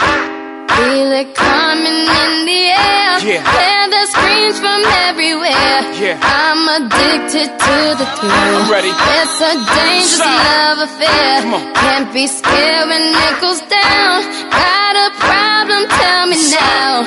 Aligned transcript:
Feel 0.00 1.12
it 1.12 1.34
coming 1.34 2.00
in 2.20 2.32
the 2.48 2.62
air. 2.72 3.12
Yeah. 3.20 3.44
Hear 3.44 3.82
the 3.92 4.04
screams 4.12 4.58
from 4.58 4.80
everywhere. 5.08 5.80
Yeah. 6.00 6.16
I'm 6.24 6.62
addicted 6.78 7.50
to 7.52 7.76
the 8.00 8.06
thrill. 8.16 8.32
I'm 8.32 8.70
ready. 8.72 8.88
It's 8.88 9.38
a 9.44 9.52
dangerous 9.60 10.16
Shine. 10.16 10.40
love 10.48 10.78
affair. 10.88 11.34
Can't 11.84 12.08
be 12.14 12.26
scared 12.26 12.88
when 12.88 13.04
it 13.12 13.34
goes 13.44 13.60
down. 13.68 14.24
Got 14.48 14.94
a 14.96 15.08
problem? 15.20 15.82
Tell 16.00 16.24
me 16.32 16.40
now. 16.48 17.04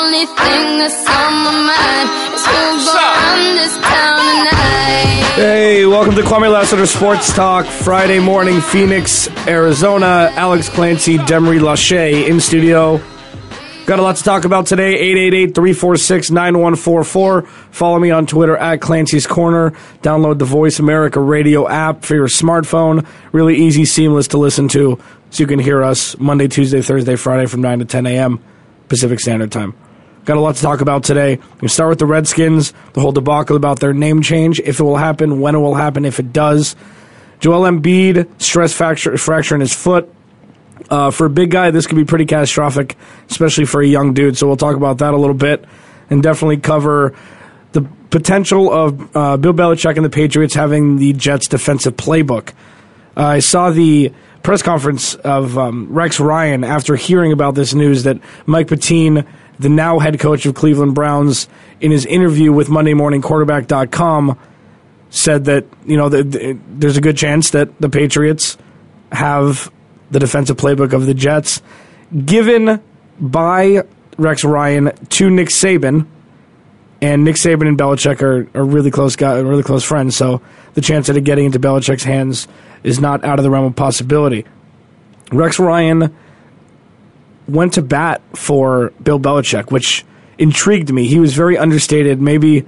Only 0.00 0.24
thing 0.24 0.64
that's 0.80 1.04
on 1.04 1.32
my 1.44 1.54
mind 1.68 2.08
is 2.34 2.44
who's 2.48 2.86
gonna 2.88 3.20
run 3.20 3.42
this 3.60 3.74
town 3.84 4.16
tonight. 4.48 5.19
Hey, 5.40 5.86
welcome 5.86 6.14
to 6.16 6.20
Kwamie 6.20 6.52
Lassiter 6.52 6.84
Sports 6.84 7.34
Talk, 7.34 7.64
Friday 7.64 8.18
morning, 8.18 8.60
Phoenix, 8.60 9.26
Arizona. 9.48 10.30
Alex 10.34 10.68
Clancy, 10.68 11.16
Demery 11.16 11.58
Lachey 11.58 12.28
in 12.28 12.40
studio. 12.40 13.00
Got 13.86 13.98
a 13.98 14.02
lot 14.02 14.16
to 14.16 14.22
talk 14.22 14.44
about 14.44 14.66
today. 14.66 15.14
888-346-9144. 15.46 17.46
Follow 17.70 17.98
me 17.98 18.10
on 18.10 18.26
Twitter 18.26 18.54
at 18.54 18.82
Clancy's 18.82 19.26
Corner. 19.26 19.70
Download 20.02 20.38
the 20.38 20.44
Voice 20.44 20.78
America 20.78 21.20
radio 21.20 21.66
app 21.66 22.04
for 22.04 22.16
your 22.16 22.28
smartphone. 22.28 23.06
Really 23.32 23.56
easy, 23.56 23.86
seamless 23.86 24.28
to 24.28 24.36
listen 24.36 24.68
to 24.68 25.00
so 25.30 25.42
you 25.42 25.46
can 25.46 25.58
hear 25.58 25.82
us 25.82 26.18
Monday, 26.18 26.48
Tuesday, 26.48 26.82
Thursday, 26.82 27.16
Friday 27.16 27.46
from 27.46 27.62
9 27.62 27.78
to 27.78 27.86
10 27.86 28.04
a.m. 28.04 28.40
Pacific 28.90 29.18
Standard 29.18 29.50
Time. 29.50 29.72
Got 30.24 30.36
a 30.36 30.40
lot 30.40 30.56
to 30.56 30.62
talk 30.62 30.80
about 30.80 31.02
today. 31.02 31.38
We 31.60 31.68
start 31.68 31.90
with 31.90 31.98
the 31.98 32.06
Redskins, 32.06 32.72
the 32.92 33.00
whole 33.00 33.12
debacle 33.12 33.56
about 33.56 33.80
their 33.80 33.94
name 33.94 34.22
change, 34.22 34.60
if 34.60 34.78
it 34.78 34.82
will 34.82 34.96
happen, 34.96 35.40
when 35.40 35.54
it 35.54 35.58
will 35.58 35.74
happen, 35.74 36.04
if 36.04 36.20
it 36.20 36.32
does. 36.32 36.76
Joel 37.40 37.62
Embiid, 37.62 38.28
stress 38.40 38.72
fracture, 38.72 39.16
fracture 39.16 39.54
in 39.54 39.62
his 39.62 39.74
foot. 39.74 40.12
Uh, 40.90 41.10
for 41.10 41.26
a 41.26 41.30
big 41.30 41.50
guy, 41.50 41.70
this 41.70 41.86
could 41.86 41.96
be 41.96 42.04
pretty 42.04 42.26
catastrophic, 42.26 42.96
especially 43.30 43.64
for 43.64 43.80
a 43.80 43.86
young 43.86 44.12
dude. 44.12 44.36
So 44.36 44.46
we'll 44.46 44.56
talk 44.56 44.76
about 44.76 44.98
that 44.98 45.14
a 45.14 45.16
little 45.16 45.34
bit 45.34 45.64
and 46.10 46.22
definitely 46.22 46.58
cover 46.58 47.14
the 47.72 47.82
potential 48.10 48.72
of 48.72 49.16
uh, 49.16 49.36
Bill 49.36 49.54
Belichick 49.54 49.96
and 49.96 50.04
the 50.04 50.10
Patriots 50.10 50.54
having 50.54 50.96
the 50.96 51.12
Jets' 51.12 51.48
defensive 51.48 51.96
playbook. 51.96 52.52
Uh, 53.16 53.24
I 53.26 53.38
saw 53.38 53.70
the 53.70 54.12
press 54.42 54.62
conference 54.62 55.14
of 55.16 55.56
um, 55.56 55.88
Rex 55.90 56.20
Ryan 56.20 56.64
after 56.64 56.96
hearing 56.96 57.32
about 57.32 57.54
this 57.54 57.74
news 57.74 58.02
that 58.04 58.18
Mike 58.46 58.68
Pettine, 58.68 59.26
the 59.60 59.68
now 59.68 59.98
head 59.98 60.18
coach 60.18 60.46
of 60.46 60.54
Cleveland 60.54 60.94
Browns, 60.94 61.48
in 61.80 61.90
his 61.90 62.06
interview 62.06 62.52
with 62.52 62.68
MondayMorningQuarterback.com, 62.68 64.38
said 65.10 65.44
that 65.44 65.66
you 65.84 65.96
know 65.96 66.08
the, 66.08 66.22
the, 66.22 66.58
there's 66.68 66.96
a 66.96 67.00
good 67.00 67.16
chance 67.16 67.50
that 67.50 67.78
the 67.80 67.88
Patriots 67.88 68.56
have 69.12 69.70
the 70.10 70.18
defensive 70.18 70.56
playbook 70.56 70.92
of 70.92 71.06
the 71.06 71.14
Jets, 71.14 71.60
given 72.24 72.80
by 73.20 73.82
Rex 74.16 74.44
Ryan 74.44 74.92
to 75.10 75.30
Nick 75.30 75.48
Saban, 75.48 76.06
and 77.02 77.24
Nick 77.24 77.36
Saban 77.36 77.68
and 77.68 77.78
Belichick 77.78 78.22
are, 78.22 78.48
are 78.58 78.64
really 78.64 78.90
close 78.90 79.14
guy, 79.14 79.38
really 79.40 79.62
close 79.62 79.84
friends. 79.84 80.16
So 80.16 80.40
the 80.74 80.80
chance 80.80 81.08
of 81.08 81.16
it 81.16 81.24
getting 81.24 81.44
into 81.44 81.60
Belichick's 81.60 82.04
hands 82.04 82.48
is 82.82 82.98
not 82.98 83.24
out 83.24 83.38
of 83.38 83.42
the 83.42 83.50
realm 83.50 83.66
of 83.66 83.76
possibility. 83.76 84.46
Rex 85.32 85.58
Ryan 85.58 86.16
went 87.52 87.74
to 87.74 87.82
bat 87.82 88.22
for 88.34 88.92
Bill 89.02 89.20
Belichick, 89.20 89.70
which 89.70 90.04
intrigued 90.38 90.92
me. 90.92 91.06
He 91.06 91.18
was 91.18 91.34
very 91.34 91.58
understated. 91.58 92.20
Maybe 92.20 92.66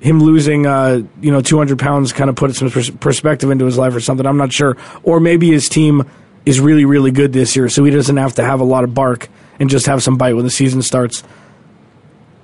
him 0.00 0.22
losing, 0.22 0.66
uh, 0.66 1.02
you 1.20 1.32
know, 1.32 1.40
200 1.40 1.78
pounds 1.78 2.12
kind 2.12 2.30
of 2.30 2.36
put 2.36 2.54
some 2.54 2.70
pers- 2.70 2.90
perspective 2.90 3.50
into 3.50 3.64
his 3.64 3.78
life 3.78 3.94
or 3.94 4.00
something. 4.00 4.26
I'm 4.26 4.36
not 4.36 4.52
sure. 4.52 4.76
Or 5.02 5.20
maybe 5.20 5.50
his 5.50 5.68
team 5.68 6.08
is 6.46 6.60
really, 6.60 6.84
really 6.84 7.10
good 7.10 7.32
this 7.32 7.56
year, 7.56 7.68
so 7.68 7.84
he 7.84 7.90
doesn't 7.90 8.16
have 8.16 8.34
to 8.36 8.44
have 8.44 8.60
a 8.60 8.64
lot 8.64 8.84
of 8.84 8.94
bark 8.94 9.28
and 9.58 9.68
just 9.68 9.86
have 9.86 10.02
some 10.02 10.16
bite 10.16 10.34
when 10.34 10.44
the 10.44 10.50
season 10.50 10.82
starts. 10.82 11.24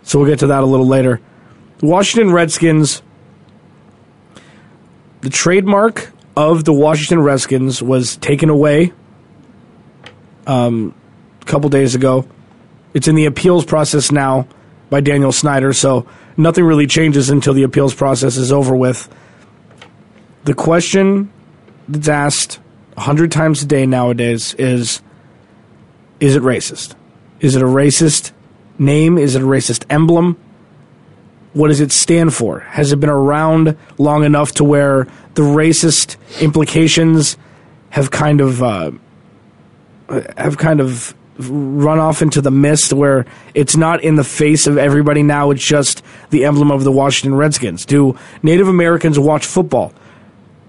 So 0.03 0.19
we'll 0.19 0.29
get 0.29 0.41
to 0.41 0.49
that 0.49 0.62
a 0.62 0.67
little 0.67 0.87
later. 0.87 1.21
The 1.79 1.87
Washington 1.87 2.33
Redskins, 2.33 3.03
the 5.21 5.31
trademark 5.31 6.11
of 6.37 6.65
the 6.65 6.73
Washington 6.73 7.21
Redskins 7.21 7.83
was 7.83 8.17
taken 8.17 8.51
away 8.51 8.93
um, 10.47 10.95
a 11.47 11.50
couple 11.50 11.69
days 11.69 11.94
ago. 11.94 12.27
It's 12.94 13.09
in 13.09 13.15
the 13.15 13.27
appeals 13.27 13.65
process 13.65 14.10
now 14.10 14.47
by 14.91 15.00
Daniel 15.00 15.32
Snyder, 15.32 15.72
so 15.72 16.06
nothing 16.37 16.65
really 16.65 16.87
changes 16.87 17.31
until 17.31 17.55
the 17.55 17.65
appeals 17.65 17.94
process 17.94 18.37
is 18.37 18.53
over 18.53 18.75
with. 18.77 19.09
The 20.44 20.55
question 20.55 21.32
that's 21.88 22.09
asked 22.09 22.60
a 22.97 23.00
hundred 23.00 23.32
times 23.32 23.62
a 23.62 23.66
day 23.66 23.87
nowadays 23.87 24.55
is 24.55 25.03
is 26.21 26.37
it 26.37 26.43
racist? 26.43 26.94
Is 27.41 27.56
it 27.56 27.62
a 27.62 27.66
racist 27.66 28.32
name? 28.78 29.19
Is 29.19 29.34
it 29.34 29.43
a 29.43 29.47
racist 29.47 29.84
emblem? 29.91 30.38
What 31.53 31.69
does 31.69 31.81
it 31.81 31.93
stand 31.93 32.34
for? 32.34 32.61
Has 32.61 32.93
it 32.93 33.00
been 33.00 33.11
around 33.11 33.76
long 33.99 34.25
enough 34.25 34.53
to 34.53 34.65
where 34.65 35.06
the 35.34 35.43
racist 35.43 36.16
implications 36.41 37.37
have 37.91 38.11
kind 38.11 38.41
of 38.41 38.62
uh, 38.62 38.93
have 40.37 40.59
kind 40.59 40.81
of 40.81 41.15
run 41.39 41.99
off 41.99 42.22
into 42.22 42.41
the 42.41 42.50
mist 42.50 42.93
where 42.93 43.27
it's 43.55 43.77
not 43.77 44.03
in 44.03 44.15
the 44.15 44.25
face 44.25 44.67
of 44.67 44.78
everybody 44.78 45.22
now 45.22 45.50
it's 45.50 45.65
just 45.65 46.03
the 46.31 46.45
emblem 46.45 46.71
of 46.71 46.84
the 46.84 46.93
Washington 46.93 47.37
Redskins. 47.37 47.84
Do 47.84 48.17
native 48.43 48.69
americans 48.69 49.19
watch 49.19 49.44
football? 49.44 49.93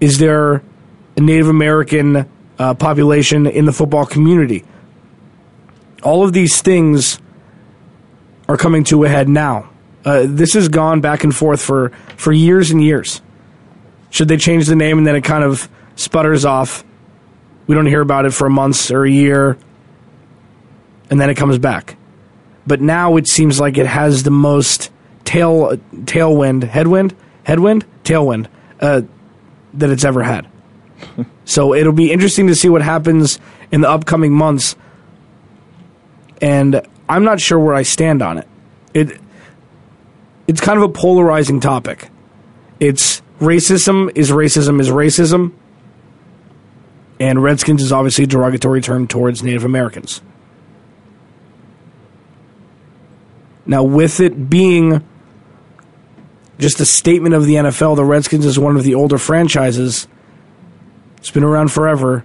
Is 0.00 0.18
there 0.18 0.62
a 1.16 1.20
native 1.20 1.48
american 1.48 2.28
uh, 2.58 2.74
population 2.74 3.46
in 3.46 3.64
the 3.64 3.72
football 3.72 4.06
community? 4.06 4.64
All 6.02 6.24
of 6.24 6.32
these 6.32 6.60
things 6.62 7.20
are 8.48 8.56
coming 8.56 8.84
to 8.84 9.04
a 9.04 9.08
head 9.08 9.28
now. 9.28 9.70
Uh, 10.04 10.24
this 10.26 10.54
has 10.54 10.68
gone 10.68 11.00
back 11.00 11.24
and 11.24 11.34
forth 11.34 11.60
for, 11.60 11.90
for 12.16 12.32
years 12.32 12.70
and 12.70 12.82
years. 12.82 13.20
Should 14.10 14.28
they 14.28 14.36
change 14.36 14.66
the 14.66 14.76
name 14.76 14.98
and 14.98 15.06
then 15.06 15.16
it 15.16 15.24
kind 15.24 15.42
of 15.42 15.68
sputters 15.96 16.44
off? 16.44 16.84
We 17.66 17.74
don't 17.74 17.86
hear 17.86 18.00
about 18.00 18.24
it 18.24 18.32
for 18.32 18.48
months 18.48 18.92
or 18.92 19.04
a 19.04 19.10
year 19.10 19.58
and 21.10 21.20
then 21.20 21.30
it 21.30 21.36
comes 21.36 21.58
back. 21.58 21.96
But 22.66 22.80
now 22.80 23.16
it 23.16 23.28
seems 23.28 23.60
like 23.60 23.78
it 23.78 23.86
has 23.86 24.22
the 24.22 24.30
most 24.30 24.90
tail 25.24 25.76
tailwind, 26.04 26.64
headwind, 26.64 27.14
headwind, 27.44 27.84
tailwind 28.04 28.48
uh, 28.80 29.02
that 29.74 29.90
it's 29.90 30.04
ever 30.04 30.22
had. 30.22 30.48
so 31.44 31.74
it'll 31.74 31.92
be 31.92 32.12
interesting 32.12 32.46
to 32.48 32.54
see 32.54 32.68
what 32.68 32.82
happens 32.82 33.38
in 33.70 33.82
the 33.82 33.88
upcoming 33.88 34.32
months. 34.32 34.76
And 36.40 36.82
I'm 37.08 37.24
not 37.24 37.40
sure 37.40 37.58
where 37.58 37.74
I 37.74 37.82
stand 37.82 38.22
on 38.22 38.38
it. 38.38 38.48
It 38.94 39.20
it's 40.46 40.60
kind 40.60 40.78
of 40.78 40.84
a 40.84 40.92
polarizing 40.92 41.60
topic. 41.60 42.08
It's 42.78 43.20
racism 43.40 44.10
is 44.14 44.30
racism 44.30 44.80
is 44.80 44.88
racism. 44.88 45.52
And 47.18 47.42
Redskins 47.42 47.82
is 47.82 47.92
obviously 47.92 48.24
a 48.24 48.26
derogatory 48.26 48.82
term 48.82 49.06
towards 49.06 49.42
Native 49.42 49.64
Americans. 49.64 50.20
Now, 53.66 53.82
with 53.82 54.20
it 54.20 54.48
being 54.48 55.04
just 56.58 56.80
a 56.80 56.86
statement 56.86 57.34
of 57.34 57.44
the 57.44 57.54
NFL, 57.54 57.96
the 57.96 58.04
Redskins 58.04 58.46
is 58.46 58.58
one 58.58 58.76
of 58.76 58.84
the 58.84 58.94
older 58.94 59.18
franchises. 59.18 60.06
It's 61.18 61.30
been 61.30 61.44
around 61.44 61.72
forever. 61.72 62.24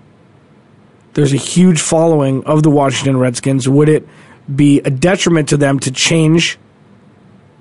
There's 1.13 1.33
a 1.33 1.37
huge 1.37 1.81
following 1.81 2.43
of 2.45 2.63
the 2.63 2.69
Washington 2.69 3.17
Redskins. 3.17 3.67
Would 3.67 3.89
it 3.89 4.07
be 4.53 4.79
a 4.81 4.89
detriment 4.89 5.49
to 5.49 5.57
them 5.57 5.79
to 5.79 5.91
change 5.91 6.57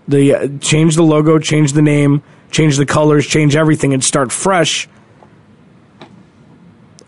the 0.06 0.34
uh, 0.34 0.48
change 0.60 0.96
the 0.96 1.02
logo, 1.02 1.38
change 1.38 1.72
the 1.72 1.82
name, 1.82 2.22
change 2.50 2.76
the 2.76 2.86
colors, 2.86 3.26
change 3.26 3.56
everything, 3.56 3.92
and 3.92 4.04
start 4.04 4.30
fresh? 4.30 4.88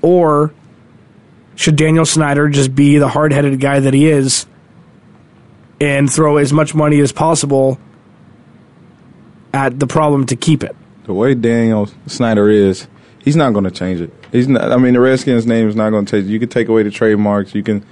Or 0.01 0.53
should 1.55 1.77
Daniel 1.77 2.05
Snyder 2.05 2.49
just 2.49 2.75
be 2.75 2.99
the 2.99 3.09
hard 3.09 3.33
headed 3.33 3.61
guy 3.61 3.79
that 3.79 3.95
he 3.95 4.09
is 4.09 4.47
and 5.83 6.11
throw 6.11 6.37
as 6.37 6.53
much 6.53 6.75
money 6.75 7.01
as 7.01 7.13
possible 7.13 7.79
at 9.53 9.79
the 9.79 9.87
problem 9.87 10.27
to 10.27 10.37
keep 10.37 10.63
it? 10.63 10.77
The 11.05 11.15
way 11.15 11.35
Daniel 11.35 11.89
Snyder 12.07 12.49
is, 12.49 12.87
He's 13.25 13.37
not 13.37 13.53
going 13.53 13.65
to 13.65 13.71
change 13.71 14.01
it. 14.01 14.13
He's 14.33 14.49
not. 14.49 14.73
I 14.73 14.77
mean, 14.77 14.95
the 14.95 15.01
Redskins 15.01 15.47
name 15.47 15.69
is 15.69 15.77
not 15.77 15.91
going 15.91 16.05
to 16.05 16.11
change. 16.11 16.29
You 16.29 16.41
can 16.41 16.49
take 16.49 16.69
away 16.69 16.83
the 16.83 16.91
trademarks. 16.91 17.55
You 17.55 17.63
can 17.63 17.85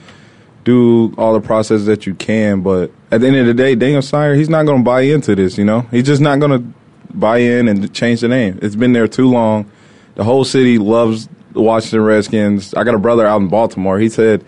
do 0.65 1.15
all 1.17 1.33
the 1.33 1.41
processes 1.41 1.87
that 1.87 2.05
you 2.05 2.15
can, 2.15 2.63
but 2.63 2.91
at 3.11 3.21
the 3.21 3.29
end 3.29 3.37
of 3.37 3.47
the 3.47 3.55
day, 3.55 3.75
Daniel 3.75 4.03
Snyder, 4.03 4.35
he's 4.35 4.49
not 4.49 4.67
going 4.67 4.79
to 4.79 4.85
buy 4.85 5.03
into 5.03 5.35
this. 5.37 5.57
You 5.57 5.65
know, 5.65 5.83
he's 5.93 6.05
just 6.05 6.21
not 6.21 6.41
going 6.41 6.51
to 6.51 7.15
buy 7.15 7.39
in 7.39 7.69
and 7.69 7.93
change 7.95 8.21
the 8.21 8.29
name. 8.29 8.59
It's 8.61 8.75
been 8.75 8.93
there 8.93 9.07
too 9.07 9.29
long. 9.29 9.71
The 10.17 10.25
whole 10.25 10.45
city 10.45 10.79
loves 10.79 11.29
the 11.53 11.63
Washington 11.63 12.03
Redskins. 12.03 12.75
I 12.75 12.83
got 12.83 12.95
a 12.95 12.99
brother 12.99 13.27
out 13.27 13.41
in 13.41 13.49
Baltimore. 13.49 13.99
He 13.99 14.09
said 14.09 14.45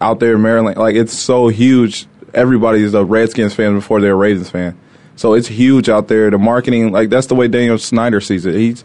out 0.00 0.20
there 0.20 0.36
in 0.36 0.42
Maryland, 0.42 0.78
like 0.78 0.94
it's 0.94 1.12
so 1.12 1.48
huge. 1.48 2.06
Everybody 2.34 2.82
is 2.82 2.94
a 2.94 3.04
Redskins 3.04 3.54
fan 3.54 3.74
before 3.74 4.00
they're 4.00 4.12
a 4.12 4.16
Ravens 4.16 4.50
fan. 4.50 4.78
So 5.16 5.34
it's 5.34 5.48
huge 5.48 5.88
out 5.88 6.08
there. 6.08 6.30
The 6.30 6.38
marketing, 6.38 6.92
like 6.92 7.10
that's 7.10 7.26
the 7.26 7.34
way 7.34 7.48
Daniel 7.48 7.78
Snyder 7.78 8.20
sees 8.20 8.46
it. 8.46 8.54
He's 8.54 8.84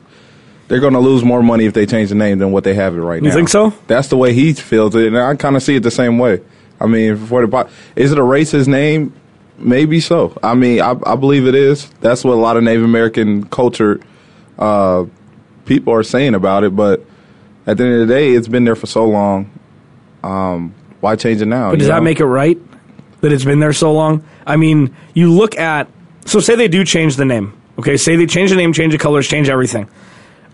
they're 0.68 0.80
going 0.80 0.94
to 0.94 1.00
lose 1.00 1.24
more 1.24 1.44
money 1.44 1.65
if 1.65 1.74
they 1.74 1.86
change 1.86 2.09
the 2.09 2.15
name 2.15 2.39
than 2.39 2.51
what 2.51 2.63
they 2.63 2.74
have 2.74 2.95
it 2.95 3.01
right 3.01 3.21
now. 3.21 3.30
You 3.30 3.33
think 3.33 3.50
so? 3.50 3.74
That's 3.88 4.07
the 4.07 4.18
way 4.18 4.33
he 4.33 4.53
feels 4.53 4.95
it, 4.95 5.07
and 5.07 5.18
I 5.18 5.36
kind 5.36 5.56
of 5.56 5.63
see 5.63 5.75
it 5.75 5.83
the 5.83 5.92
same 5.92 6.18
way. 6.18 6.42
I 6.80 6.88
mean, 6.88 7.15
for 7.15 7.45
the 7.45 7.69
is 7.95 8.12
it 8.12 8.18
a 8.18 8.21
racist 8.21 8.68
name? 8.68 9.13
Maybe 9.57 10.01
so. 10.01 10.38
I 10.44 10.53
mean, 10.53 10.81
I, 10.81 10.95
I 11.06 11.15
believe 11.15 11.47
it 11.47 11.56
is. 11.56 11.89
That's 12.01 12.25
what 12.25 12.33
a 12.33 12.42
lot 12.42 12.57
of 12.57 12.63
Native 12.63 12.83
American 12.83 13.45
culture 13.47 14.01
uh, 14.59 15.06
people 15.63 15.94
are 15.94 16.03
saying 16.03 16.36
about 16.36 16.65
it. 16.65 16.75
But 16.75 17.06
at 17.65 17.77
the 17.77 17.86
end 17.86 18.01
of 18.01 18.07
the 18.07 18.13
day, 18.13 18.31
it's 18.31 18.50
been 18.50 18.65
there 18.65 18.75
for 18.75 18.88
so 18.88 19.06
long. 19.06 19.50
Um, 20.21 20.74
why 21.00 21.15
change 21.15 21.42
it 21.42 21.45
now? 21.45 21.69
But 21.69 21.80
does 21.80 21.88
that 21.88 21.97
know? 21.97 22.01
make 22.01 22.19
it 22.19 22.25
right 22.25 22.57
that 23.25 23.33
it's 23.33 23.44
been 23.44 23.60
there 23.60 23.74
so 23.74 23.92
long? 23.92 24.24
I 24.45 24.56
mean, 24.56 24.95
you 25.16 25.31
look 25.31 25.57
at 25.57 25.89
so 26.25 26.39
say 26.39 26.56
they 26.56 26.68
do 26.68 26.86
change 26.86 27.16
the 27.16 27.25
name. 27.25 27.60
Okay, 27.80 27.98
say 27.98 28.16
they 28.16 28.27
change 28.27 28.51
the 28.51 28.56
name, 28.56 28.72
change 28.72 28.94
the 28.94 29.00
colors, 29.00 29.27
change 29.27 29.50
everything. 29.50 29.89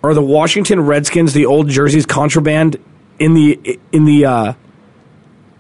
Are 0.03 0.13
the 0.13 0.21
Washington 0.21 0.81
Redskins 0.81 1.33
the 1.33 1.45
old 1.45 1.68
jerseys 1.68 2.06
contraband 2.06 2.77
in 3.19 3.33
the 3.33 3.79
in 3.91 4.06
the 4.06 4.25
uh, 4.25 4.53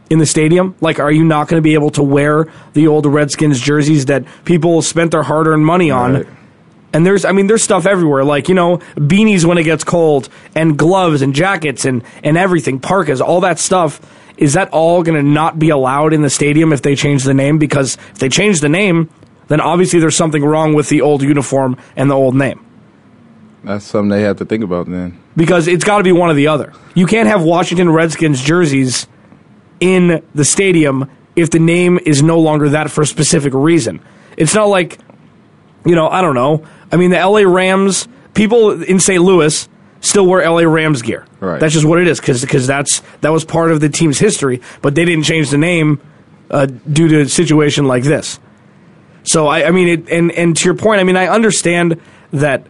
in 0.09 0.19
the 0.19 0.25
stadium? 0.25 0.75
Like, 0.81 0.99
are 0.99 1.11
you 1.11 1.23
not 1.23 1.47
going 1.47 1.59
to 1.59 1.63
be 1.63 1.73
able 1.73 1.91
to 1.91 2.03
wear 2.03 2.51
the 2.73 2.87
old 2.87 3.05
Redskins 3.05 3.59
jerseys 3.59 4.05
that 4.05 4.25
people 4.45 4.81
spent 4.81 5.11
their 5.11 5.23
hard 5.23 5.47
earned 5.47 5.65
money 5.65 5.91
on? 5.91 6.13
Right. 6.13 6.27
And 6.93 7.05
there's, 7.05 7.23
I 7.23 7.31
mean, 7.31 7.47
there's 7.47 7.63
stuff 7.63 7.85
everywhere, 7.85 8.23
like 8.23 8.49
you 8.49 8.55
know, 8.55 8.77
beanies 8.95 9.45
when 9.45 9.57
it 9.57 9.63
gets 9.63 9.83
cold, 9.83 10.29
and 10.55 10.77
gloves 10.77 11.21
and 11.21 11.35
jackets 11.35 11.85
and 11.85 12.03
and 12.23 12.37
everything, 12.37 12.79
parkas, 12.79 13.21
all 13.21 13.41
that 13.41 13.59
stuff. 13.59 14.01
Is 14.37 14.53
that 14.53 14.69
all 14.69 15.03
going 15.03 15.21
to 15.21 15.27
not 15.27 15.59
be 15.59 15.69
allowed 15.69 16.13
in 16.13 16.21
the 16.21 16.29
stadium 16.29 16.73
if 16.73 16.81
they 16.81 16.95
change 16.95 17.23
the 17.23 17.33
name? 17.33 17.57
Because 17.57 17.97
if 18.11 18.19
they 18.19 18.29
change 18.29 18.61
the 18.61 18.69
name, 18.69 19.09
then 19.47 19.61
obviously 19.61 19.99
there's 19.99 20.15
something 20.15 20.43
wrong 20.43 20.73
with 20.73 20.89
the 20.89 21.01
old 21.01 21.21
uniform 21.21 21.77
and 21.95 22.09
the 22.09 22.15
old 22.15 22.35
name. 22.35 22.65
That's 23.63 23.85
something 23.85 24.09
they 24.09 24.23
have 24.23 24.37
to 24.37 24.45
think 24.45 24.63
about 24.63 24.89
then. 24.89 25.19
Because 25.35 25.67
it's 25.67 25.83
got 25.83 25.99
to 25.99 26.03
be 26.03 26.11
one 26.11 26.29
or 26.29 26.33
the 26.33 26.47
other. 26.47 26.73
You 26.95 27.05
can't 27.05 27.27
have 27.27 27.43
Washington 27.43 27.89
Redskins 27.89 28.41
jerseys 28.41 29.07
in 29.79 30.23
the 30.33 30.45
stadium 30.45 31.09
if 31.35 31.49
the 31.49 31.59
name 31.59 31.99
is 32.05 32.23
no 32.23 32.39
longer 32.39 32.69
that 32.69 32.89
for 32.91 33.01
a 33.01 33.05
specific 33.05 33.53
reason. 33.53 34.01
It's 34.37 34.55
not 34.55 34.65
like, 34.65 34.99
you 35.85 35.95
know, 35.95 36.07
I 36.07 36.21
don't 36.21 36.35
know. 36.35 36.65
I 36.91 36.97
mean, 36.97 37.11
the 37.11 37.17
LA 37.17 37.41
Rams, 37.41 38.07
people 38.33 38.81
in 38.81 38.99
St. 38.99 39.21
Louis 39.21 39.67
still 40.01 40.25
wear 40.25 40.47
LA 40.47 40.63
Rams 40.63 41.01
gear. 41.01 41.25
Right. 41.39 41.59
That's 41.59 41.73
just 41.73 41.85
what 41.85 41.99
it 41.99 42.07
is 42.07 42.19
because 42.19 42.67
that's 42.67 43.01
that 43.21 43.29
was 43.29 43.45
part 43.45 43.71
of 43.71 43.79
the 43.79 43.89
team's 43.89 44.19
history, 44.19 44.61
but 44.81 44.95
they 44.95 45.05
didn't 45.05 45.23
change 45.23 45.49
the 45.49 45.57
name 45.57 46.01
uh, 46.49 46.65
due 46.65 47.07
to 47.07 47.21
a 47.21 47.29
situation 47.29 47.85
like 47.85 48.03
this. 48.03 48.39
So 49.23 49.47
I, 49.47 49.67
I 49.67 49.71
mean, 49.71 49.87
it, 49.87 50.09
and 50.09 50.31
and 50.31 50.57
to 50.57 50.65
your 50.65 50.73
point, 50.73 50.99
I 50.99 51.03
mean, 51.03 51.15
I 51.15 51.27
understand 51.27 52.01
that 52.31 52.67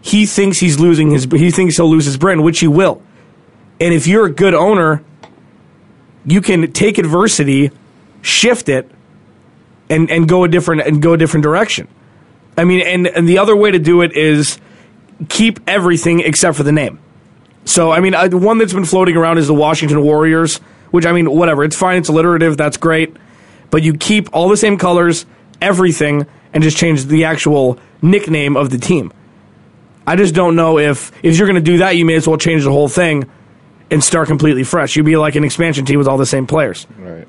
he 0.00 0.26
thinks 0.26 0.58
he's 0.58 0.80
losing 0.80 1.10
his, 1.10 1.24
he 1.24 1.50
thinks 1.50 1.76
he'll 1.76 1.90
lose 1.90 2.06
his 2.06 2.16
brand, 2.16 2.42
which 2.42 2.60
he 2.60 2.66
will. 2.66 3.02
And 3.80 3.94
if 3.94 4.06
you're 4.06 4.26
a 4.26 4.32
good 4.32 4.54
owner, 4.54 5.04
you 6.24 6.40
can 6.40 6.72
take 6.72 6.98
adversity, 6.98 7.70
shift 8.22 8.68
it, 8.68 8.90
and 9.88 10.10
and 10.10 10.28
go 10.28 10.44
a 10.44 10.48
different 10.48 10.82
and 10.82 11.02
go 11.02 11.12
a 11.12 11.16
different 11.16 11.42
direction. 11.44 11.88
I 12.56 12.64
mean, 12.64 12.86
and, 12.86 13.06
and 13.06 13.28
the 13.28 13.38
other 13.38 13.56
way 13.56 13.70
to 13.70 13.78
do 13.78 14.02
it 14.02 14.14
is 14.14 14.58
keep 15.28 15.60
everything 15.66 16.20
except 16.20 16.56
for 16.56 16.62
the 16.62 16.72
name. 16.72 16.98
So, 17.64 17.92
I 17.92 18.00
mean, 18.00 18.14
uh, 18.14 18.28
the 18.28 18.38
one 18.38 18.58
that's 18.58 18.72
been 18.72 18.84
floating 18.84 19.16
around 19.16 19.38
is 19.38 19.46
the 19.46 19.54
Washington 19.54 20.02
Warriors, 20.02 20.58
which, 20.90 21.06
I 21.06 21.12
mean, 21.12 21.30
whatever. 21.30 21.62
It's 21.64 21.76
fine. 21.76 21.98
It's 21.98 22.08
alliterative. 22.08 22.56
That's 22.56 22.76
great. 22.76 23.16
But 23.70 23.82
you 23.82 23.94
keep 23.94 24.28
all 24.34 24.48
the 24.48 24.56
same 24.56 24.76
colors, 24.78 25.24
everything, 25.60 26.26
and 26.52 26.62
just 26.62 26.76
change 26.76 27.04
the 27.06 27.24
actual 27.24 27.78
nickname 28.02 28.56
of 28.56 28.70
the 28.70 28.78
team. 28.78 29.12
I 30.06 30.16
just 30.16 30.34
don't 30.34 30.56
know 30.56 30.78
if, 30.78 31.12
if 31.22 31.38
you're 31.38 31.46
going 31.46 31.62
to 31.62 31.70
do 31.70 31.78
that, 31.78 31.96
you 31.96 32.04
may 32.04 32.14
as 32.16 32.26
well 32.26 32.36
change 32.36 32.64
the 32.64 32.72
whole 32.72 32.88
thing 32.88 33.30
and 33.90 34.02
start 34.02 34.26
completely 34.26 34.64
fresh. 34.64 34.96
You'd 34.96 35.06
be 35.06 35.16
like 35.16 35.36
an 35.36 35.44
expansion 35.44 35.84
team 35.86 35.98
with 35.98 36.08
all 36.08 36.18
the 36.18 36.26
same 36.26 36.46
players 36.46 36.86
Right. 36.98 37.28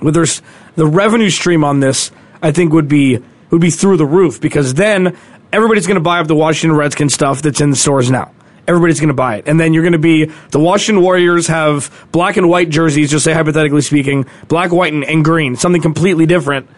with 0.00 0.14
there's 0.14 0.40
the 0.76 0.86
revenue 0.86 1.30
stream 1.30 1.64
on 1.64 1.80
this, 1.80 2.12
I 2.40 2.52
think 2.52 2.72
would 2.72 2.86
be 2.88 3.18
would 3.50 3.60
be 3.60 3.70
through 3.70 3.96
the 3.96 4.06
roof 4.06 4.40
because 4.40 4.74
then 4.74 5.16
everybody's 5.52 5.86
going 5.86 5.96
to 5.96 6.00
buy 6.00 6.20
up 6.20 6.26
the 6.26 6.34
Washington 6.34 6.76
Redskins 6.76 7.14
stuff 7.14 7.42
that's 7.42 7.60
in 7.60 7.70
the 7.70 7.76
stores 7.76 8.10
now. 8.10 8.32
Everybody's 8.68 8.98
going 8.98 9.08
to 9.08 9.14
buy 9.14 9.36
it, 9.36 9.46
and 9.46 9.60
then 9.60 9.74
you're 9.74 9.84
going 9.84 9.92
to 9.92 9.98
be 9.98 10.24
the 10.50 10.58
Washington 10.58 11.02
Warriors 11.02 11.46
have 11.46 12.08
black 12.10 12.36
and 12.36 12.48
white 12.48 12.68
jerseys. 12.68 13.10
Just 13.10 13.24
say 13.24 13.32
hypothetically 13.32 13.80
speaking, 13.80 14.26
black, 14.48 14.72
white, 14.72 14.92
and, 14.92 15.04
and 15.04 15.24
green, 15.24 15.54
something 15.54 15.80
completely 15.80 16.26
different. 16.26 16.68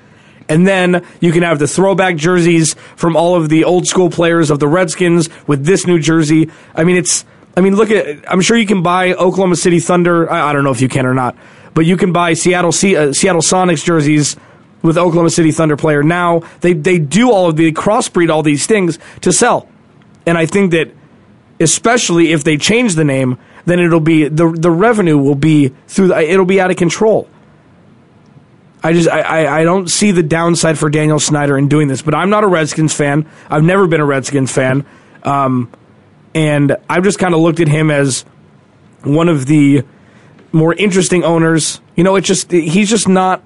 And 0.50 0.66
then 0.66 1.06
you 1.20 1.32
can 1.32 1.42
have 1.42 1.58
the 1.58 1.68
throwback 1.68 2.16
jerseys 2.16 2.74
from 2.96 3.16
all 3.16 3.36
of 3.36 3.48
the 3.48 3.64
old 3.64 3.86
school 3.86 4.10
players 4.10 4.50
of 4.50 4.58
the 4.60 4.68
Redskins 4.68 5.28
with 5.46 5.64
this 5.64 5.86
new 5.86 5.98
jersey. 5.98 6.50
I 6.74 6.84
mean, 6.84 6.96
it's. 6.96 7.24
I 7.56 7.60
mean, 7.60 7.74
look 7.74 7.90
at. 7.90 8.30
I'm 8.30 8.42
sure 8.42 8.56
you 8.56 8.66
can 8.66 8.82
buy 8.82 9.14
Oklahoma 9.14 9.56
City 9.56 9.80
Thunder. 9.80 10.30
I, 10.30 10.50
I 10.50 10.52
don't 10.52 10.64
know 10.64 10.70
if 10.70 10.82
you 10.82 10.88
can 10.88 11.06
or 11.06 11.14
not, 11.14 11.36
but 11.72 11.86
you 11.86 11.96
can 11.96 12.12
buy 12.12 12.34
Seattle 12.34 12.72
C, 12.72 12.96
uh, 12.96 13.12
Seattle 13.12 13.42
Sonics 13.42 13.82
jerseys 13.82 14.36
with 14.82 14.96
Oklahoma 14.96 15.30
City 15.30 15.50
Thunder 15.50 15.76
player. 15.76 16.02
Now 16.02 16.40
they 16.60 16.72
they 16.72 16.98
do 16.98 17.30
all 17.30 17.48
of 17.48 17.56
the 17.56 17.72
crossbreed 17.72 18.30
all 18.30 18.42
these 18.42 18.66
things 18.66 18.98
to 19.22 19.32
sell, 19.32 19.68
and 20.26 20.38
I 20.38 20.46
think 20.46 20.72
that 20.72 20.92
especially 21.60 22.32
if 22.32 22.44
they 22.44 22.56
change 22.56 22.94
the 22.94 23.04
name, 23.04 23.38
then 23.64 23.80
it'll 23.80 24.00
be 24.00 24.28
the 24.28 24.50
the 24.50 24.70
revenue 24.70 25.18
will 25.18 25.34
be 25.34 25.68
through. 25.86 26.12
It'll 26.14 26.44
be 26.44 26.60
out 26.60 26.70
of 26.70 26.76
control. 26.76 27.28
I 28.82 28.92
just 28.92 29.08
I, 29.08 29.20
I, 29.20 29.60
I 29.60 29.64
don't 29.64 29.88
see 29.90 30.12
the 30.12 30.22
downside 30.22 30.78
for 30.78 30.88
Daniel 30.88 31.18
Snyder 31.18 31.58
in 31.58 31.68
doing 31.68 31.88
this, 31.88 32.02
but 32.02 32.14
I'm 32.14 32.30
not 32.30 32.44
a 32.44 32.46
Redskins 32.46 32.94
fan. 32.94 33.28
I've 33.50 33.64
never 33.64 33.86
been 33.88 34.00
a 34.00 34.04
Redskins 34.04 34.52
fan, 34.52 34.86
um, 35.24 35.70
and 36.34 36.76
I've 36.88 37.02
just 37.02 37.18
kind 37.18 37.34
of 37.34 37.40
looked 37.40 37.60
at 37.60 37.68
him 37.68 37.90
as 37.90 38.24
one 39.02 39.28
of 39.28 39.46
the 39.46 39.82
more 40.52 40.74
interesting 40.74 41.24
owners. 41.24 41.80
You 41.96 42.04
know, 42.04 42.16
it's 42.16 42.28
just 42.28 42.52
he's 42.52 42.88
just 42.88 43.08
not. 43.08 43.42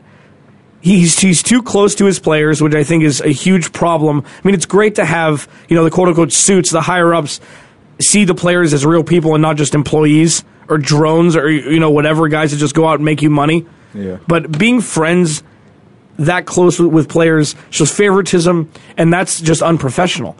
He's 0.82 1.18
he's 1.18 1.42
too 1.42 1.62
close 1.62 1.94
to 1.96 2.04
his 2.04 2.18
players, 2.18 2.60
which 2.60 2.74
I 2.74 2.82
think 2.82 3.04
is 3.04 3.20
a 3.20 3.28
huge 3.28 3.72
problem. 3.72 4.24
I 4.26 4.46
mean, 4.46 4.54
it's 4.54 4.66
great 4.66 4.96
to 4.96 5.04
have 5.04 5.48
you 5.68 5.76
know 5.76 5.84
the 5.84 5.90
quote 5.90 6.08
unquote 6.08 6.32
suits, 6.32 6.70
the 6.70 6.82
higher 6.82 7.14
ups 7.14 7.40
see 8.00 8.24
the 8.24 8.34
players 8.34 8.74
as 8.74 8.84
real 8.84 9.04
people 9.04 9.34
and 9.34 9.42
not 9.42 9.56
just 9.56 9.74
employees 9.74 10.44
or 10.68 10.78
drones 10.78 11.36
or 11.36 11.48
you 11.50 11.78
know 11.78 11.90
whatever 11.90 12.28
guys 12.28 12.50
that 12.50 12.56
just 12.56 12.74
go 12.74 12.86
out 12.86 12.96
and 12.96 13.04
make 13.04 13.22
you 13.22 13.30
money. 13.30 13.64
Yeah. 13.94 14.18
But 14.26 14.58
being 14.58 14.80
friends 14.80 15.42
that 16.18 16.46
close 16.46 16.78
with, 16.78 16.92
with 16.92 17.08
players 17.08 17.54
shows 17.70 17.90
favoritism, 17.90 18.70
and 18.96 19.12
that's 19.12 19.40
just 19.40 19.62
unprofessional. 19.62 20.36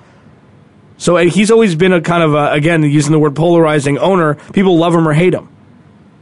So 0.99 1.17
he's 1.17 1.51
always 1.51 1.75
been 1.75 1.93
a 1.93 2.01
kind 2.01 2.23
of 2.23 2.35
a, 2.35 2.53
again 2.53 2.83
using 2.83 3.13
the 3.13 3.19
word 3.19 3.35
polarizing 3.35 3.99
owner. 3.99 4.35
People 4.53 4.79
love 4.79 4.95
him 4.95 5.07
or 5.07 5.13
hate 5.13 5.35
him. 5.35 5.49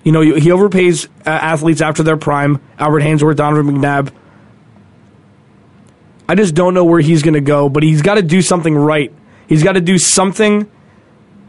You 0.02 0.12
know, 0.12 0.21
he 0.23 0.49
overpays 0.49 1.07
uh, 1.26 1.30
athletes 1.30 1.80
after 1.80 2.02
their 2.02 2.16
prime. 2.16 2.61
Albert 2.78 3.00
Haynesworth, 3.00 3.37
Donovan 3.37 3.76
McNabb. 3.76 4.12
I 6.28 6.35
just 6.35 6.54
don't 6.54 6.75
know 6.75 6.85
where 6.85 7.00
he's 7.00 7.23
going 7.23 7.35
to 7.35 7.40
go, 7.40 7.69
but 7.69 7.83
he's 7.83 8.02
got 8.02 8.14
to 8.14 8.23
do 8.23 8.40
something 8.40 8.75
right. 8.75 9.12
He's 9.49 9.62
got 9.62 9.73
to 9.73 9.80
do 9.80 9.99
something 9.99 10.71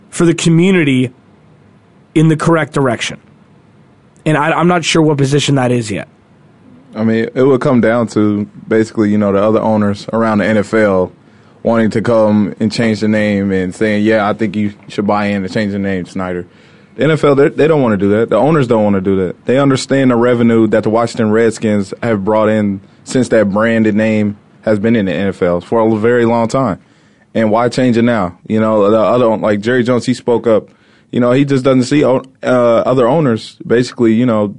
for 0.09 0.25
the 0.25 0.33
community 0.33 1.13
in 2.15 2.27
the 2.27 2.35
correct 2.35 2.73
direction. 2.73 3.21
And 4.25 4.37
I, 4.37 4.51
I'm 4.51 4.67
not 4.67 4.83
sure 4.83 5.01
what 5.01 5.17
position 5.17 5.55
that 5.55 5.71
is 5.71 5.89
yet. 5.89 6.07
I 6.93 7.03
mean, 7.03 7.29
it 7.33 7.43
would 7.43 7.61
come 7.61 7.79
down 7.79 8.07
to 8.07 8.45
basically, 8.67 9.11
you 9.11 9.17
know, 9.17 9.31
the 9.31 9.41
other 9.41 9.61
owners 9.61 10.07
around 10.11 10.39
the 10.39 10.45
NFL 10.45 11.13
wanting 11.63 11.91
to 11.91 12.01
come 12.01 12.53
and 12.59 12.71
change 12.71 12.99
the 12.99 13.07
name 13.07 13.51
and 13.51 13.73
saying, 13.73 14.03
"Yeah, 14.03 14.27
I 14.27 14.33
think 14.33 14.55
you 14.55 14.73
should 14.89 15.07
buy 15.07 15.27
in 15.27 15.43
and 15.43 15.53
change 15.53 15.71
the 15.71 15.79
name, 15.79 16.05
Snyder." 16.05 16.45
The 16.95 17.03
NFL, 17.05 17.55
they, 17.55 17.67
don't 17.67 17.81
want 17.81 17.93
to 17.93 17.97
do 17.97 18.09
that. 18.09 18.29
The 18.29 18.35
owners 18.35 18.67
don't 18.67 18.83
want 18.83 18.95
to 18.95 19.01
do 19.01 19.15
that. 19.25 19.45
They 19.45 19.57
understand 19.59 20.11
the 20.11 20.17
revenue 20.17 20.67
that 20.67 20.83
the 20.83 20.89
Washington 20.89 21.31
Redskins 21.31 21.93
have 22.03 22.25
brought 22.25 22.49
in 22.49 22.81
since 23.05 23.29
that 23.29 23.49
branded 23.49 23.95
name 23.95 24.37
has 24.63 24.77
been 24.77 24.95
in 24.95 25.05
the 25.05 25.11
NFL 25.11 25.63
for 25.63 25.79
a 25.79 25.97
very 25.97 26.25
long 26.25 26.47
time. 26.47 26.81
And 27.33 27.49
why 27.49 27.69
change 27.69 27.97
it 27.97 28.01
now? 28.01 28.37
You 28.47 28.59
know, 28.59 28.91
the 28.91 28.99
other 28.99 29.37
like 29.37 29.61
Jerry 29.61 29.83
Jones, 29.83 30.05
he 30.05 30.13
spoke 30.13 30.47
up. 30.47 30.69
You 31.11 31.19
know, 31.19 31.31
he 31.31 31.45
just 31.45 31.63
doesn't 31.63 31.83
see 31.83 32.03
uh, 32.03 32.21
other 32.43 33.07
owners 33.07 33.55
basically, 33.65 34.13
you 34.13 34.25
know, 34.25 34.55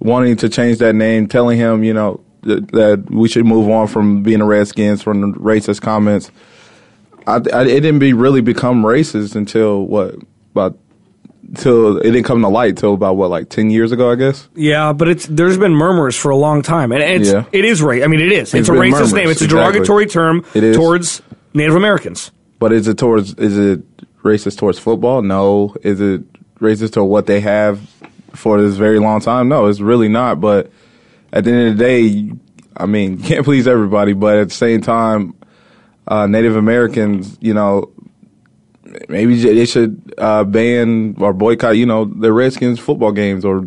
wanting 0.00 0.36
to 0.36 0.48
change 0.48 0.78
that 0.78 0.94
name, 0.94 1.28
telling 1.28 1.58
him, 1.58 1.84
you 1.84 1.92
know, 1.92 2.20
th- 2.44 2.66
that 2.72 3.06
we 3.10 3.28
should 3.28 3.46
move 3.46 3.68
on 3.68 3.88
from 3.88 4.22
being 4.22 4.40
a 4.40 4.44
Redskins, 4.46 5.02
from 5.02 5.20
the 5.20 5.38
racist 5.38 5.80
comments. 5.80 6.30
I, 7.26 7.36
I, 7.52 7.62
it 7.62 7.80
didn't 7.80 7.98
be 7.98 8.14
really 8.14 8.40
become 8.40 8.82
racist 8.82 9.36
until 9.36 9.84
what 9.84 10.14
about 10.52 10.78
till 11.54 11.98
it 11.98 12.02
didn't 12.04 12.24
come 12.24 12.42
to 12.42 12.48
light 12.48 12.76
till 12.76 12.94
about 12.94 13.16
what 13.16 13.30
like 13.30 13.48
ten 13.48 13.70
years 13.70 13.92
ago, 13.92 14.10
I 14.10 14.14
guess. 14.16 14.48
Yeah, 14.54 14.92
but 14.92 15.08
it's 15.08 15.26
there's 15.26 15.58
been 15.58 15.74
murmurs 15.74 16.16
for 16.16 16.30
a 16.30 16.36
long 16.36 16.62
time, 16.62 16.92
and 16.92 17.02
it's 17.02 17.30
Yeah. 17.30 17.44
it 17.52 17.64
is 17.64 17.80
right. 17.82 18.02
I 18.02 18.06
mean, 18.06 18.20
it 18.20 18.32
is. 18.32 18.54
It's, 18.54 18.54
It's 18.54 18.68
a 18.68 18.72
racist 18.72 18.90
murmurs, 18.90 19.12
name. 19.12 19.28
It's 19.30 19.40
a 19.40 19.44
exactly. 19.44 19.72
derogatory 19.72 20.06
term 20.06 20.44
It 20.54 20.64
is. 20.64 20.76
towards 20.76 21.22
Native 21.54 21.74
Americans. 21.76 22.30
But 22.58 22.72
is 22.72 22.88
it 22.88 22.98
towards 22.98 23.34
is 23.34 23.56
it 23.56 23.82
racist 24.22 24.58
towards 24.58 24.78
football? 24.78 25.22
No. 25.22 25.74
Is 25.82 26.00
it 26.00 26.22
racist 26.58 26.92
to 26.94 27.04
what 27.04 27.26
they 27.26 27.40
have 27.40 27.80
for 28.34 28.60
this 28.60 28.76
very 28.76 28.98
long 28.98 29.20
time? 29.20 29.48
No, 29.48 29.66
it's 29.66 29.80
really 29.80 30.08
not. 30.08 30.40
But 30.40 30.70
at 31.32 31.44
the 31.44 31.52
end 31.52 31.68
of 31.68 31.78
the 31.78 31.84
day, 31.84 32.32
I 32.76 32.86
mean, 32.86 33.18
can't 33.22 33.44
please 33.44 33.66
everybody. 33.68 34.12
But 34.12 34.38
at 34.38 34.48
the 34.48 34.54
same 34.54 34.80
time, 34.80 35.34
uh, 36.08 36.26
Native 36.26 36.56
Americans, 36.56 37.36
you 37.40 37.54
know, 37.54 37.90
maybe 39.08 39.36
they 39.36 39.66
should 39.66 40.14
uh, 40.18 40.44
ban 40.44 41.16
or 41.18 41.32
boycott, 41.32 41.76
you 41.76 41.86
know, 41.86 42.04
the 42.04 42.32
Redskins 42.32 42.78
football 42.78 43.12
games 43.12 43.44
or 43.44 43.66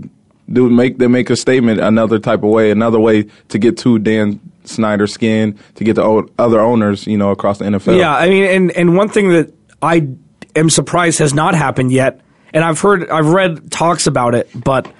do 0.51 0.69
make 0.69 0.97
they 0.97 1.07
make 1.07 1.29
a 1.29 1.35
statement 1.35 1.79
another 1.79 2.19
type 2.19 2.43
of 2.43 2.49
way, 2.49 2.71
another 2.71 2.99
way 2.99 3.23
to 3.49 3.59
get 3.59 3.77
to 3.79 3.99
Dan 3.99 4.39
Snyder's 4.63 5.13
skin, 5.13 5.57
to 5.75 5.83
get 5.83 5.95
the 5.95 6.27
other 6.37 6.59
owners, 6.59 7.07
you 7.07 7.17
know, 7.17 7.31
across 7.31 7.59
the 7.59 7.65
NFL. 7.65 7.97
Yeah, 7.97 8.13
I 8.13 8.29
mean, 8.29 8.43
and 8.43 8.71
and 8.71 8.95
one 8.95 9.09
thing 9.09 9.29
that 9.29 9.53
I 9.81 10.07
am 10.55 10.69
surprised 10.69 11.19
has 11.19 11.33
not 11.33 11.55
happened 11.55 11.91
yet, 11.91 12.21
and 12.53 12.63
I've 12.63 12.79
heard, 12.79 13.09
I've 13.09 13.27
read 13.27 13.71
talks 13.71 14.07
about 14.07 14.35
it, 14.35 14.49
but 14.53 14.91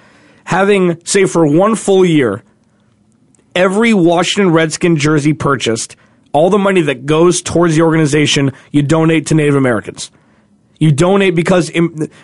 having 0.44 1.04
say 1.04 1.26
for 1.26 1.46
one 1.46 1.74
full 1.74 2.04
year, 2.04 2.42
every 3.54 3.94
Washington 3.94 4.52
Redskin 4.52 4.96
jersey 4.96 5.32
purchased, 5.32 5.96
all 6.32 6.50
the 6.50 6.58
money 6.58 6.80
that 6.82 7.06
goes 7.06 7.42
towards 7.42 7.76
the 7.76 7.82
organization, 7.82 8.52
you 8.70 8.82
donate 8.82 9.26
to 9.26 9.34
Native 9.34 9.54
Americans. 9.54 10.10
You 10.78 10.90
donate 10.90 11.36
because 11.36 11.70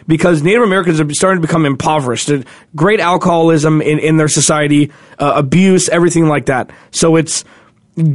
because 0.08 0.42
Native 0.42 0.62
Americans 0.62 1.00
are 1.00 1.14
starting 1.14 1.40
to 1.40 1.46
become 1.46 1.64
impoverished. 1.64 2.28
Great 2.74 2.98
alcoholism 2.98 3.80
in, 3.80 4.00
in 4.00 4.16
their 4.16 4.26
society, 4.26 4.90
uh, 5.20 5.32
abuse, 5.36 5.88
everything 5.88 6.26
like 6.26 6.46
that. 6.46 6.70
So 6.90 7.14
it's 7.14 7.44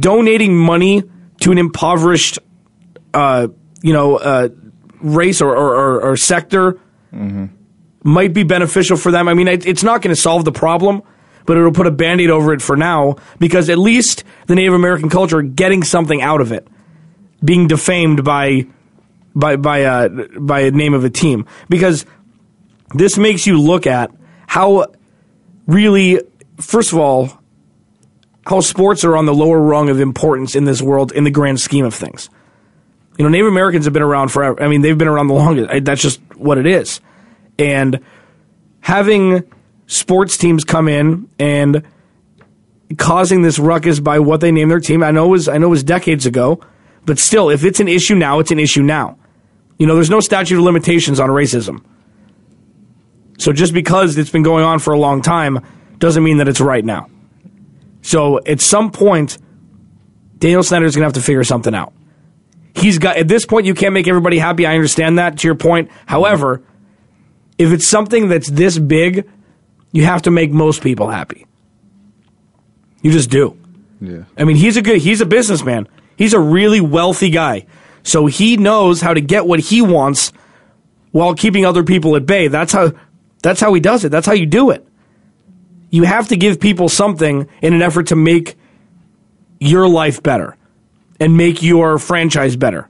donating 0.00 0.54
money 0.56 1.02
to 1.40 1.50
an 1.50 1.56
impoverished, 1.56 2.38
uh, 3.14 3.48
you 3.82 3.92
know, 3.94 4.16
uh, 4.16 4.48
race 5.00 5.40
or, 5.40 5.54
or, 5.56 5.74
or, 5.74 6.00
or 6.02 6.16
sector 6.16 6.78
might 8.02 8.34
be 8.34 8.42
beneficial 8.42 8.96
for 8.96 9.10
them. 9.10 9.28
I 9.28 9.34
mean, 9.34 9.48
it, 9.48 9.66
it's 9.66 9.82
not 9.82 10.02
going 10.02 10.14
to 10.14 10.20
solve 10.20 10.44
the 10.44 10.52
problem, 10.52 11.02
but 11.46 11.56
it'll 11.56 11.72
put 11.72 11.86
a 11.86 11.90
band-aid 11.90 12.30
over 12.30 12.52
it 12.52 12.62
for 12.62 12.76
now 12.76 13.16
because 13.38 13.68
at 13.68 13.78
least 13.78 14.24
the 14.46 14.54
Native 14.54 14.74
American 14.74 15.08
culture 15.08 15.42
getting 15.42 15.82
something 15.82 16.22
out 16.22 16.40
of 16.40 16.52
it, 16.52 16.66
being 17.44 17.66
defamed 17.66 18.24
by 18.24 18.66
by 19.34 19.56
by 19.56 19.82
uh, 19.84 20.08
by 20.38 20.60
a 20.60 20.70
name 20.70 20.94
of 20.94 21.04
a 21.04 21.10
team 21.10 21.46
because 21.68 22.06
this 22.94 23.18
makes 23.18 23.46
you 23.46 23.60
look 23.60 23.86
at 23.86 24.10
how 24.46 24.86
really 25.66 26.20
first 26.60 26.92
of 26.92 26.98
all 26.98 27.40
how 28.46 28.60
sports 28.60 29.04
are 29.04 29.16
on 29.16 29.26
the 29.26 29.34
lower 29.34 29.58
rung 29.60 29.88
of 29.88 29.98
importance 30.00 30.54
in 30.54 30.64
this 30.64 30.80
world 30.82 31.10
in 31.12 31.24
the 31.24 31.30
grand 31.30 31.60
scheme 31.60 31.84
of 31.84 31.94
things. 31.94 32.28
You 33.18 33.24
know, 33.24 33.30
Native 33.30 33.46
Americans 33.46 33.84
have 33.86 33.94
been 33.94 34.02
around 34.02 34.28
forever. 34.28 34.62
I 34.62 34.68
mean, 34.68 34.82
they've 34.82 34.98
been 34.98 35.08
around 35.08 35.28
the 35.28 35.34
longest. 35.34 35.70
I- 35.70 35.80
That's 35.80 36.02
just 36.02 36.20
what 36.36 36.58
it 36.58 36.66
is. 36.66 37.00
And 37.58 38.00
having 38.80 39.44
sports 39.86 40.36
teams 40.36 40.64
come 40.64 40.88
in 40.88 41.28
and 41.38 41.82
causing 42.96 43.42
this 43.42 43.58
ruckus 43.58 44.00
by 44.00 44.18
what 44.18 44.40
they 44.40 44.52
name 44.52 44.68
their 44.68 44.80
team, 44.80 45.02
I 45.02 45.10
know 45.10 45.26
it 45.26 45.30
was 45.30 45.48
I 45.48 45.58
know 45.58 45.66
it 45.66 45.70
was 45.70 45.84
decades 45.84 46.26
ago, 46.26 46.60
but 47.04 47.18
still, 47.18 47.50
if 47.50 47.64
it's 47.64 47.80
an 47.80 47.88
issue 47.88 48.14
now, 48.14 48.38
it's 48.38 48.50
an 48.50 48.58
issue 48.58 48.82
now. 48.82 49.18
You 49.78 49.86
know, 49.86 49.94
there's 49.94 50.10
no 50.10 50.20
statute 50.20 50.56
of 50.56 50.64
limitations 50.64 51.18
on 51.20 51.28
racism. 51.30 51.84
So 53.38 53.52
just 53.52 53.74
because 53.74 54.16
it's 54.16 54.30
been 54.30 54.44
going 54.44 54.64
on 54.64 54.78
for 54.78 54.92
a 54.92 54.98
long 54.98 55.20
time 55.20 55.60
doesn't 55.98 56.22
mean 56.22 56.38
that 56.38 56.48
it's 56.48 56.60
right 56.60 56.84
now. 56.84 57.08
So 58.02 58.40
at 58.46 58.60
some 58.60 58.90
point, 58.90 59.38
Daniel 60.38 60.62
Snyder's 60.62 60.94
gonna 60.94 61.06
have 61.06 61.14
to 61.14 61.22
figure 61.22 61.44
something 61.44 61.74
out. 61.74 61.92
He's 62.74 62.98
got 62.98 63.16
at 63.16 63.28
this 63.28 63.46
point 63.46 63.66
you 63.66 63.74
can't 63.74 63.94
make 63.94 64.08
everybody 64.08 64.38
happy. 64.38 64.66
I 64.66 64.74
understand 64.74 65.18
that 65.18 65.38
to 65.38 65.48
your 65.48 65.54
point. 65.54 65.90
However, 66.06 66.62
if 67.58 67.72
it's 67.72 67.88
something 67.88 68.28
that's 68.28 68.48
this 68.48 68.78
big, 68.78 69.28
you 69.94 70.04
have 70.04 70.22
to 70.22 70.30
make 70.32 70.50
most 70.50 70.82
people 70.82 71.08
happy. 71.08 71.46
You 73.00 73.12
just 73.12 73.30
do. 73.30 73.56
Yeah. 74.00 74.24
I 74.36 74.42
mean, 74.42 74.56
he's 74.56 74.76
a 74.76 74.82
good, 74.82 75.00
he's 75.00 75.20
a 75.20 75.26
businessman. 75.26 75.86
He's 76.16 76.34
a 76.34 76.40
really 76.40 76.80
wealthy 76.80 77.30
guy. 77.30 77.66
So 78.02 78.26
he 78.26 78.56
knows 78.56 79.00
how 79.00 79.14
to 79.14 79.20
get 79.20 79.46
what 79.46 79.60
he 79.60 79.80
wants 79.82 80.32
while 81.12 81.32
keeping 81.36 81.64
other 81.64 81.84
people 81.84 82.16
at 82.16 82.26
bay. 82.26 82.48
That's 82.48 82.72
how, 82.72 82.92
that's 83.40 83.60
how 83.60 83.72
he 83.72 83.78
does 83.78 84.04
it. 84.04 84.08
That's 84.08 84.26
how 84.26 84.32
you 84.32 84.46
do 84.46 84.70
it. 84.70 84.84
You 85.90 86.02
have 86.02 86.26
to 86.28 86.36
give 86.36 86.58
people 86.58 86.88
something 86.88 87.48
in 87.62 87.72
an 87.72 87.80
effort 87.80 88.08
to 88.08 88.16
make 88.16 88.56
your 89.60 89.86
life 89.86 90.24
better 90.24 90.56
and 91.20 91.36
make 91.36 91.62
your 91.62 92.00
franchise 92.00 92.56
better. 92.56 92.88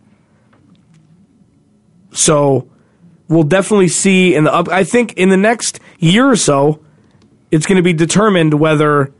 So 2.12 2.70
we'll 3.28 3.42
definitely 3.42 3.88
see 3.88 4.34
in 4.34 4.44
the 4.44 4.54
up, 4.54 4.70
I 4.70 4.84
think 4.84 5.12
in 5.18 5.28
the 5.28 5.36
next 5.36 5.80
year 5.98 6.30
or 6.30 6.36
so, 6.36 6.80
it's 7.54 7.66
going 7.66 7.76
to 7.76 7.82
be 7.82 7.92
determined 7.92 8.54
whether 8.54 9.12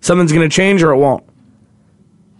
something's 0.00 0.32
going 0.32 0.48
to 0.48 0.54
change 0.54 0.82
or 0.82 0.92
it 0.92 0.96
won't. 0.98 1.24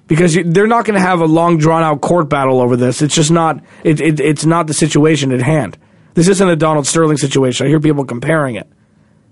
Because 0.06 0.34
you, 0.36 0.44
they're 0.44 0.66
not 0.66 0.84
going 0.84 0.94
to 0.94 1.00
have 1.06 1.20
a 1.20 1.24
long, 1.26 1.58
drawn 1.58 1.82
out 1.82 2.00
court 2.00 2.28
battle 2.28 2.60
over 2.60 2.76
this. 2.76 3.02
It's 3.02 3.14
just 3.14 3.30
not. 3.30 3.62
It, 3.82 4.00
it, 4.00 4.20
it's 4.20 4.44
not 4.44 4.66
the 4.66 4.74
situation 4.74 5.32
at 5.32 5.40
hand. 5.40 5.78
This 6.14 6.28
isn't 6.28 6.48
a 6.48 6.56
Donald 6.56 6.86
Sterling 6.86 7.16
situation. 7.16 7.66
I 7.66 7.70
hear 7.70 7.80
people 7.80 8.04
comparing 8.04 8.56
it. 8.56 8.68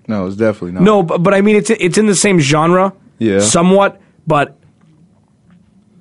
No, 0.08 0.26
it's 0.26 0.36
definitely 0.36 0.72
not. 0.72 0.82
No, 0.82 1.02
but, 1.02 1.22
but 1.22 1.34
I 1.34 1.42
mean, 1.42 1.56
it's 1.56 1.70
it's 1.70 1.98
in 1.98 2.06
the 2.06 2.14
same 2.14 2.40
genre, 2.40 2.92
Yeah. 3.18 3.40
somewhat. 3.40 4.00
But 4.26 4.58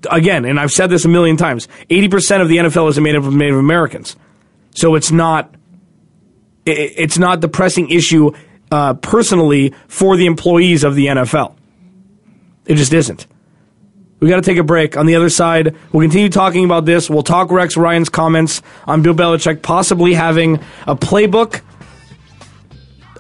again, 0.09 0.45
and 0.45 0.59
I've 0.59 0.71
said 0.71 0.87
this 0.89 1.05
a 1.05 1.09
million 1.09 1.35
times: 1.37 1.67
eighty 1.89 2.07
percent 2.07 2.41
of 2.41 2.47
the 2.47 2.57
NFL 2.57 2.89
is 2.89 2.99
made 2.99 3.15
up 3.15 3.23
of 3.25 3.33
Native 3.35 3.57
Americans, 3.57 4.15
so 4.75 4.95
it's 4.95 5.11
not 5.11 5.53
it's 6.65 7.17
not 7.17 7.41
the 7.41 7.47
pressing 7.49 7.89
issue 7.89 8.31
uh, 8.71 8.93
personally 8.95 9.73
for 9.88 10.17
the 10.17 10.25
employees 10.25 10.83
of 10.83 10.95
the 10.95 11.07
NFL. 11.07 11.55
It 12.65 12.75
just 12.75 12.93
isn't. 12.93 13.25
We 14.19 14.27
got 14.27 14.35
to 14.35 14.41
take 14.41 14.57
a 14.57 14.63
break. 14.63 14.97
On 14.97 15.05
the 15.05 15.15
other 15.15 15.29
side, 15.29 15.75
we'll 15.93 16.03
continue 16.03 16.29
talking 16.29 16.65
about 16.65 16.85
this. 16.85 17.09
We'll 17.09 17.23
talk 17.23 17.51
Rex 17.51 17.77
Ryan's 17.77 18.09
comments 18.09 18.61
on 18.85 19.01
Bill 19.01 19.13
Belichick 19.13 19.61
possibly 19.61 20.13
having 20.13 20.55
a 20.85 20.95
playbook 20.95 21.61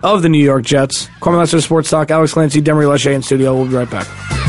of 0.03 0.21
the 0.21 0.29
New 0.29 0.43
York 0.43 0.63
Jets. 0.63 1.07
Kwamie 1.21 1.37
Lassiter 1.37 1.61
Sports 1.61 1.89
Talk, 1.89 2.11
Alex 2.11 2.33
Clancy, 2.33 2.61
Demery 2.61 2.85
Lachey 2.85 3.13
in 3.13 3.21
studio. 3.21 3.55
We'll 3.55 3.67
be 3.67 3.75
right 3.75 3.89
back. 3.89 4.48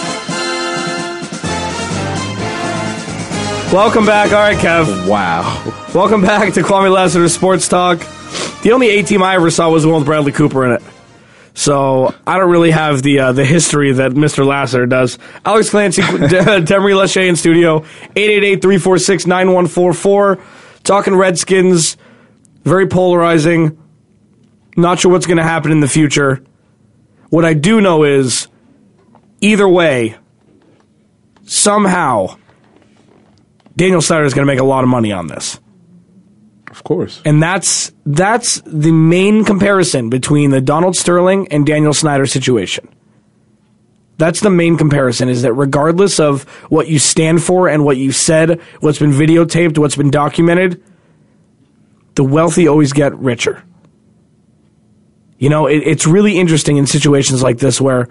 Welcome 3.71 4.05
back. 4.05 4.33
All 4.33 4.39
right, 4.39 4.57
Kev. 4.57 5.07
Wow. 5.07 5.43
Welcome 5.95 6.21
back 6.21 6.53
to 6.55 6.61
Kwamie 6.61 6.91
Lassiter 6.91 7.29
Sports 7.29 7.69
Talk. 7.69 7.99
The 8.63 8.73
only 8.73 8.89
A 8.89 9.01
team 9.01 9.23
I 9.23 9.35
ever 9.35 9.49
saw 9.49 9.69
was 9.69 9.83
the 9.83 9.89
one 9.89 9.99
with 9.99 10.05
Bradley 10.07 10.33
Cooper 10.33 10.65
in 10.65 10.73
it. 10.73 10.83
So 11.53 12.13
I 12.27 12.37
don't 12.37 12.51
really 12.51 12.71
have 12.71 13.01
the 13.01 13.19
uh, 13.19 13.31
the 13.31 13.45
history 13.45 13.93
that 13.93 14.11
Mr. 14.11 14.45
Lassiter 14.45 14.85
does. 14.85 15.17
Alex 15.45 15.69
Clancy, 15.69 16.01
Demery 16.03 16.93
Lachey 16.93 17.29
in 17.29 17.37
studio, 17.37 17.79
888-346-9144. 18.15 20.41
Talking 20.83 21.15
Redskins, 21.15 21.95
very 22.63 22.87
polarizing. 22.87 23.77
Not 24.75 24.99
sure 24.99 25.13
what's 25.13 25.27
going 25.27 25.37
to 25.37 25.43
happen 25.43 25.71
in 25.71 25.79
the 25.79 25.87
future. 25.87 26.43
What 27.29 27.45
I 27.45 27.53
do 27.53 27.79
know 27.79 28.03
is, 28.03 28.49
either 29.39 29.69
way, 29.69 30.17
somehow, 31.45 32.35
Daniel 33.75 34.01
Snyder 34.01 34.25
is 34.25 34.33
going 34.33 34.45
to 34.45 34.51
make 34.51 34.59
a 34.59 34.65
lot 34.65 34.83
of 34.83 34.89
money 34.89 35.11
on 35.11 35.27
this. 35.27 35.59
Of 36.69 36.83
course. 36.83 37.21
And 37.25 37.43
that's 37.43 37.91
that's 38.05 38.61
the 38.65 38.91
main 38.91 39.43
comparison 39.43 40.09
between 40.09 40.51
the 40.51 40.61
Donald 40.61 40.95
Sterling 40.95 41.47
and 41.49 41.65
Daniel 41.65 41.93
Snyder 41.93 42.25
situation. 42.25 42.87
That's 44.17 44.39
the 44.39 44.49
main 44.49 44.77
comparison 44.77 45.29
is 45.29 45.41
that 45.41 45.53
regardless 45.53 46.19
of 46.19 46.43
what 46.69 46.87
you 46.87 46.99
stand 46.99 47.43
for 47.43 47.67
and 47.67 47.83
what 47.83 47.97
you 47.97 48.11
said, 48.11 48.61
what's 48.79 48.99
been 48.99 49.11
videotaped, 49.11 49.77
what's 49.77 49.95
been 49.95 50.11
documented, 50.11 50.81
the 52.15 52.23
wealthy 52.23 52.67
always 52.67 52.93
get 52.93 53.15
richer. 53.17 53.63
You 55.39 55.49
know, 55.49 55.65
it, 55.65 55.77
it's 55.77 56.05
really 56.05 56.37
interesting 56.37 56.77
in 56.77 56.85
situations 56.85 57.41
like 57.41 57.57
this 57.57 57.81
where 57.81 58.07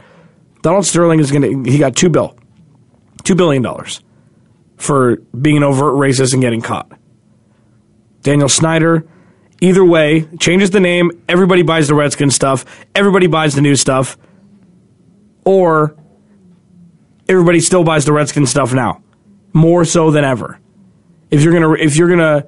Donald 0.63 0.85
Sterling 0.85 1.21
is 1.21 1.31
going 1.31 1.65
to, 1.65 1.71
he 1.71 1.79
got 1.79 1.95
two 1.95 2.09
bill, 2.11 2.37
two 3.23 3.37
billion 3.37 3.63
dollars 3.63 4.03
for 4.81 5.17
being 5.39 5.59
an 5.59 5.63
overt 5.63 5.95
racist 5.95 6.33
and 6.33 6.41
getting 6.41 6.63
caught. 6.63 6.91
Daniel 8.23 8.49
Snyder, 8.49 9.07
either 9.61 9.85
way, 9.85 10.27
changes 10.39 10.71
the 10.71 10.81
name. 10.81 11.11
Everybody 11.29 11.63
buys 11.63 11.87
the 11.87 11.95
Redskin 11.95 12.31
stuff. 12.31 12.65
Everybody 12.95 13.27
buys 13.27 13.55
the 13.55 13.61
new 13.61 13.77
stuff. 13.77 14.17
Or 15.45 15.95
everybody 17.29 17.61
still 17.61 17.85
buys 17.85 18.07
the 18.07 18.13
Redskin 18.13 18.47
stuff 18.47 18.73
now, 18.73 19.03
more 19.53 19.85
so 19.85 20.11
than 20.11 20.25
ever. 20.25 20.59
If 21.31 21.43
you're 21.43 21.53
gonna 21.53 21.73
if 21.75 21.97
you're 21.97 22.09
gonna 22.09 22.47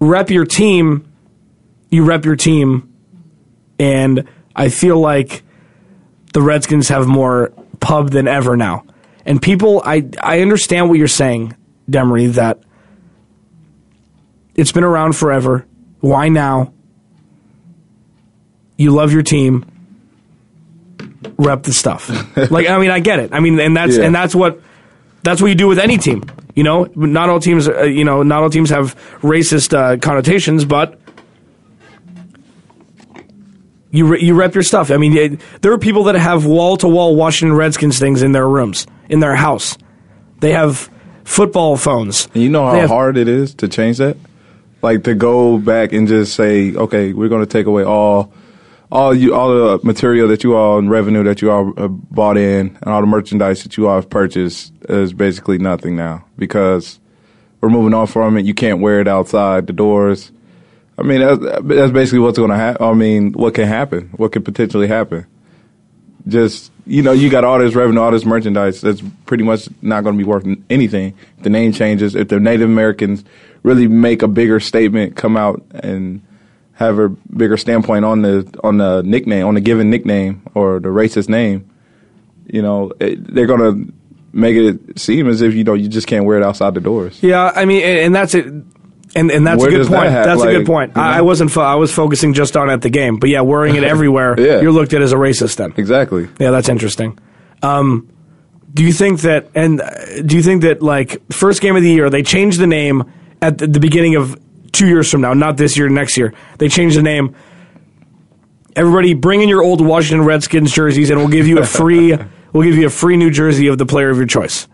rep 0.00 0.30
your 0.30 0.46
team, 0.46 1.06
you 1.90 2.04
rep 2.04 2.24
your 2.24 2.36
team, 2.36 2.92
and 3.78 4.26
I 4.56 4.70
feel 4.70 4.98
like 4.98 5.42
the 6.32 6.40
Redskins 6.40 6.88
have 6.88 7.06
more 7.06 7.52
pub 7.80 8.10
than 8.10 8.28
ever 8.28 8.56
now. 8.56 8.84
And 9.26 9.40
people, 9.40 9.82
I 9.84 10.08
I 10.22 10.40
understand 10.40 10.88
what 10.88 10.98
you're 10.98 11.08
saying, 11.08 11.56
Demery, 11.90 12.32
that 12.34 12.62
it's 14.54 14.72
been 14.72 14.84
around 14.84 15.16
forever. 15.16 15.66
Why 16.00 16.28
now? 16.28 16.72
You 18.76 18.90
love 18.90 19.12
your 19.12 19.22
team. 19.22 19.64
Rep 21.38 21.62
the 21.62 21.72
stuff. 21.72 22.10
like 22.50 22.68
I 22.68 22.78
mean, 22.78 22.90
I 22.90 23.00
get 23.00 23.18
it. 23.18 23.32
I 23.32 23.40
mean, 23.40 23.58
and 23.60 23.76
that's 23.76 23.96
Yeah. 23.96 24.04
and 24.04 24.14
that's 24.14 24.34
what 24.34 24.60
that's 25.22 25.40
what 25.40 25.48
you 25.48 25.54
do 25.54 25.68
with 25.68 25.78
any 25.78 25.96
team. 25.96 26.24
You 26.54 26.62
know, 26.64 26.84
not 26.94 27.30
all 27.30 27.40
teams. 27.40 27.66
Uh, 27.68 27.82
you 27.84 28.04
know, 28.04 28.22
not 28.22 28.42
all 28.42 28.50
teams 28.50 28.70
have 28.70 28.94
racist 29.22 29.72
uh, 29.76 29.96
connotations, 29.98 30.64
but 30.64 31.00
you 33.90 34.06
re- 34.06 34.20
you 34.22 34.34
rep 34.34 34.54
your 34.54 34.62
stuff. 34.62 34.90
I 34.90 34.96
mean, 34.96 35.16
it, 35.16 35.40
there 35.62 35.72
are 35.72 35.78
people 35.78 36.04
that 36.04 36.14
have 36.14 36.46
wall 36.46 36.76
to 36.78 36.88
wall 36.88 37.16
Washington 37.16 37.56
Redskins 37.56 37.98
things 37.98 38.22
in 38.22 38.32
their 38.32 38.48
rooms, 38.48 38.86
in 39.08 39.20
their 39.20 39.34
house. 39.34 39.76
They 40.40 40.52
have 40.52 40.90
football 41.24 41.76
phones. 41.76 42.28
And 42.34 42.42
you 42.42 42.48
know 42.48 42.66
how 42.66 42.80
have- 42.80 42.90
hard 42.90 43.16
it 43.16 43.28
is 43.28 43.54
to 43.56 43.68
change 43.68 43.98
that? 43.98 44.16
Like 44.82 45.04
to 45.04 45.14
go 45.14 45.56
back 45.56 45.92
and 45.92 46.06
just 46.06 46.34
say, 46.34 46.74
okay, 46.74 47.14
we're 47.14 47.30
going 47.30 47.40
to 47.40 47.50
take 47.50 47.64
away 47.66 47.84
all, 47.84 48.32
all 48.92 49.14
you, 49.14 49.34
all 49.34 49.48
the 49.48 49.80
material 49.82 50.28
that 50.28 50.44
you 50.44 50.54
all 50.54 50.78
and 50.78 50.90
revenue 50.90 51.22
that 51.24 51.40
you 51.40 51.50
all 51.50 51.72
uh, 51.78 51.88
bought 51.88 52.36
in, 52.36 52.76
and 52.82 52.84
all 52.84 53.00
the 53.00 53.06
merchandise 53.06 53.62
that 53.62 53.78
you 53.78 53.88
all 53.88 53.94
have 53.96 54.10
purchased 54.10 54.74
is 54.90 55.14
basically 55.14 55.56
nothing 55.56 55.96
now 55.96 56.26
because 56.36 57.00
we're 57.62 57.70
moving 57.70 57.94
on 57.94 58.06
from 58.06 58.36
it. 58.36 58.44
You 58.44 58.52
can't 58.52 58.80
wear 58.80 59.00
it 59.00 59.08
outside 59.08 59.66
the 59.66 59.72
doors. 59.72 60.30
I 60.98 61.02
mean, 61.02 61.20
that's, 61.20 61.62
that's 61.64 61.92
basically 61.92 62.18
what's 62.18 62.36
going 62.36 62.50
to 62.50 62.56
happen. 62.56 62.86
I 62.86 62.92
mean, 62.92 63.32
what 63.32 63.54
can 63.54 63.66
happen? 63.66 64.10
What 64.16 64.32
could 64.32 64.44
potentially 64.44 64.86
happen? 64.86 65.26
Just 66.28 66.70
you 66.86 67.02
know, 67.02 67.12
you 67.12 67.30
got 67.30 67.44
all 67.44 67.58
this 67.58 67.74
revenue, 67.74 68.00
all 68.00 68.10
this 68.10 68.24
merchandise 68.24 68.80
that's 68.80 69.02
pretty 69.26 69.44
much 69.44 69.68
not 69.82 70.04
going 70.04 70.16
to 70.16 70.22
be 70.22 70.28
worth 70.28 70.46
anything. 70.68 71.14
The 71.42 71.50
name 71.50 71.72
changes, 71.72 72.14
if 72.14 72.28
the 72.28 72.38
Native 72.38 72.68
Americans 72.68 73.24
really 73.62 73.88
make 73.88 74.22
a 74.22 74.28
bigger 74.28 74.60
statement, 74.60 75.16
come 75.16 75.36
out 75.36 75.62
and 75.70 76.22
have 76.74 76.98
a 76.98 77.08
bigger 77.08 77.56
standpoint 77.56 78.04
on 78.04 78.22
the 78.22 78.60
on 78.62 78.78
the 78.78 79.02
nickname, 79.02 79.46
on 79.46 79.54
the 79.54 79.60
given 79.60 79.90
nickname 79.90 80.42
or 80.54 80.80
the 80.80 80.88
racist 80.88 81.28
name, 81.28 81.70
you 82.46 82.60
know, 82.60 82.92
it, 83.00 83.32
they're 83.32 83.46
going 83.46 83.60
to 83.60 83.92
make 84.32 84.56
it 84.56 84.98
seem 84.98 85.28
as 85.28 85.40
if 85.40 85.54
you 85.54 85.64
know 85.64 85.74
you 85.74 85.88
just 85.88 86.06
can't 86.06 86.24
wear 86.24 86.36
it 86.36 86.42
outside 86.44 86.74
the 86.74 86.80
doors. 86.80 87.22
Yeah, 87.22 87.52
I 87.54 87.64
mean, 87.64 87.82
and 87.82 88.14
that's 88.14 88.34
it. 88.34 88.46
And, 89.16 89.30
and 89.30 89.46
that's 89.46 89.60
Where 89.60 89.68
a 89.68 89.72
good 89.72 89.84
that 89.86 89.88
point. 89.90 90.10
ha- 90.12 90.24
that's 90.24 90.42
a 90.42 90.46
good 90.50 90.66
point. 90.66 90.90
you 90.96 91.00
know? 91.00 91.08
I, 91.08 91.18
I 91.18 91.20
wasn't. 91.20 91.52
Fo- 91.52 91.60
I 91.60 91.76
was 91.76 91.92
focusing 91.94 92.34
just 92.34 92.56
on 92.56 92.68
at 92.68 92.82
the 92.82 92.90
game, 92.90 93.18
but 93.18 93.30
yeah, 93.30 93.42
wearing 93.42 93.76
it 93.76 93.84
everywhere, 93.94 94.34
Yeah. 94.38 94.60
you're 94.60 94.72
looked 94.72 94.92
at 94.92 95.02
as 95.02 95.12
a 95.12 95.16
racist. 95.16 95.56
Then, 95.56 95.72
Exactly. 95.76 96.28
yeah, 96.40 96.50
that's 96.50 96.68
interesting. 96.68 97.16
Um, 97.62 98.10
do 98.72 98.82
you 98.82 98.92
think 98.92 99.20
that? 99.20 99.48
And 99.54 99.80
uh, 99.80 100.22
do 100.22 100.34
you 100.36 100.42
think 100.42 100.62
that 100.62 100.82
like 100.82 101.22
first 101.32 101.60
game 101.60 101.76
of 101.76 101.82
the 101.82 101.90
year 101.90 102.10
they 102.10 102.24
changed 102.24 102.58
the 102.58 102.66
name 102.66 103.04
at 103.40 103.58
the, 103.58 103.68
the 103.68 103.78
beginning 103.78 104.16
of 104.16 104.36
two 104.72 104.88
years 104.88 105.08
from 105.08 105.20
now, 105.20 105.32
not 105.32 105.56
this 105.58 105.76
year, 105.76 105.88
next 105.88 106.16
year? 106.16 106.34
They 106.58 106.68
changed 106.68 106.98
the 106.98 107.02
name. 107.02 107.36
Everybody, 108.74 109.14
bring 109.14 109.40
in 109.42 109.48
your 109.48 109.62
old 109.62 109.80
Washington 109.80 110.26
Redskins 110.26 110.72
jerseys, 110.72 111.10
and 111.10 111.20
we'll 111.20 111.28
give 111.28 111.46
you 111.46 111.60
a 111.60 111.64
free. 111.66 112.16
we'll 112.52 112.64
give 112.64 112.76
you 112.76 112.88
a 112.88 112.90
free 112.90 113.16
new 113.16 113.30
jersey 113.30 113.68
of 113.68 113.78
the 113.78 113.86
player 113.86 114.10
of 114.10 114.16
your 114.16 114.26
choice. 114.26 114.66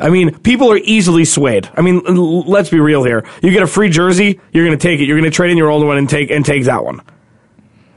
I 0.00 0.10
mean, 0.10 0.38
people 0.40 0.70
are 0.72 0.78
easily 0.78 1.24
swayed. 1.24 1.68
I 1.74 1.80
mean, 1.80 2.02
l- 2.06 2.42
let's 2.42 2.70
be 2.70 2.80
real 2.80 3.04
here. 3.04 3.24
You 3.42 3.50
get 3.50 3.62
a 3.62 3.66
free 3.66 3.88
jersey, 3.88 4.40
you're 4.52 4.66
going 4.66 4.78
to 4.78 4.82
take 4.82 5.00
it. 5.00 5.04
You're 5.04 5.18
going 5.18 5.30
to 5.30 5.34
trade 5.34 5.50
in 5.50 5.58
your 5.58 5.70
old 5.70 5.84
one 5.86 5.96
and 5.98 6.08
take 6.08 6.30
and 6.30 6.44
take 6.44 6.64
that 6.64 6.84
one. 6.84 7.00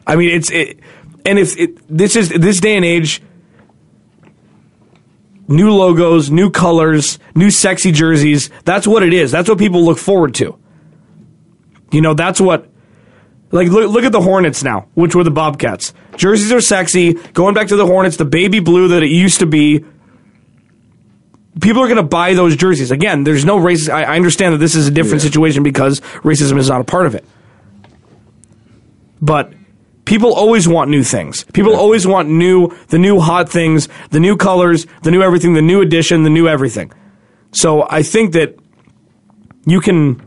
I 0.07 0.15
mean, 0.15 0.29
it's 0.29 0.49
it, 0.49 0.79
and 1.25 1.37
if 1.37 1.57
it, 1.57 1.77
this 1.87 2.15
is 2.15 2.29
this 2.29 2.59
day 2.59 2.75
and 2.75 2.85
age, 2.85 3.21
new 5.47 5.71
logos, 5.71 6.31
new 6.31 6.49
colors, 6.49 7.19
new 7.35 7.51
sexy 7.51 7.91
jerseys. 7.91 8.49
That's 8.65 8.87
what 8.87 9.03
it 9.03 9.13
is. 9.13 9.31
That's 9.31 9.49
what 9.49 9.57
people 9.57 9.83
look 9.83 9.97
forward 9.97 10.35
to. 10.35 10.57
You 11.91 12.01
know, 12.01 12.13
that's 12.13 12.39
what. 12.39 12.67
Like 13.51 13.67
look, 13.69 13.91
look 13.91 14.03
at 14.03 14.11
the 14.11 14.21
Hornets 14.21 14.63
now, 14.63 14.87
which 14.93 15.15
were 15.15 15.23
the 15.23 15.31
Bobcats. 15.31 15.91
Jerseys 16.17 16.51
are 16.51 16.61
sexy. 16.61 17.13
Going 17.13 17.55
back 17.55 17.69
to 17.69 17.75
the 17.75 17.85
Hornets, 17.85 18.17
the 18.17 18.25
baby 18.25 18.59
blue 18.59 18.89
that 18.89 19.01
it 19.01 19.09
used 19.09 19.39
to 19.39 19.47
be 19.47 19.83
people 21.61 21.81
are 21.81 21.87
going 21.87 21.97
to 21.97 22.03
buy 22.03 22.33
those 22.33 22.55
jerseys. 22.55 22.91
Again, 22.91 23.23
there's 23.23 23.45
no 23.45 23.57
racism. 23.59 23.93
I, 23.93 24.03
I 24.03 24.15
understand 24.15 24.53
that 24.53 24.59
this 24.59 24.75
is 24.75 24.87
a 24.87 24.91
different 24.91 25.23
Yeah. 25.23 25.29
situation 25.29 25.63
because 25.63 26.01
racism 26.23 26.57
is 26.57 26.69
not 26.69 26.81
a 26.81 26.83
part 26.83 27.05
of 27.05 27.15
it. 27.15 27.25
But 29.21 29.53
people 30.05 30.33
always 30.33 30.67
want 30.67 30.89
new 30.89 31.03
things. 31.03 31.43
People 31.53 31.75
always 31.75 32.07
want 32.07 32.29
new, 32.29 32.69
the 32.87 32.97
new 32.97 33.19
hot 33.19 33.49
things, 33.49 33.89
the 34.11 34.19
new 34.19 34.37
colors, 34.37 34.85
the 35.03 35.11
new 35.11 35.21
everything, 35.21 35.53
the 35.53 35.61
new 35.61 35.81
edition, 35.81 36.23
the 36.23 36.29
new 36.29 36.47
everything. 36.47 36.91
So 37.51 37.85
I 37.89 38.03
think 38.03 38.33
that 38.33 38.55
you 39.65 39.81
can, 39.81 40.21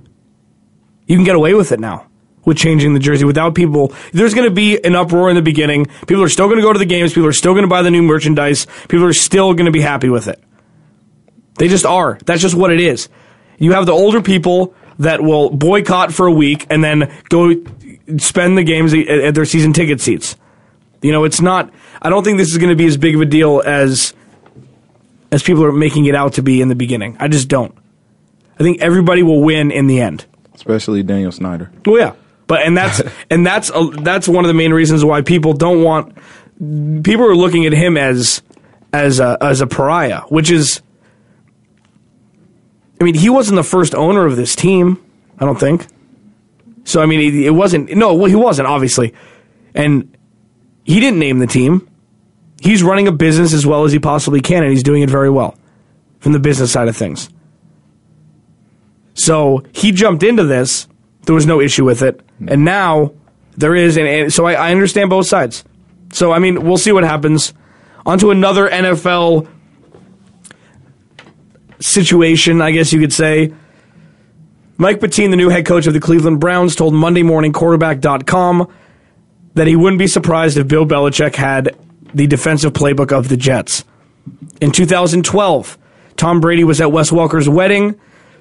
you 1.07 1.17
can 1.17 1.25
get 1.25 1.37
away 1.37 1.55
with 1.55 1.73
it 1.73 1.81
now 1.81 2.07
with 2.45 2.57
changing 2.57 2.93
the 2.93 3.01
jersey 3.01 3.25
without 3.25 3.55
people. 3.55 3.93
There's 4.13 4.35
going 4.35 4.49
to 4.49 4.55
be 4.55 4.83
an 4.85 4.97
uproar 4.97 5.31
in 5.31 5.37
the 5.37 5.43
beginning. 5.43 5.87
People 6.07 6.25
are 6.25 6.29
still 6.29 6.47
going 6.47 6.57
to 6.59 6.63
go 6.63 6.73
to 6.73 6.79
the 6.79 6.85
games. 6.85 7.13
People 7.13 7.29
are 7.29 7.33
still 7.33 7.53
going 7.53 7.63
to 7.63 7.69
buy 7.69 7.83
the 7.83 7.91
new 7.91 8.03
merchandise. 8.03 8.67
People 8.89 9.07
are 9.07 9.13
still 9.13 9.55
going 9.55 9.67
to 9.67 9.73
be 9.73 9.81
happy 9.81 10.09
with 10.09 10.27
it. 10.29 10.43
They 11.57 11.69
just 11.69 11.85
are. 11.85 12.19
That's 12.25 12.41
just 12.41 12.55
what 12.55 12.73
it 12.73 12.81
is. 12.81 13.09
You 13.59 13.73
have 13.73 13.87
the 13.87 13.93
older 13.93 14.23
people 14.23 14.75
that 14.99 15.21
will 15.23 15.51
boycott 15.51 16.13
for 16.13 16.27
a 16.27 16.33
week 16.33 16.67
and 16.71 16.83
then 16.83 17.13
go 17.29 17.55
spend 18.19 18.59
the 18.59 18.65
games 18.65 18.95
at, 18.95 19.35
their 19.35 19.45
season 19.45 19.73
ticket 19.73 20.01
seats. 20.01 20.37
You 21.01 21.13
know, 21.13 21.25
it's 21.25 21.41
not. 21.41 21.73
I 22.01 22.11
don't 22.11 22.25
think 22.25 22.39
this 22.39 22.51
is 22.51 22.59
going 22.59 22.71
to 22.71 22.77
be 22.77 22.87
as 22.87 22.97
big 22.97 23.15
of 23.15 23.21
a 23.21 23.27
deal 23.27 23.63
as 23.65 24.15
as 25.31 25.43
people 25.43 25.65
are 25.65 25.73
making 25.73 26.05
it 26.07 26.15
out 26.15 26.35
to 26.35 26.43
be 26.43 26.61
in 26.61 26.69
the 26.69 26.75
beginning. 26.75 27.17
I 27.19 27.29
just 27.29 27.49
don't. 27.49 27.75
I 28.59 28.63
think 28.63 28.81
everybody 28.83 29.23
will 29.23 29.41
win 29.41 29.71
in 29.71 29.87
the 29.87 30.01
end. 30.01 30.27
especially 30.55 31.03
Daniel 31.03 31.33
Snyder. 31.33 31.73
Well, 31.87 31.99
yeah, 31.99 32.15
but 32.47 32.63
and 32.63 32.77
that's 32.77 33.03
and 33.31 33.47
that's 33.47 33.71
a, 33.75 33.89
that's 34.03 34.29
one 34.29 34.45
of 34.45 34.49
the 34.49 34.55
main 34.55 34.73
reasons 34.73 35.05
why 35.05 35.23
people 35.23 35.53
don't 35.55 35.83
want 35.83 36.17
people 37.03 37.25
are 37.25 37.35
looking 37.35 37.67
at 37.67 37.73
him 37.73 37.97
as 37.97 38.43
as 38.93 39.21
a, 39.21 39.39
as 39.41 39.61
a 39.61 39.67
pariah, 39.67 40.21
which 40.29 40.51
is, 40.51 40.83
I 43.03 43.05
mean, 43.05 43.15
he 43.15 43.29
wasn't 43.29 43.57
the 43.57 43.65
first 43.65 43.97
owner 43.97 44.25
of 44.27 44.37
this 44.37 44.55
team. 44.55 45.03
I 45.39 45.45
don't 45.45 45.59
think. 45.59 45.89
So 46.85 47.03
I 47.03 47.07
mean, 47.07 47.35
it, 47.43 47.51
wasn't. 47.51 47.93
No, 47.97 48.15
well, 48.15 48.27
he 48.27 48.37
wasn't 48.37 48.69
obviously, 48.69 49.13
and 49.75 50.17
he 50.85 51.01
didn't 51.01 51.19
name 51.19 51.41
the 51.41 51.49
team. 51.49 51.89
He's 52.61 52.83
running 52.85 53.09
a 53.09 53.13
business 53.13 53.53
as 53.53 53.67
well 53.67 53.83
as 53.83 53.91
he 53.91 53.99
possibly 53.99 54.41
can, 54.41 54.63
and 54.63 54.71
he's 54.71 54.85
doing 54.85 55.03
it 55.03 55.11
very 55.11 55.31
well 55.31 55.59
from 56.21 56.31
the 56.31 56.39
business 56.39 56.71
side 56.71 56.87
of 56.87 56.97
things. 56.97 57.29
So 59.15 59.65
he 59.73 59.91
jumped 59.91 60.23
into 60.23 60.45
this. 60.45 60.87
There 61.23 61.35
was 61.35 61.47
no 61.47 61.61
issue 61.61 61.85
with 61.85 62.03
it. 62.03 62.21
And 62.47 62.65
now 62.65 63.13
there 63.57 63.75
is. 63.75 63.97
And, 63.97 64.07
and 64.07 64.33
so 64.33 64.47
I, 64.47 64.53
I 64.53 64.71
understand 64.71 65.11
both 65.11 65.27
sides. 65.27 65.65
So, 66.13 66.31
I 66.31 66.39
mean, 66.39 66.63
we'll 66.63 66.79
see 66.79 66.93
what 66.93 67.03
happens. 67.03 67.53
On 68.07 68.17
to 68.19 68.31
another 68.31 68.69
NFL 68.69 69.49
situation, 71.83 72.63
I 72.63 72.71
guess 72.71 72.93
you 72.93 73.01
could 73.01 73.13
say. 73.13 73.53
Mike 74.79 75.01
Pettine, 75.01 75.31
the 75.31 75.37
new 75.37 75.49
head 75.49 75.67
coach 75.67 75.87
of 75.87 75.93
the 75.93 76.01
Cleveland 76.01 76.41
Browns, 76.41 76.75
told 76.75 76.95
Monday 76.95 77.23
Morning 77.23 77.53
Quarterback.com 77.53 78.69
that 79.55 79.67
he 79.67 79.77
wouldn't 79.77 79.99
be 79.99 80.07
surprised 80.07 80.57
if 80.57 80.67
Bill 80.67 80.87
Belichick 80.87 81.35
had 81.35 81.77
the 82.15 82.27
defensive 82.27 82.73
playbook 82.73 83.13
of 83.13 83.29
the 83.29 83.37
Jets. 83.37 83.85
In 84.61 84.71
2012, 84.73 85.79
Tom 86.17 86.41
Brady 86.41 86.65
was 86.65 86.81
at 86.81 86.91
Wes 86.93 87.11
Welker's 87.11 87.49
wedding, 87.49 87.99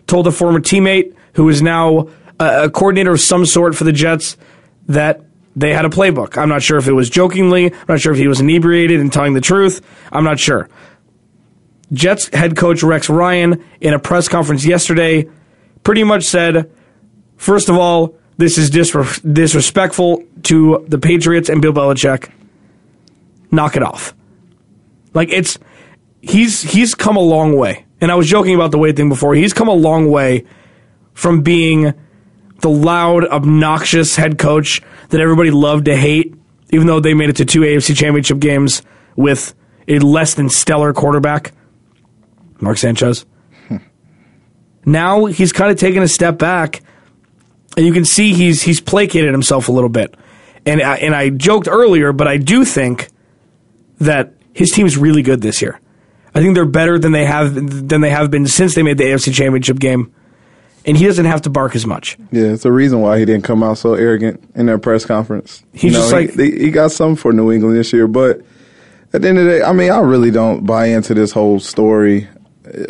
told 0.08 0.28
a 0.28 0.32
former 0.32 0.60
teammate 0.60 1.16
who 1.34 1.50
is 1.50 1.62
now 1.62 2.08
a 2.40 2.70
coordinator 2.70 3.12
of 3.12 3.20
some 3.20 3.46
sort 3.46 3.76
for 3.76 3.84
the 3.84 3.92
Jets 3.92 4.38
that 4.88 5.22
they 5.56 5.74
had 5.74 5.86
a 5.86 5.90
playbook. 5.90 6.38
I'm 6.38 6.50
not 6.50 6.64
sure 6.64 6.78
if 6.78 6.88
it 6.88 6.94
was 6.94 7.10
jokingly, 7.10 7.72
I'm 7.72 7.86
not 7.88 8.00
sure 8.00 8.14
if 8.14 8.18
he 8.18 8.28
was 8.28 8.40
inebriated 8.40 9.00
and 9.00 9.12
telling 9.12 9.34
the 9.34 9.42
truth. 9.42 9.82
I'm 10.12 10.24
not 10.24 10.40
sure. 10.40 10.70
Jets 11.94 12.30
head 12.30 12.56
coach 12.56 12.84
Rex 12.84 13.10
Ryan 13.10 13.64
in 13.82 13.94
a 13.94 14.00
press 14.00 14.28
conference 14.28 14.66
yesterday 14.66 15.28
pretty 15.84 16.04
much 16.04 16.24
said, 16.24 16.72
first 17.38 17.70
of 17.70 17.78
all, 17.78 18.16
this 18.38 18.58
is 18.58 18.72
disre- 18.72 19.34
disrespectful 19.34 20.24
to 20.44 20.86
the 20.88 20.98
Patriots 20.98 21.50
and 21.50 21.62
Bill 21.62 21.74
Belichick. 21.74 22.32
Knock 23.52 23.76
it 23.76 23.84
off. 23.84 24.14
Like 25.14 25.30
it's 25.30 25.60
he's 26.22 26.62
he's 26.62 26.96
come 26.96 27.18
a 27.18 27.22
long 27.22 27.58
way. 27.58 27.86
And 28.00 28.12
I 28.12 28.16
was 28.16 28.28
joking 28.28 28.56
about 28.56 28.72
the 28.72 28.78
weight 28.78 28.96
thing 28.96 29.10
before. 29.10 29.36
He's 29.36 29.54
come 29.54 29.68
a 29.68 29.74
long 29.74 30.10
way 30.10 30.46
from 31.14 31.42
being 31.42 31.94
the 32.62 32.70
loud, 32.70 33.26
obnoxious 33.26 34.16
head 34.16 34.38
coach 34.40 34.82
that 35.10 35.22
everybody 35.22 35.52
loved 35.52 35.86
to 35.86 35.96
hate, 35.96 36.34
even 36.72 36.88
though 36.88 37.00
they 37.00 37.14
made 37.14 37.30
it 37.30 37.36
to 37.36 37.46
two 37.46 37.62
AFC 37.62 37.96
championship 37.96 38.40
games 38.40 38.82
with 39.16 39.54
a 39.88 40.00
less 40.00 40.34
than 40.36 40.50
stellar 40.50 40.94
quarterback, 40.94 41.52
Mark 42.62 42.78
Sanchez. 42.78 43.26
now 44.86 45.26
he's 45.26 45.52
kind 45.52 45.72
of 45.72 45.78
taken 45.78 46.04
a 46.04 46.08
step 46.08 46.38
back, 46.38 46.82
and 47.78 47.86
you 47.86 47.94
can 47.94 48.06
see 48.06 48.34
he's 48.34 48.62
he's 48.62 48.80
placated 48.82 49.32
himself 49.32 49.68
a 49.68 49.72
little 49.72 49.90
bit. 49.90 50.16
And 50.66 50.82
I, 50.82 50.98
and 50.98 51.16
I 51.16 51.30
joked 51.30 51.68
earlier, 51.68 52.14
but 52.14 52.28
I 52.28 52.38
do 52.38 52.64
think 52.64 53.08
that 54.00 54.34
his 54.54 54.70
team's 54.72 54.96
really 54.96 55.24
good 55.24 55.42
this 55.42 55.60
year. 55.62 55.80
I 56.36 56.40
think 56.40 56.54
they're 56.54 56.66
better 56.66 57.00
than 57.00 57.12
they 57.12 57.26
have 57.26 57.56
than 57.90 58.02
they 58.02 58.10
have 58.12 58.30
been 58.32 58.48
since 58.48 58.76
they 58.76 58.84
made 58.84 58.98
the 58.98 59.06
AFC 59.06 59.34
Championship 59.34 59.80
game, 59.80 60.14
and 60.86 60.96
he 60.96 61.06
doesn't 61.06 61.26
have 61.26 61.42
to 61.44 61.50
bark 61.50 61.76
as 61.76 61.86
much. 61.86 62.18
Yeah, 62.32 62.44
it's 62.54 62.64
the 62.64 62.72
reason 62.72 63.02
why 63.02 63.18
he 63.20 63.26
didn't 63.26 63.44
come 63.44 63.64
out 63.64 63.80
so 63.80 63.96
arrogant 63.96 64.42
in 64.56 64.68
that 64.68 64.82
press 64.82 65.04
conference. 65.06 65.64
He's 65.74 65.84
You 65.94 65.98
just 66.00 66.14
like- 66.14 66.34
he, 66.36 66.52
he 66.66 66.72
got 66.72 66.92
something 66.92 67.16
for 67.18 67.34
New 67.34 67.52
England 67.52 67.76
this 67.76 67.92
year, 67.92 68.08
but 68.08 68.42
at 69.14 69.24
the 69.24 69.28
end 69.30 69.40
of 69.40 69.46
the 69.46 69.52
day, 69.60 69.64
I 69.64 69.74
mean, 69.74 69.92
I 69.92 70.00
really 70.00 70.32
don't 70.32 70.66
buy 70.66 70.86
into 70.86 71.14
this 71.14 71.32
whole 71.34 71.60
story. 71.60 72.30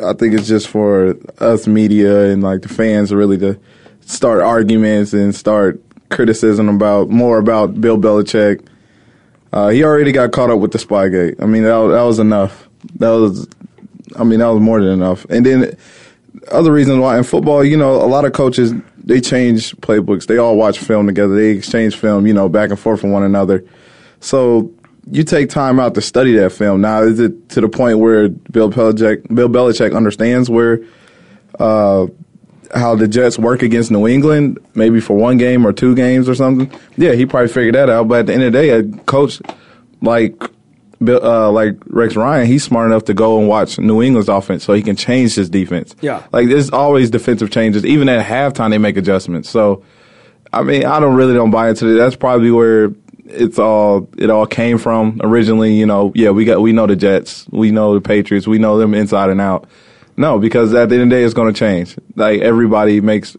I 0.03 0.13
think 0.13 0.33
it's 0.33 0.47
just 0.47 0.67
for 0.67 1.15
us 1.39 1.65
media 1.67 2.31
and 2.31 2.43
like 2.43 2.61
the 2.61 2.69
fans 2.69 3.13
really 3.13 3.37
to 3.37 3.59
start 4.01 4.41
arguments 4.41 5.13
and 5.13 5.33
start 5.33 5.81
criticism 6.09 6.67
about 6.67 7.09
more 7.09 7.37
about 7.37 7.79
Bill 7.79 7.97
Belichick. 7.97 8.65
Uh, 9.53 9.69
he 9.69 9.83
already 9.83 10.11
got 10.11 10.31
caught 10.31 10.49
up 10.49 10.59
with 10.59 10.71
the 10.71 10.77
Spygate. 10.77 11.41
I 11.41 11.45
mean, 11.45 11.63
that, 11.63 11.87
that 11.87 12.03
was 12.03 12.19
enough. 12.19 12.67
That 12.95 13.09
was, 13.09 13.47
I 14.17 14.23
mean, 14.23 14.39
that 14.39 14.47
was 14.47 14.61
more 14.61 14.81
than 14.81 14.89
enough. 14.89 15.25
And 15.25 15.45
then 15.45 15.77
other 16.51 16.71
reasons 16.71 16.99
why 16.99 17.17
in 17.17 17.23
football, 17.23 17.63
you 17.63 17.77
know, 17.77 17.95
a 17.95 18.07
lot 18.07 18.25
of 18.25 18.33
coaches 18.33 18.73
they 19.03 19.19
change 19.19 19.75
playbooks. 19.77 20.27
They 20.27 20.37
all 20.37 20.55
watch 20.55 20.79
film 20.79 21.07
together. 21.07 21.35
They 21.35 21.49
exchange 21.49 21.95
film, 21.95 22.27
you 22.27 22.33
know, 22.33 22.49
back 22.49 22.69
and 22.69 22.79
forth 22.79 23.01
from 23.01 23.11
one 23.11 23.23
another. 23.23 23.65
So 24.19 24.71
you 25.09 25.23
take 25.23 25.49
time 25.49 25.79
out 25.79 25.95
to 25.95 26.01
study 26.01 26.33
that 26.35 26.51
film. 26.51 26.81
Now, 26.81 27.03
is 27.03 27.19
it 27.19 27.49
to 27.49 27.61
the 27.61 27.69
point 27.69 27.99
where 27.99 28.29
Bill 28.29 28.69
Belichick, 28.69 29.33
Bill 29.33 29.49
Belichick 29.49 29.95
understands 29.95 30.49
where 30.49 30.81
uh, 31.59 32.07
how 32.73 32.95
the 32.95 33.07
Jets 33.07 33.39
work 33.39 33.61
against 33.63 33.91
New 33.91 34.07
England, 34.07 34.59
maybe 34.75 35.01
for 35.01 35.15
one 35.15 35.37
game 35.37 35.65
or 35.65 35.73
two 35.73 35.95
games 35.95 36.29
or 36.29 36.35
something? 36.35 36.71
Yeah, 36.97 37.13
he 37.13 37.25
probably 37.25 37.49
figured 37.49 37.75
that 37.75 37.89
out. 37.89 38.07
But 38.07 38.19
at 38.19 38.25
the 38.27 38.33
end 38.33 38.43
of 38.43 38.53
the 38.53 38.59
day, 38.59 38.69
a 38.69 38.83
coach 39.05 39.41
like 40.01 40.35
Bill, 41.03 41.23
uh, 41.25 41.51
like 41.51 41.77
Rex 41.87 42.15
Ryan, 42.15 42.45
he's 42.45 42.63
smart 42.63 42.87
enough 42.87 43.05
to 43.05 43.13
go 43.13 43.39
and 43.39 43.47
watch 43.47 43.79
New 43.79 44.01
England's 44.03 44.29
offense 44.29 44.63
so 44.63 44.73
he 44.73 44.83
can 44.83 44.95
change 44.95 45.33
his 45.35 45.49
defense. 45.49 45.95
Yeah. 46.01 46.25
Like 46.31 46.47
there's 46.47 46.69
always 46.69 47.09
defensive 47.09 47.49
changes. 47.49 47.85
Even 47.85 48.07
at 48.07 48.25
halftime, 48.25 48.69
they 48.69 48.77
make 48.77 48.97
adjustments. 48.97 49.49
So, 49.49 49.83
I 50.53 50.61
mean, 50.63 50.85
I 50.85 50.99
don't 50.99 51.15
really 51.15 51.33
don't 51.33 51.51
buy 51.51 51.69
into 51.69 51.85
that. 51.85 51.95
That's 51.95 52.15
probably 52.15 52.51
where 52.51 52.91
it's 53.33 53.59
all 53.59 54.09
it 54.17 54.29
all 54.29 54.45
came 54.45 54.77
from 54.77 55.19
originally. 55.23 55.73
You 55.75 55.85
know, 55.85 56.11
yeah, 56.15 56.29
we 56.29 56.45
got 56.45 56.61
we 56.61 56.71
know 56.73 56.87
the 56.87 56.95
Jets, 56.95 57.47
we 57.49 57.71
know 57.71 57.93
the 57.93 58.01
Patriots, 58.01 58.47
we 58.47 58.57
know 58.59 58.77
them 58.77 58.93
inside 58.93 59.29
and 59.29 59.41
out. 59.41 59.67
No, 60.17 60.39
because 60.39 60.73
at 60.73 60.89
the 60.89 60.95
end 60.95 61.03
of 61.03 61.09
the 61.09 61.15
day, 61.15 61.23
it's 61.23 61.33
going 61.33 61.51
to 61.53 61.57
change. 61.57 61.97
Like 62.15 62.41
everybody 62.41 63.01
makes 63.01 63.35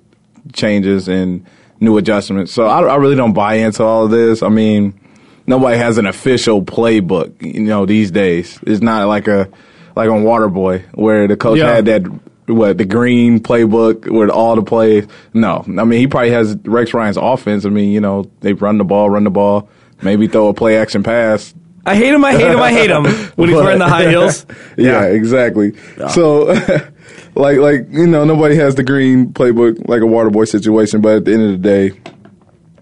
changes 0.53 1.09
and 1.09 1.45
new 1.81 1.97
adjustments. 1.99 2.53
So 2.53 2.67
I, 2.67 2.81
I 2.83 2.97
really 2.97 3.17
don't 3.17 3.33
buy 3.35 3.55
into 3.55 3.83
all 3.85 4.05
of 4.05 4.11
this. 4.11 4.43
I 4.43 4.49
mean, 4.49 4.99
nobody 5.47 5.77
has 5.77 5.99
an 5.99 6.07
official 6.07 6.63
playbook. 6.63 7.41
You 7.43 7.61
know, 7.63 7.87
these 7.87 8.11
days 8.11 8.59
it's 8.67 8.81
not 8.81 9.07
like 9.09 9.29
a 9.29 9.49
like 9.95 10.09
on 10.09 10.25
Waterboy 10.25 10.85
where 10.95 11.29
the 11.29 11.37
coach 11.37 11.59
Yeah. 11.59 11.75
had 11.75 11.85
that 11.87 12.03
what 12.47 12.77
the 12.77 12.85
green 12.85 13.39
playbook 13.41 14.11
with 14.11 14.29
all 14.31 14.57
the 14.57 14.63
plays. 14.63 15.07
No, 15.33 15.65
I 15.67 15.85
mean 15.85 16.01
he 16.01 16.07
probably 16.07 16.31
has 16.31 16.57
Rex 16.65 16.93
Ryan's 16.93 17.17
offense. 17.17 17.65
I 17.65 17.69
mean, 17.69 17.93
you 17.93 18.01
know, 18.01 18.31
they 18.41 18.53
run 18.55 18.79
the 18.79 18.85
ball, 18.85 19.09
run 19.11 19.25
the 19.25 19.31
ball, 19.31 19.69
maybe 20.03 20.27
throw 20.29 20.49
a 20.49 20.55
play 20.55 20.77
action 20.77 21.03
pass. 21.03 21.55
I 21.85 21.97
hate 21.97 22.15
him. 22.15 22.25
I 22.25 22.33
hate 22.33 22.51
him. 22.51 22.61
I 22.61 22.73
hate 22.73 22.91
him 22.91 23.05
when 23.37 23.49
he's 23.49 23.59
wearing 23.59 23.79
the 23.79 23.89
high 23.89 24.09
heels. 24.09 24.47
yeah, 24.77 25.05
exactly. 25.05 25.73
So, 26.11 26.45
like, 27.35 27.59
like 27.59 27.87
you 27.91 28.07
know, 28.07 28.25
nobody 28.25 28.55
has 28.57 28.77
the 28.77 28.85
green 28.85 29.33
playbook 29.33 29.89
like 29.89 30.01
a 30.01 30.05
Waterboy 30.05 30.47
situation. 30.47 31.01
But 31.01 31.17
at 31.17 31.25
the 31.25 31.33
end 31.33 31.43
of 31.43 31.51
the 31.51 31.59
day, 31.59 32.01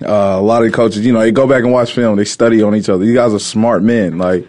uh, 0.06 0.38
a 0.38 0.42
lot 0.42 0.62
of 0.62 0.70
the 0.70 0.76
coaches, 0.76 1.04
you 1.04 1.12
know, 1.12 1.20
they 1.20 1.32
go 1.32 1.46
back 1.46 1.62
and 1.62 1.72
watch 1.72 1.92
film. 1.92 2.16
They 2.16 2.24
study 2.24 2.62
on 2.62 2.74
each 2.74 2.88
other. 2.88 3.04
You 3.04 3.14
guys 3.14 3.32
are 3.32 3.38
smart 3.38 3.82
men. 3.82 4.18
Like, 4.18 4.46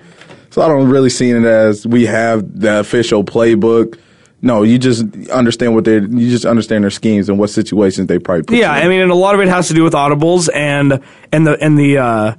so 0.49 0.61
I 0.61 0.67
don't 0.67 0.89
really 0.89 1.09
see 1.09 1.29
it 1.29 1.43
as 1.43 1.87
we 1.87 2.05
have 2.07 2.59
the 2.59 2.79
official 2.81 3.23
playbook. 3.23 3.97
No, 4.41 4.63
you 4.63 4.79
just 4.79 5.05
understand 5.29 5.75
what 5.75 5.85
they 5.85 5.97
are 5.97 6.03
you 6.03 6.29
just 6.29 6.45
understand 6.45 6.83
their 6.83 6.89
schemes 6.89 7.29
and 7.29 7.37
what 7.37 7.51
situations 7.51 8.07
they 8.07 8.17
probably 8.17 8.43
put 8.43 8.57
Yeah, 8.57 8.73
you 8.75 8.81
in. 8.81 8.85
I 8.85 8.89
mean, 8.89 9.01
and 9.01 9.11
a 9.11 9.15
lot 9.15 9.35
of 9.35 9.41
it 9.41 9.47
has 9.47 9.67
to 9.67 9.73
do 9.75 9.83
with 9.83 9.93
audibles 9.93 10.49
and 10.53 10.99
and 11.31 11.45
the 11.45 11.63
and 11.63 11.77
the 11.77 11.99
uh, 11.99 12.33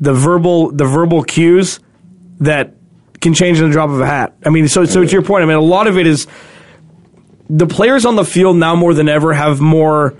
the 0.00 0.12
verbal 0.12 0.70
the 0.72 0.84
verbal 0.84 1.22
cues 1.22 1.80
that 2.40 2.74
can 3.20 3.34
change 3.34 3.58
in 3.60 3.66
the 3.66 3.72
drop 3.72 3.90
of 3.90 4.00
a 4.00 4.06
hat. 4.06 4.34
I 4.44 4.50
mean, 4.50 4.68
so 4.68 4.84
so 4.84 5.04
to 5.04 5.10
your 5.10 5.22
point, 5.22 5.42
I 5.42 5.46
mean, 5.46 5.56
a 5.56 5.60
lot 5.60 5.86
of 5.86 5.96
it 5.96 6.06
is 6.06 6.26
the 7.48 7.66
players 7.66 8.04
on 8.04 8.16
the 8.16 8.24
field 8.24 8.56
now 8.56 8.74
more 8.74 8.94
than 8.94 9.08
ever 9.08 9.32
have 9.32 9.60
more 9.60 10.14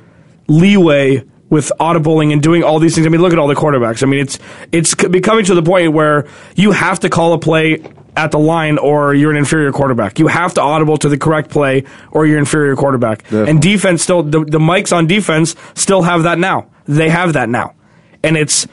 leeway 0.48 1.24
with 1.48 1.70
audibling 1.78 2.32
and 2.32 2.42
doing 2.42 2.62
all 2.62 2.78
these 2.78 2.94
things. 2.94 3.06
I 3.06 3.10
mean, 3.10 3.20
look 3.20 3.32
at 3.32 3.38
all 3.38 3.48
the 3.48 3.54
quarterbacks. 3.54 4.02
I 4.02 4.06
mean, 4.06 4.20
it's 4.20 4.38
it's 4.72 4.94
becoming 4.94 5.44
to 5.46 5.54
the 5.54 5.62
point 5.62 5.92
where 5.92 6.26
you 6.54 6.72
have 6.72 7.00
to 7.00 7.08
call 7.08 7.32
a 7.34 7.38
play 7.38 7.82
at 8.16 8.30
the 8.30 8.38
line 8.38 8.78
or 8.78 9.14
you're 9.14 9.30
an 9.30 9.36
inferior 9.36 9.72
quarterback. 9.72 10.18
You 10.18 10.26
have 10.28 10.54
to 10.54 10.62
audible 10.62 10.96
to 10.98 11.08
the 11.08 11.18
correct 11.18 11.50
play 11.50 11.84
or 12.10 12.26
you're 12.26 12.38
inferior 12.38 12.74
quarterback. 12.74 13.22
Definitely. 13.24 13.50
And 13.50 13.62
defense 13.62 14.02
still 14.02 14.22
the, 14.22 14.40
the 14.40 14.58
mics 14.58 14.94
on 14.96 15.06
defense 15.06 15.54
still 15.74 16.02
have 16.02 16.22
that 16.22 16.38
now. 16.38 16.70
They 16.86 17.10
have 17.10 17.34
that 17.34 17.48
now. 17.48 17.74
And 18.22 18.36
it's 18.36 18.66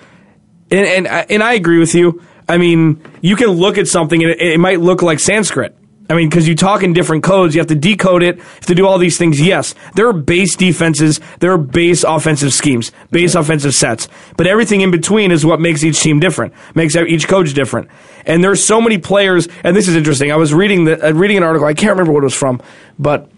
and 0.73 1.07
and, 1.07 1.31
and 1.31 1.43
I 1.43 1.53
agree 1.53 1.79
with 1.79 1.95
you. 1.95 2.21
I 2.47 2.57
mean, 2.57 3.01
you 3.21 3.35
can 3.35 3.49
look 3.49 3.77
at 3.77 3.87
something 3.87 4.21
and 4.21 4.31
it, 4.31 4.41
it 4.41 4.59
might 4.59 4.79
look 4.79 5.01
like 5.01 5.19
Sanskrit. 5.19 5.77
I 6.09 6.15
mean, 6.15 6.29
because 6.29 6.47
you 6.49 6.55
talk 6.55 6.83
in 6.83 6.91
different 6.91 7.23
codes, 7.23 7.55
you 7.55 7.61
have 7.61 7.69
to 7.69 7.75
decode 7.75 8.23
it, 8.23 8.35
you 8.35 8.43
have 8.43 8.65
to 8.65 8.75
do 8.75 8.85
all 8.85 8.97
these 8.97 9.17
things. 9.17 9.39
Yes, 9.39 9.73
there 9.95 10.07
are 10.07 10.13
base 10.13 10.55
defenses, 10.57 11.21
there 11.39 11.53
are 11.53 11.57
base 11.57 12.03
offensive 12.03 12.53
schemes, 12.53 12.91
base 13.09 13.35
offensive 13.35 13.73
sets, 13.73 14.09
but 14.35 14.45
everything 14.45 14.81
in 14.81 14.91
between 14.91 15.31
is 15.31 15.45
what 15.45 15.61
makes 15.61 15.81
each 15.81 16.01
team 16.01 16.19
different, 16.19 16.53
makes 16.75 16.95
each 16.95 17.27
coach 17.29 17.53
different. 17.53 17.89
And 18.25 18.43
there's 18.43 18.61
so 18.63 18.81
many 18.81 18.97
players, 18.97 19.47
and 19.63 19.75
this 19.75 19.87
is 19.87 19.95
interesting. 19.95 20.31
I 20.31 20.35
was 20.35 20.53
reading 20.53 20.83
the 20.83 21.07
uh, 21.07 21.11
reading 21.13 21.37
an 21.37 21.43
article, 21.43 21.67
I 21.67 21.73
can't 21.73 21.91
remember 21.91 22.11
what 22.11 22.23
it 22.23 22.25
was 22.25 22.35
from, 22.35 22.61
but 22.99 23.31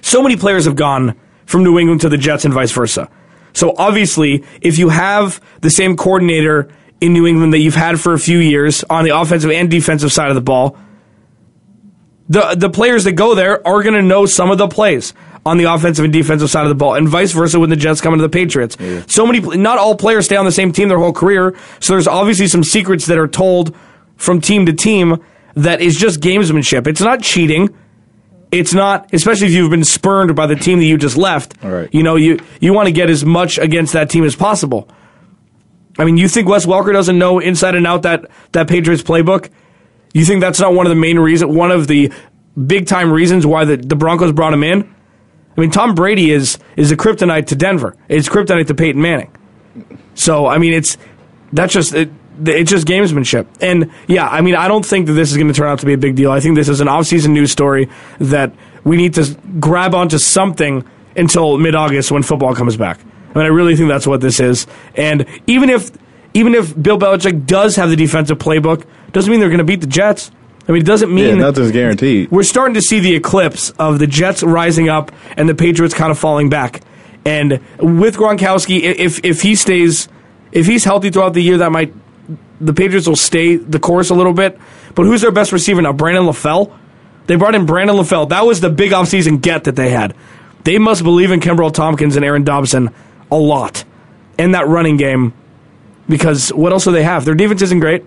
so 0.00 0.22
many 0.22 0.36
players 0.36 0.66
have 0.66 0.76
gone 0.76 1.18
from 1.46 1.64
New 1.64 1.78
England 1.78 2.02
to 2.02 2.08
the 2.08 2.18
Jets 2.18 2.44
and 2.44 2.54
vice 2.54 2.70
versa. 2.70 3.10
So 3.58 3.74
obviously, 3.76 4.44
if 4.60 4.78
you 4.78 4.88
have 4.88 5.40
the 5.60 5.70
same 5.70 5.96
coordinator 5.96 6.68
in 7.00 7.12
New 7.12 7.26
England 7.26 7.52
that 7.52 7.58
you've 7.58 7.74
had 7.74 8.00
for 8.00 8.12
a 8.12 8.18
few 8.18 8.38
years 8.38 8.84
on 8.88 9.04
the 9.04 9.18
offensive 9.18 9.50
and 9.50 9.68
defensive 9.68 10.12
side 10.12 10.28
of 10.28 10.36
the 10.36 10.40
ball, 10.40 10.76
the 12.28 12.54
the 12.54 12.70
players 12.70 13.04
that 13.04 13.12
go 13.12 13.34
there 13.34 13.66
are 13.66 13.82
going 13.82 13.94
to 13.94 14.02
know 14.02 14.26
some 14.26 14.50
of 14.50 14.58
the 14.58 14.68
plays 14.68 15.12
on 15.44 15.56
the 15.56 15.64
offensive 15.64 16.04
and 16.04 16.12
defensive 16.12 16.50
side 16.50 16.62
of 16.64 16.68
the 16.68 16.74
ball, 16.74 16.94
and 16.94 17.08
vice 17.08 17.32
versa 17.32 17.58
when 17.58 17.70
the 17.70 17.76
Jets 17.76 18.00
come 18.00 18.12
into 18.12 18.22
the 18.22 18.28
Patriots. 18.28 18.76
So 19.12 19.26
many, 19.26 19.40
not 19.56 19.78
all 19.78 19.96
players 19.96 20.26
stay 20.26 20.36
on 20.36 20.44
the 20.44 20.52
same 20.52 20.72
team 20.72 20.88
their 20.88 20.98
whole 20.98 21.12
career. 21.12 21.56
So 21.80 21.94
there's 21.94 22.06
obviously 22.06 22.46
some 22.46 22.62
secrets 22.62 23.06
that 23.06 23.18
are 23.18 23.28
told 23.28 23.74
from 24.16 24.40
team 24.40 24.66
to 24.66 24.72
team 24.72 25.24
that 25.54 25.80
is 25.80 25.96
just 25.96 26.20
gamesmanship. 26.20 26.86
It's 26.86 27.00
not 27.00 27.22
cheating. 27.22 27.74
It's 28.50 28.72
not, 28.72 29.12
especially 29.12 29.48
if 29.48 29.52
you've 29.52 29.70
been 29.70 29.84
spurned 29.84 30.34
by 30.34 30.46
the 30.46 30.56
team 30.56 30.78
that 30.78 30.86
you 30.86 30.96
just 30.96 31.16
left. 31.16 31.62
Right. 31.62 31.88
You 31.92 32.02
know, 32.02 32.16
you 32.16 32.38
you 32.60 32.72
want 32.72 32.86
to 32.86 32.92
get 32.92 33.10
as 33.10 33.24
much 33.24 33.58
against 33.58 33.92
that 33.92 34.08
team 34.10 34.24
as 34.24 34.34
possible. 34.34 34.88
I 35.98 36.04
mean, 36.04 36.16
you 36.16 36.28
think 36.28 36.48
Wes 36.48 36.64
Welker 36.64 36.92
doesn't 36.92 37.18
know 37.18 37.40
inside 37.40 37.74
and 37.74 37.86
out 37.86 38.02
that 38.02 38.30
that 38.52 38.68
Patriots 38.68 39.02
playbook? 39.02 39.50
You 40.14 40.24
think 40.24 40.40
that's 40.40 40.60
not 40.60 40.72
one 40.72 40.86
of 40.86 40.90
the 40.90 40.96
main 40.96 41.18
reasons, 41.18 41.54
one 41.54 41.70
of 41.70 41.86
the 41.86 42.12
big 42.66 42.86
time 42.86 43.12
reasons 43.12 43.46
why 43.46 43.64
the, 43.64 43.76
the 43.76 43.96
Broncos 43.96 44.32
brought 44.32 44.54
him 44.54 44.64
in? 44.64 44.82
I 45.56 45.60
mean, 45.60 45.70
Tom 45.70 45.94
Brady 45.94 46.30
is 46.30 46.58
is 46.76 46.92
a 46.92 46.96
kryptonite 46.96 47.48
to 47.48 47.56
Denver. 47.56 47.96
It's 48.08 48.28
kryptonite 48.28 48.68
to 48.68 48.74
Peyton 48.74 49.02
Manning. 49.02 49.34
So 50.14 50.46
I 50.46 50.58
mean, 50.58 50.72
it's 50.72 50.96
that's 51.52 51.72
just 51.72 51.94
it, 51.94 52.10
it's 52.46 52.70
just 52.70 52.86
gamesmanship. 52.86 53.46
And 53.60 53.90
yeah, 54.06 54.28
I 54.28 54.40
mean, 54.40 54.54
I 54.54 54.68
don't 54.68 54.84
think 54.84 55.06
that 55.06 55.14
this 55.14 55.30
is 55.30 55.36
going 55.36 55.48
to 55.48 55.54
turn 55.54 55.68
out 55.68 55.78
to 55.80 55.86
be 55.86 55.92
a 55.94 55.98
big 55.98 56.14
deal. 56.16 56.30
I 56.30 56.40
think 56.40 56.56
this 56.56 56.68
is 56.68 56.80
an 56.80 56.88
off-season 56.88 57.32
news 57.32 57.50
story 57.52 57.88
that 58.18 58.52
we 58.84 58.96
need 58.96 59.14
to 59.14 59.36
grab 59.60 59.94
onto 59.94 60.18
something 60.18 60.84
until 61.16 61.58
mid-August 61.58 62.10
when 62.10 62.22
football 62.22 62.54
comes 62.54 62.76
back. 62.76 63.00
I 63.34 63.38
mean, 63.38 63.44
I 63.44 63.48
really 63.48 63.76
think 63.76 63.88
that's 63.88 64.06
what 64.06 64.20
this 64.20 64.40
is. 64.40 64.66
And 64.96 65.26
even 65.46 65.68
if 65.70 65.90
even 66.34 66.54
if 66.54 66.80
Bill 66.80 66.98
Belichick 66.98 67.46
does 67.46 67.76
have 67.76 67.88
the 67.90 67.96
defensive 67.96 68.38
playbook, 68.38 68.84
doesn't 69.12 69.30
mean 69.30 69.40
they're 69.40 69.48
going 69.48 69.58
to 69.58 69.64
beat 69.64 69.80
the 69.80 69.86
Jets. 69.86 70.30
I 70.68 70.72
mean, 70.72 70.82
it 70.82 70.86
doesn't 70.86 71.08
Yeah, 71.16 71.30
mean 71.30 71.38
nothing's 71.38 71.72
guaranteed. 71.72 72.30
we're 72.30 72.42
starting 72.42 72.74
to 72.74 72.82
see 72.82 73.00
the 73.00 73.14
eclipse 73.14 73.70
of 73.78 73.98
the 73.98 74.06
Jets 74.06 74.42
rising 74.42 74.88
up 74.90 75.10
and 75.36 75.48
the 75.48 75.54
Patriots 75.54 75.94
kind 75.94 76.10
of 76.10 76.18
falling 76.18 76.50
back. 76.50 76.82
And 77.24 77.60
with 77.80 78.16
Gronkowski, 78.16 78.80
if 78.82 79.24
if 79.24 79.42
he 79.42 79.54
stays, 79.54 80.08
if 80.52 80.66
he's 80.66 80.84
healthy 80.84 81.10
throughout 81.10 81.32
the 81.34 81.42
year, 81.42 81.58
that 81.58 81.72
might 81.72 81.92
the 82.60 82.72
Patriots 82.72 83.06
will 83.06 83.16
stay 83.16 83.56
the 83.56 83.78
course 83.78 84.10
a 84.10 84.14
little 84.14 84.32
bit. 84.32 84.58
But 84.94 85.04
who's 85.04 85.22
their 85.22 85.30
best 85.30 85.52
receiver 85.52 85.82
now? 85.82 85.92
Brandon 85.92 86.24
LaFell. 86.24 86.76
They 87.26 87.36
brought 87.36 87.54
in 87.54 87.66
Brandon 87.66 87.96
LaFell. 87.96 88.30
That 88.30 88.46
was 88.46 88.60
the 88.60 88.70
big 88.70 88.92
offseason 88.92 89.40
get 89.40 89.64
that 89.64 89.76
they 89.76 89.90
had. 89.90 90.14
They 90.64 90.78
must 90.78 91.02
believe 91.02 91.30
in 91.30 91.40
Kenbrell 91.40 91.72
Thompkins 91.72 92.16
and 92.16 92.24
Aaron 92.24 92.44
Dobson 92.44 92.90
a 93.30 93.36
lot 93.36 93.84
in 94.38 94.52
that 94.52 94.66
running 94.66 94.96
game 94.96 95.32
because 96.08 96.50
what 96.50 96.72
else 96.72 96.84
do 96.84 96.92
they 96.92 97.02
have? 97.02 97.24
Their 97.24 97.34
defense 97.34 97.62
isn't 97.62 97.80
great. 97.80 98.04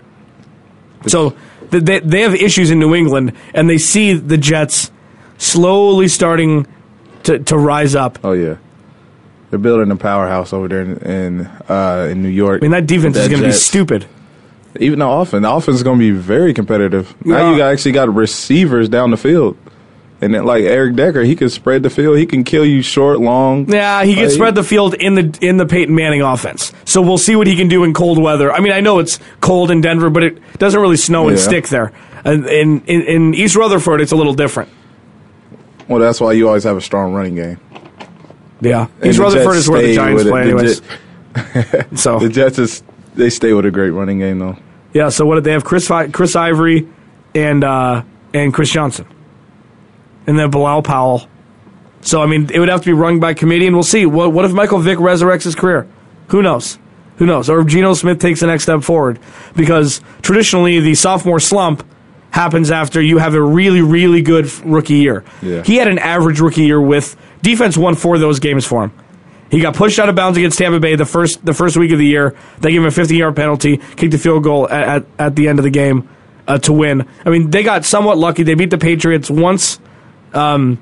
So 1.08 1.36
they 1.70 2.00
they 2.00 2.22
have 2.22 2.36
issues 2.36 2.70
in 2.70 2.80
New 2.80 2.94
England, 2.94 3.34
and 3.54 3.70
they 3.70 3.78
see 3.78 4.14
the 4.14 4.38
Jets 4.38 4.92
slowly 5.38 6.08
starting 6.08 6.68
to, 7.24 7.40
to 7.40 7.58
rise 7.58 7.96
up. 7.96 8.20
Oh 8.24 8.34
yeah, 8.34 8.58
they're 9.52 9.60
building 9.60 9.92
a 9.92 9.96
powerhouse 9.96 10.52
over 10.54 10.68
there 10.68 10.82
in 10.82 10.98
in, 10.98 11.46
uh, 11.70 12.08
in 12.10 12.24
New 12.24 12.30
York. 12.30 12.62
I 12.62 12.64
mean, 12.64 12.72
that 12.72 12.88
defense 12.88 13.16
is 13.18 13.28
going 13.28 13.42
to 13.42 13.48
be 13.48 13.54
stupid. 13.54 14.08
Even 14.80 15.00
the 15.00 15.08
offense, 15.08 15.44
the 15.44 15.52
offense 15.52 15.78
is 15.78 15.84
going 15.84 16.00
to 16.00 16.04
be 16.14 16.18
very 16.18 16.54
competitive. 16.54 17.14
Now 17.26 17.52
you 17.52 17.58
got, 17.58 17.72
actually 17.74 17.92
got 17.92 18.14
receivers 18.16 18.88
down 18.88 19.12
the 19.12 19.18
field, 19.18 19.58
and 20.22 20.34
then 20.34 20.46
like 20.46 20.64
Eric 20.64 20.96
Decker, 20.96 21.24
he 21.24 21.36
can 21.36 21.50
spread 21.50 21.84
the 21.84 21.90
field. 21.90 22.18
He 22.18 22.26
can 22.26 22.46
kill 22.46 22.66
you 22.66 22.82
short, 22.82 23.20
long. 23.20 23.70
Yeah, 23.70 24.06
he 24.06 24.14
can 24.16 24.24
Like, 24.24 24.32
spread 24.34 24.56
the 24.56 24.64
field 24.64 24.94
in 24.94 25.16
the 25.16 25.38
in 25.42 25.58
the 25.58 25.66
Peyton 25.66 25.94
Manning 25.94 26.22
offense. 26.22 26.72
So 26.86 27.02
we'll 27.02 27.18
see 27.18 27.36
what 27.36 27.48
he 27.48 27.58
can 27.58 27.68
do 27.68 27.84
in 27.84 27.94
cold 27.94 28.18
weather. 28.18 28.50
I 28.52 28.62
mean, 28.62 28.72
I 28.72 28.80
know 28.80 29.00
it's 29.00 29.20
cold 29.42 29.72
in 29.72 29.82
Denver, 29.82 30.10
but 30.10 30.24
it 30.24 30.58
doesn't 30.58 30.80
really 30.80 30.96
snow 30.98 31.28
and 31.28 31.38
Yeah. 31.38 31.44
stick 31.44 31.68
there. 31.68 31.92
And 32.24 32.46
in, 32.48 32.82
in 32.88 33.02
in 33.02 33.34
East 33.34 33.58
Rutherford, 33.58 34.00
it's 34.00 34.14
a 34.14 34.16
little 34.16 34.34
different. 34.34 34.70
Well, 35.90 36.00
that's 36.00 36.22
why 36.22 36.32
you 36.32 36.48
always 36.48 36.64
have 36.64 36.78
a 36.78 36.82
strong 36.82 37.12
running 37.14 37.36
game. 37.36 37.60
Yeah, 38.62 38.88
And 39.00 39.08
East 39.08 39.19
Rutherford 39.19 39.56
is 39.56 39.67
where 39.69 39.82
the 39.82 39.95
Giants 39.95 40.24
play, 40.24 40.41
anyways. 40.43 40.82
Jet- 40.82 41.88
so 41.97 42.19
The 42.19 42.30
Jets 42.30 42.60
is 42.60 42.84
they 43.15 43.30
stay 43.30 43.54
with 43.54 43.65
a 43.65 43.71
great 43.71 43.89
running 43.89 44.19
game 44.19 44.39
though. 44.39 44.58
Yeah, 44.93 45.10
so 45.10 45.26
what 45.26 45.36
did 45.36 45.43
they 45.45 45.52
have? 45.54 45.63
Chris 45.63 45.89
Chris 46.12 46.36
Ivory 46.36 46.88
and 47.34 47.63
uh, 47.63 48.04
and 48.34 48.54
Chris 48.54 48.69
Johnson, 48.69 49.08
and 50.28 50.38
then 50.38 50.50
Bilal 50.52 50.84
Powell. 50.84 51.28
So 52.02 52.21
I 52.21 52.26
mean, 52.26 52.50
it 52.54 52.60
would 52.60 52.69
have 52.69 52.82
to 52.82 52.86
be 52.86 52.93
run 52.93 53.19
by 53.19 53.34
committee, 53.34 53.67
and 53.67 53.76
we'll 53.76 53.84
see. 53.84 54.06
What 54.06 54.34
what 54.34 54.45
if 54.45 54.52
Michael 54.52 54.80
Vick 54.80 54.97
resurrects 54.97 55.43
his 55.43 55.56
career? 55.56 55.88
Who 56.30 56.41
knows? 56.41 56.78
Who 57.17 57.26
knows? 57.26 57.50
Or 57.50 57.60
if 57.62 57.67
Geno 57.67 57.93
Smith 57.93 58.19
takes 58.19 58.39
the 58.39 58.47
next 58.47 58.63
step 58.63 58.84
forward, 58.84 59.19
because 59.56 60.02
traditionally 60.21 60.80
the 60.80 60.95
sophomore 60.95 61.39
slump 61.39 61.86
happens 62.32 62.71
after 62.71 63.02
you 63.02 63.17
have 63.17 63.34
a 63.34 63.41
really 63.41 63.82
really 63.82 64.21
good 64.21 64.52
rookie 64.63 64.95
year. 64.95 65.24
Yeah. 65.41 65.63
He 65.63 65.76
had 65.78 65.88
an 65.88 66.00
average 66.00 66.39
rookie 66.39 66.63
year 66.63 66.82
with 66.82 67.15
defense 67.42 67.78
won 67.78 67.96
four 67.96 68.16
of 68.16 68.22
those 68.22 68.40
games 68.40 68.66
for 68.66 68.84
him. 68.86 68.92
He 69.50 69.60
got 69.60 69.76
pushed 69.76 70.00
out 70.00 70.08
of 70.08 70.16
bounds 70.16 70.38
against 70.38 70.58
Tampa 70.58 70.80
Bay 70.80 70.96
the 70.96 71.06
first 71.06 71.44
the 71.46 71.54
first 71.54 71.76
week 71.76 71.92
of 71.92 72.00
the 72.00 72.06
year. 72.06 72.36
They 72.60 72.72
gave 72.72 72.82
him 72.82 72.88
a 72.88 72.92
50 72.92 73.16
yard 73.18 73.36
penalty, 73.36 73.78
kicked 73.78 74.14
a 74.14 74.18
field 74.18 74.44
goal 74.44 74.70
at, 74.70 74.88
at, 74.88 75.06
at 75.20 75.36
the 75.36 75.50
end 75.50 75.60
of 75.60 75.64
the 75.64 75.70
game 75.70 76.08
uh, 76.48 76.58
to 76.60 76.74
win. 76.74 77.06
I 77.26 77.30
mean, 77.30 77.50
they 77.50 77.62
got 77.64 77.84
somewhat 77.84 78.18
lucky. 78.18 78.44
They 78.44 78.54
beat 78.56 78.70
the 78.70 78.78
Patriots 78.78 79.30
once. 79.30 79.80
Um, 80.34 80.80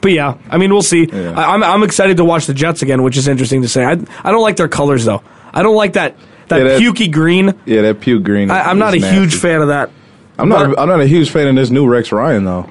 but 0.00 0.12
yeah, 0.12 0.38
I 0.48 0.56
mean, 0.58 0.72
we'll 0.72 0.82
see. 0.82 1.06
Yeah. 1.06 1.32
I, 1.32 1.52
I'm 1.52 1.64
I'm 1.64 1.82
excited 1.82 2.18
to 2.18 2.24
watch 2.24 2.46
the 2.46 2.54
Jets 2.54 2.82
again, 2.82 3.02
which 3.02 3.16
is 3.16 3.26
interesting 3.26 3.62
to 3.62 3.68
say. 3.68 3.84
I 3.84 3.92
I 4.22 4.30
don't 4.30 4.42
like 4.42 4.56
their 4.56 4.68
colors 4.68 5.04
though. 5.04 5.22
I 5.52 5.64
don't 5.64 5.74
like 5.74 5.94
that 5.94 6.16
that, 6.48 6.58
Yeah, 6.58 6.64
that- 6.64 6.80
pukey 6.80 7.10
green. 7.10 7.58
Yeah, 7.66 7.82
that 7.82 8.00
puke 8.00 8.22
green. 8.22 8.50
I, 8.52 8.62
I'm 8.62 8.78
not 8.78 8.94
a 8.94 8.98
is 8.98 9.10
huge 9.10 9.34
fan 9.34 9.62
of 9.62 9.68
that. 9.68 9.90
I'm 10.38 10.48
not. 10.48 10.78
I'm 10.78 10.88
not 10.88 11.00
a 11.00 11.06
huge 11.06 11.30
fan 11.30 11.48
of 11.48 11.56
this 11.56 11.70
new 11.70 11.88
Rex 11.88 12.12
Ryan 12.12 12.44
though. 12.44 12.70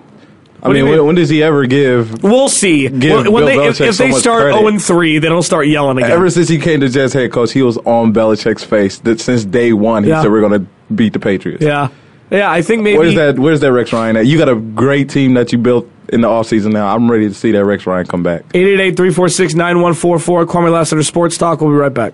I 0.61 0.69
mean, 0.69 0.85
mean? 0.85 1.05
when, 1.05 1.15
does 1.15 1.29
he 1.29 1.41
ever 1.41 1.65
give? 1.65 2.21
We'll 2.23 2.49
see. 2.49 2.87
Give 2.89 3.27
when 3.27 3.45
they, 3.45 3.57
if, 3.67 3.79
if 3.79 3.95
so 3.95 4.03
they 4.03 4.11
start 4.11 4.41
credit. 4.43 4.57
0 4.57 4.67
and 4.67 4.81
3, 4.81 5.19
they 5.19 5.29
don't 5.29 5.43
start 5.43 5.67
yelling 5.67 5.97
again. 5.97 6.11
Ever 6.11 6.29
since 6.29 6.49
he 6.49 6.59
came 6.59 6.81
to 6.81 6.89
Jets 6.89 7.13
head 7.13 7.31
coach, 7.31 7.53
he 7.53 7.61
was 7.61 7.77
on 7.79 8.13
Belichick's 8.13 8.63
face. 8.63 8.99
That 8.99 9.21
since 9.21 9.45
day 9.45 9.71
one, 9.73 10.03
he 10.03 10.09
Yeah. 10.09 10.21
said 10.21 10.31
we're 10.31 10.41
going 10.41 10.61
to 10.65 10.67
beat 10.93 11.13
the 11.13 11.19
Patriots. 11.19 11.63
yeah, 11.63 11.89
yeah. 12.29 12.51
I 12.51 12.61
think 12.61 12.83
maybe 12.83 12.97
Where's 12.97 13.15
that? 13.15 13.39
Where's 13.39 13.59
that 13.61 13.71
Rex 13.71 13.93
Ryan 13.93 14.17
at? 14.17 14.25
You 14.25 14.37
got 14.37 14.49
a 14.49 14.55
great 14.55 15.09
team 15.09 15.35
that 15.35 15.51
you 15.51 15.57
built 15.57 15.89
in 16.11 16.21
the 16.21 16.27
offseason 16.27 16.73
now. 16.73 16.93
I'm 16.93 17.09
ready 17.09 17.27
to 17.29 17.33
see 17.33 17.51
that 17.51 17.63
Rex 17.63 17.85
Ryan 17.85 18.05
come 18.07 18.23
back. 18.23 18.43
888-346-9144. 18.53 20.45
Kwamie 20.45 20.71
Lassiter 20.71 21.03
Sports 21.03 21.37
Talk. 21.37 21.61
We'll 21.61 21.69
be 21.69 21.75
right 21.77 21.93
back. 21.93 22.13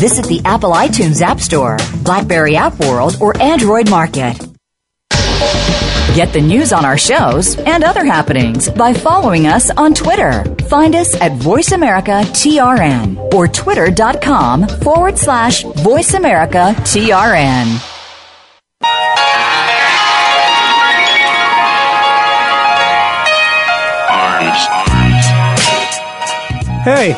Visit 0.00 0.24
the 0.24 0.40
Apple 0.46 0.72
iTunes 0.72 1.20
App 1.20 1.40
Store, 1.40 1.76
Blackberry 2.02 2.56
App 2.56 2.80
World, 2.80 3.18
or 3.20 3.36
Android 3.36 3.90
Market. 3.90 4.38
Get 6.14 6.32
the 6.32 6.40
news 6.40 6.72
on 6.72 6.86
our 6.86 6.96
shows 6.96 7.58
and 7.58 7.84
other 7.84 8.02
happenings 8.04 8.70
by 8.70 8.94
following 8.94 9.46
us 9.46 9.70
on 9.70 9.92
Twitter. 9.92 10.42
Find 10.70 10.94
us 10.94 11.14
at 11.20 11.32
VoiceAmericaTRN 11.32 13.34
or 13.34 13.46
twitter.com 13.46 14.66
forward 14.66 15.18
slash 15.18 15.64
VoiceAmericaTRN. 15.64 17.86
Hey, 26.82 27.12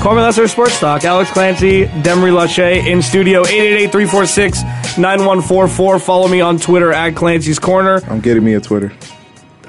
Kwamie 0.00 0.22
Lassiter 0.22 0.48
Sports 0.48 0.80
Talk. 0.80 1.04
Alex 1.04 1.30
Clancy, 1.30 1.84
Demery 1.84 2.32
Lachey 2.32 2.86
in 2.86 3.02
studio. 3.02 3.42
888-346-9144. 3.44 6.00
Follow 6.00 6.26
me 6.26 6.40
on 6.40 6.58
Twitter 6.58 6.90
at 6.90 7.14
Clancy's 7.14 7.58
Corner. 7.58 8.00
I'm 8.08 8.20
getting 8.20 8.42
me 8.42 8.54
a 8.54 8.60
Twitter. 8.60 8.92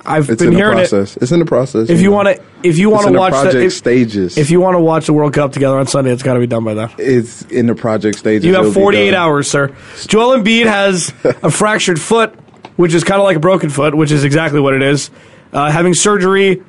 I've 0.05 0.29
It's 0.29 0.39
been 0.39 0.47
in 0.47 0.53
the 0.53 0.59
hearing 0.59 0.77
process. 0.77 1.17
It's 1.17 1.33
in 1.33 1.39
the 1.39 1.45
process. 1.45 1.89
If 1.89 1.99
you 2.01 2.11
want 2.11 2.29
to, 2.29 2.41
if 2.63 2.77
you 2.77 2.89
want 2.89 3.07
to 3.07 3.11
the 3.11 3.19
watch 3.19 3.33
project 3.33 3.55
the, 3.55 3.65
if, 3.65 3.73
stages. 3.73 4.37
if 4.37 4.49
you 4.49 4.61
want 4.61 4.75
to 4.75 4.79
watch 4.79 5.05
the 5.05 5.11
World 5.13 5.33
Cup 5.33 5.51
together 5.51 5.77
on 5.77 5.85
Sunday, 5.85 6.11
it's 6.13 6.23
got 6.23 6.35
to 6.35 6.39
be 6.39 6.47
done 6.47 6.63
by 6.63 6.73
then. 6.75 6.89
it's 6.97 7.41
in 7.43 7.65
the 7.67 7.75
project 7.75 8.17
stages. 8.17 8.45
You 8.45 8.55
have 8.55 8.73
48 8.73 9.13
hours, 9.13 9.49
sir. 9.51 9.75
Joel 10.07 10.37
Embiid 10.39 10.65
has 10.65 11.13
a 11.43 11.51
fractured 11.51 11.99
foot, 12.01 12.33
which 12.77 12.93
is 12.93 13.03
kind 13.03 13.19
of 13.19 13.25
like 13.25 13.35
a 13.35 13.39
broken 13.41 13.69
foot, 13.69 13.93
which 13.93 14.11
is 14.11 14.23
exactly 14.23 14.61
what 14.61 14.73
it 14.73 14.81
is. 14.81 15.11
Uh, 15.53 15.69
having 15.69 15.93
surgery, 15.93 16.63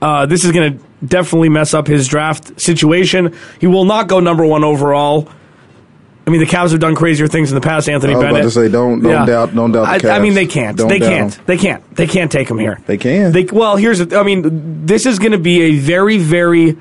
uh, 0.00 0.26
this 0.26 0.44
is 0.44 0.52
going 0.52 0.78
to 0.78 0.84
definitely 1.04 1.48
mess 1.48 1.74
up 1.74 1.86
his 1.86 2.06
draft 2.08 2.60
situation. 2.60 3.34
He 3.60 3.66
will 3.66 3.84
not 3.84 4.08
go 4.08 4.20
number 4.20 4.44
one 4.44 4.64
overall. 4.64 5.28
I 6.26 6.30
mean, 6.30 6.40
the 6.40 6.46
Cavs 6.46 6.72
have 6.72 6.80
done 6.80 6.94
crazier 6.94 7.26
things 7.26 7.50
in 7.50 7.54
the 7.54 7.60
past. 7.62 7.88
Anthony 7.88 8.12
Bennett. 8.12 8.42
I 8.42 8.44
was 8.44 8.54
about 8.56 8.68
Bennett. 8.68 8.68
to 8.68 8.68
say, 8.68 8.68
don't- 8.70 9.00
don't 9.02 9.26
doubt- 9.26 9.54
don't 9.54 9.72
doubt 9.72 10.00
the 10.02 10.10
I, 10.12 10.16
I 10.16 10.18
mean, 10.18 10.34
they 10.34 10.44
can't. 10.46 10.76
Don't 10.76 10.88
they 10.88 10.98
doubt 10.98 11.08
can't. 11.10 11.46
They 11.46 11.56
can't. 11.56 11.94
They 11.96 12.06
can't 12.06 12.30
take 12.30 12.50
him 12.50 12.58
here. 12.58 12.78
They 12.86 12.98
can. 12.98 13.32
They, 13.32 13.44
well, 13.44 13.76
here's. 13.76 14.12
I 14.12 14.22
mean, 14.22 14.84
this 14.84 15.06
is 15.06 15.18
going 15.18 15.32
to 15.32 15.38
be 15.38 15.62
a 15.62 15.78
very, 15.78 16.18
very 16.18 16.76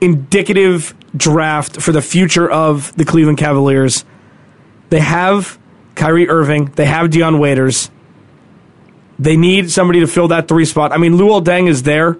indicative 0.00 0.94
draft 1.16 1.80
for 1.80 1.90
the 1.92 2.02
future 2.02 2.48
of 2.48 2.94
the 2.96 3.04
Cleveland 3.04 3.38
Cavaliers. 3.38 4.04
They 4.90 5.00
have 5.00 5.58
Kyrie 5.96 6.28
Irving. 6.28 6.66
They 6.76 6.86
have 6.86 7.10
Dion 7.10 7.38
Waiters. 7.40 7.90
They 9.18 9.36
need 9.36 9.70
somebody 9.70 10.00
to 10.00 10.06
fill 10.06 10.28
that 10.28 10.46
three 10.46 10.64
spot. 10.64 10.92
I 10.92 10.98
mean, 10.98 11.14
Luol 11.14 11.42
Deng 11.42 11.68
is 11.68 11.82
there. 11.84 12.16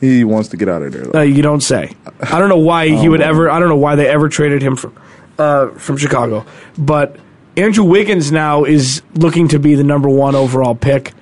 He 0.00 0.24
wants 0.24 0.48
to 0.50 0.56
get 0.56 0.68
out 0.68 0.82
of 0.82 0.92
there. 0.92 1.16
Uh, 1.16 1.22
you 1.22 1.42
don't 1.42 1.60
say. 1.60 1.94
I 2.20 2.38
don't 2.38 2.48
know 2.48 2.58
why 2.58 2.88
he 2.96 3.08
would 3.08 3.20
ever. 3.20 3.50
I 3.50 3.58
don't 3.58 3.68
know 3.68 3.76
why 3.76 3.96
they 3.96 4.08
ever 4.08 4.28
traded 4.28 4.62
him 4.62 4.76
from 4.76 4.96
uh, 5.38 5.68
from 5.70 5.96
Chicago. 5.96 6.46
But 6.76 7.16
Andrew 7.56 7.84
Wiggins 7.84 8.30
now 8.30 8.64
is 8.64 9.02
looking 9.14 9.48
to 9.48 9.58
be 9.58 9.74
the 9.74 9.84
number 9.84 10.08
one 10.08 10.34
overall 10.34 10.74
pick, 10.74 11.12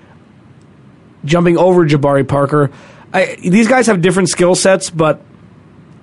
jumping 1.25 1.57
over 1.57 1.87
Jabari 1.87 2.27
Parker. 2.27 2.71
I, 3.13 3.37
these 3.37 3.69
guys 3.69 3.87
have 3.87 4.03
different 4.03 4.29
skill 4.29 4.55
sets, 4.55 4.91
but 4.91 5.23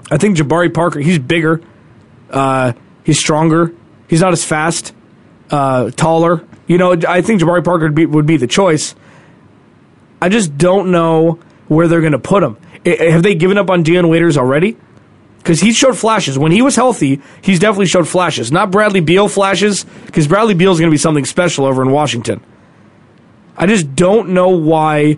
I 0.09 0.17
think 0.17 0.37
Jabari 0.37 0.73
Parker. 0.73 0.99
He's 0.99 1.19
bigger. 1.19 1.61
Uh, 2.29 2.73
he's 3.03 3.19
stronger. 3.19 3.73
He's 4.07 4.21
not 4.21 4.33
as 4.33 4.43
fast. 4.43 4.93
Uh, 5.51 5.91
taller. 5.91 6.45
You 6.65 6.77
know, 6.77 6.95
I 7.07 7.21
think 7.21 7.41
Jabari 7.41 7.63
Parker 7.63 7.85
would 7.85 7.95
be, 7.95 8.05
would 8.05 8.25
be 8.25 8.37
the 8.37 8.47
choice. 8.47 8.95
I 10.21 10.29
just 10.29 10.57
don't 10.57 10.91
know 10.91 11.39
where 11.67 11.87
they're 11.87 12.01
going 12.01 12.13
to 12.13 12.19
put 12.19 12.43
him. 12.43 12.57
Have 12.85 13.23
they 13.23 13.35
given 13.35 13.57
up 13.57 13.69
on 13.69 13.83
Dion 13.83 14.09
Waiters 14.09 14.37
already? 14.37 14.77
Because 15.37 15.59
he 15.59 15.73
showed 15.73 15.97
flashes 15.97 16.39
when 16.39 16.51
he 16.51 16.61
was 16.61 16.75
healthy. 16.75 17.21
He's 17.41 17.59
definitely 17.59 17.87
showed 17.87 18.07
flashes, 18.07 18.51
not 18.51 18.71
Bradley 18.71 19.01
Beal 19.01 19.27
flashes. 19.27 19.85
Because 20.05 20.27
Bradley 20.27 20.53
Beal 20.53 20.71
is 20.71 20.79
going 20.79 20.89
to 20.89 20.93
be 20.93 20.97
something 20.97 21.25
special 21.25 21.65
over 21.65 21.81
in 21.81 21.91
Washington. 21.91 22.41
I 23.57 23.67
just 23.67 23.95
don't 23.95 24.29
know 24.29 24.49
why 24.49 25.17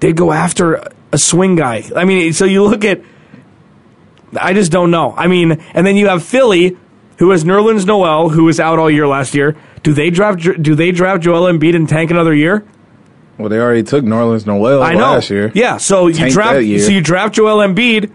they 0.00 0.12
go 0.12 0.32
after 0.32 0.92
a 1.12 1.18
swing 1.18 1.56
guy. 1.56 1.84
I 1.96 2.04
mean, 2.04 2.32
so 2.32 2.44
you 2.44 2.64
look 2.64 2.84
at. 2.84 3.00
I 4.38 4.52
just 4.52 4.70
don't 4.70 4.90
know. 4.90 5.14
I 5.16 5.26
mean, 5.26 5.52
and 5.72 5.86
then 5.86 5.96
you 5.96 6.08
have 6.08 6.22
Philly, 6.22 6.76
who 7.16 7.30
has 7.30 7.44
Nerlens 7.44 7.86
Noel, 7.86 8.28
who 8.28 8.44
was 8.44 8.60
out 8.60 8.78
all 8.78 8.90
year 8.90 9.06
last 9.06 9.34
year. 9.34 9.56
Do 9.82 9.94
they 9.94 10.10
draft? 10.10 10.40
Do 10.40 10.74
they 10.74 10.92
draft 10.92 11.22
Joel 11.22 11.50
Embiid 11.50 11.74
and 11.74 11.88
tank 11.88 12.10
another 12.10 12.34
year? 12.34 12.66
Well, 13.38 13.48
they 13.48 13.58
already 13.58 13.84
took 13.84 14.04
Nerlens 14.04 14.46
Noel 14.46 14.82
I 14.82 14.94
know. 14.94 15.12
last 15.12 15.30
year. 15.30 15.52
Yeah, 15.54 15.76
so 15.76 16.08
you 16.08 16.14
Tanked 16.14 16.34
draft 16.34 16.54
that 16.54 16.64
year. 16.64 16.80
so 16.80 16.90
you 16.90 17.00
draft 17.00 17.34
Joel 17.34 17.58
Embiid. 17.66 18.12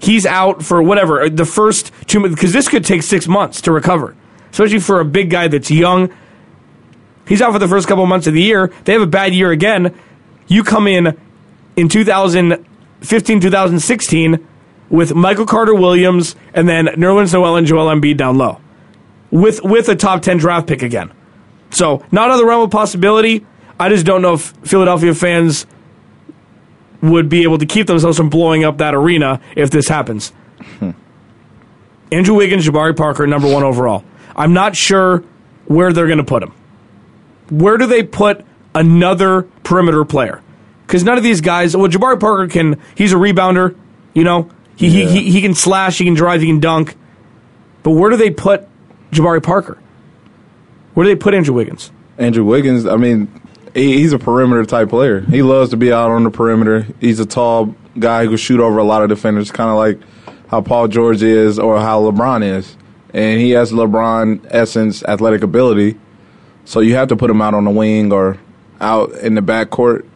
He's 0.00 0.26
out 0.26 0.62
for 0.62 0.82
whatever 0.82 1.22
uh, 1.22 1.28
the 1.28 1.44
first 1.44 1.92
two 2.06 2.28
because 2.28 2.52
this 2.52 2.68
could 2.68 2.84
take 2.84 3.02
six 3.02 3.28
months 3.28 3.60
to 3.62 3.72
recover, 3.72 4.16
especially 4.50 4.80
for 4.80 5.00
a 5.00 5.04
big 5.04 5.30
guy 5.30 5.48
that's 5.48 5.70
young. 5.70 6.12
He's 7.26 7.40
out 7.40 7.52
for 7.52 7.58
the 7.58 7.68
first 7.68 7.88
couple 7.88 8.04
months 8.06 8.26
of 8.26 8.34
the 8.34 8.42
year. 8.42 8.72
They 8.84 8.92
have 8.92 9.02
a 9.02 9.06
bad 9.06 9.32
year 9.32 9.50
again. 9.50 9.96
You 10.48 10.62
come 10.64 10.86
in 10.86 11.18
in 11.76 11.88
2015, 11.88 13.40
2016 13.40 14.46
with 14.88 15.14
Michael 15.14 15.46
Carter 15.46 15.74
Williams 15.74 16.36
and 16.52 16.68
then 16.68 16.86
Nerlens 16.86 17.32
Noel 17.32 17.56
and 17.56 17.66
Joel 17.66 17.86
Embiid 17.94 18.16
down 18.16 18.38
low 18.38 18.60
with 19.30 19.62
with 19.62 19.88
a 19.88 19.96
top 19.96 20.22
10 20.22 20.38
draft 20.38 20.66
pick 20.66 20.82
again. 20.82 21.12
So, 21.70 22.04
not 22.12 22.28
out 22.28 22.34
of 22.34 22.38
the 22.38 22.46
realm 22.46 22.62
of 22.62 22.70
possibility. 22.70 23.44
I 23.78 23.88
just 23.88 24.06
don't 24.06 24.22
know 24.22 24.34
if 24.34 24.52
Philadelphia 24.64 25.14
fans 25.14 25.66
would 27.02 27.28
be 27.28 27.42
able 27.42 27.58
to 27.58 27.66
keep 27.66 27.86
themselves 27.86 28.16
from 28.16 28.30
blowing 28.30 28.64
up 28.64 28.78
that 28.78 28.94
arena 28.94 29.40
if 29.54 29.70
this 29.70 29.88
happens. 29.88 30.30
Hmm. 30.78 30.90
Andrew 32.10 32.34
Wiggins, 32.34 32.66
Jabari 32.66 32.96
Parker, 32.96 33.26
number 33.26 33.52
one 33.52 33.62
overall. 33.62 34.04
I'm 34.34 34.52
not 34.52 34.76
sure 34.76 35.22
where 35.66 35.92
they're 35.92 36.06
going 36.06 36.18
to 36.18 36.24
put 36.24 36.42
him. 36.42 36.52
Where 37.50 37.76
do 37.76 37.86
they 37.86 38.02
put 38.02 38.44
another 38.74 39.42
perimeter 39.62 40.04
player? 40.04 40.42
Because 40.86 41.04
none 41.04 41.18
of 41.18 41.24
these 41.24 41.40
guys. 41.40 41.76
Well, 41.76 41.88
Jabari 41.90 42.18
Parker 42.18 42.46
can. 42.48 42.80
He's 42.94 43.12
a 43.12 43.16
rebounder. 43.16 43.76
You 44.14 44.24
know, 44.24 44.48
he, 44.76 44.86
Yeah. 44.88 45.08
he, 45.08 45.22
he 45.24 45.30
he 45.32 45.40
can 45.42 45.54
slash, 45.54 45.98
he 45.98 46.04
can 46.04 46.14
drive, 46.14 46.40
he 46.40 46.46
can 46.46 46.60
dunk. 46.60 46.96
But 47.82 47.90
where 47.90 48.10
do 48.10 48.16
they 48.16 48.30
put 48.30 48.66
Jabari 49.10 49.42
Parker? 49.42 49.78
Where 50.94 51.04
do 51.04 51.10
they 51.14 51.18
put 51.18 51.34
Andrew 51.34 51.54
Wiggins? 51.54 51.90
Andrew 52.18 52.44
Wiggins, 52.44 52.86
I 52.86 52.96
mean, 52.96 53.28
he, 53.76 53.98
he's 53.98 54.12
a 54.12 54.18
perimeter 54.18 54.64
type 54.64 54.88
player. 54.88 55.20
He 55.20 55.42
loves 55.42 55.70
to 55.70 55.76
be 55.76 55.92
out 55.92 56.10
on 56.10 56.24
the 56.24 56.30
perimeter. 56.30 56.86
He's 57.00 57.20
a 57.20 57.26
tall 57.26 57.74
guy 57.98 58.24
who 58.24 58.30
can 58.30 58.38
shoot 58.38 58.60
over 58.60 58.78
a 58.78 58.84
lot 58.84 59.02
of 59.02 59.08
defenders, 59.08 59.50
kind 59.50 59.70
of 59.70 59.76
like 59.76 60.00
how 60.48 60.62
Paul 60.62 60.88
George 60.88 61.22
is 61.22 61.58
or 61.58 61.78
how 61.78 62.00
LeBron 62.02 62.42
is. 62.42 62.76
And 63.12 63.40
he 63.40 63.50
has 63.50 63.72
LeBron 63.72 64.46
essence, 64.50 65.02
athletic 65.04 65.42
ability. 65.42 65.98
So 66.64 66.80
you 66.80 66.94
have 66.94 67.08
to 67.08 67.16
put 67.16 67.30
him 67.30 67.40
out 67.42 67.54
on 67.54 67.64
the 67.64 67.70
wing 67.70 68.12
or 68.12 68.38
out 68.80 69.12
in 69.18 69.34
the 69.34 69.40
backcourt. 69.42 70.06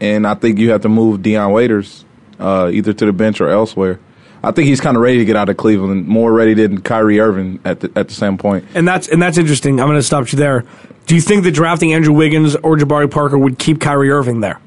And 0.00 0.26
I 0.26 0.34
think 0.34 0.58
you 0.58 0.70
have 0.70 0.82
to 0.82 0.88
move 0.88 1.22
Dion 1.22 1.52
Waiters 1.52 2.04
uh, 2.38 2.70
either 2.72 2.92
to 2.92 3.06
the 3.06 3.12
bench 3.12 3.40
or 3.40 3.48
elsewhere. 3.48 3.98
I 4.42 4.52
think 4.52 4.68
he's 4.68 4.80
kind 4.80 4.96
of 4.96 5.02
ready 5.02 5.18
to 5.18 5.24
get 5.24 5.36
out 5.36 5.48
of 5.48 5.56
Cleveland, 5.58 6.06
more 6.08 6.32
ready 6.32 6.54
than 6.54 6.80
Kyrie 6.80 7.20
Irving 7.20 7.60
at 7.64 7.80
the, 7.80 7.92
at 7.94 8.08
the 8.08 8.14
same 8.14 8.38
point. 8.38 8.64
And 8.74 8.88
that's 8.88 9.06
and 9.08 9.20
that's 9.20 9.36
interesting. 9.38 9.80
I'm 9.80 9.86
going 9.88 9.98
to 9.98 10.02
stop 10.02 10.32
you 10.32 10.38
there. 10.38 10.64
Do 11.06 11.14
you 11.14 11.20
think 11.20 11.44
that 11.44 11.52
drafting 11.52 11.92
Andrew 11.92 12.14
Wiggins 12.14 12.56
or 12.56 12.76
Jabari 12.76 13.10
Parker 13.10 13.36
would 13.36 13.58
keep 13.58 13.80
Kyrie 13.80 14.10
Irving 14.10 14.40
there? 14.40 14.60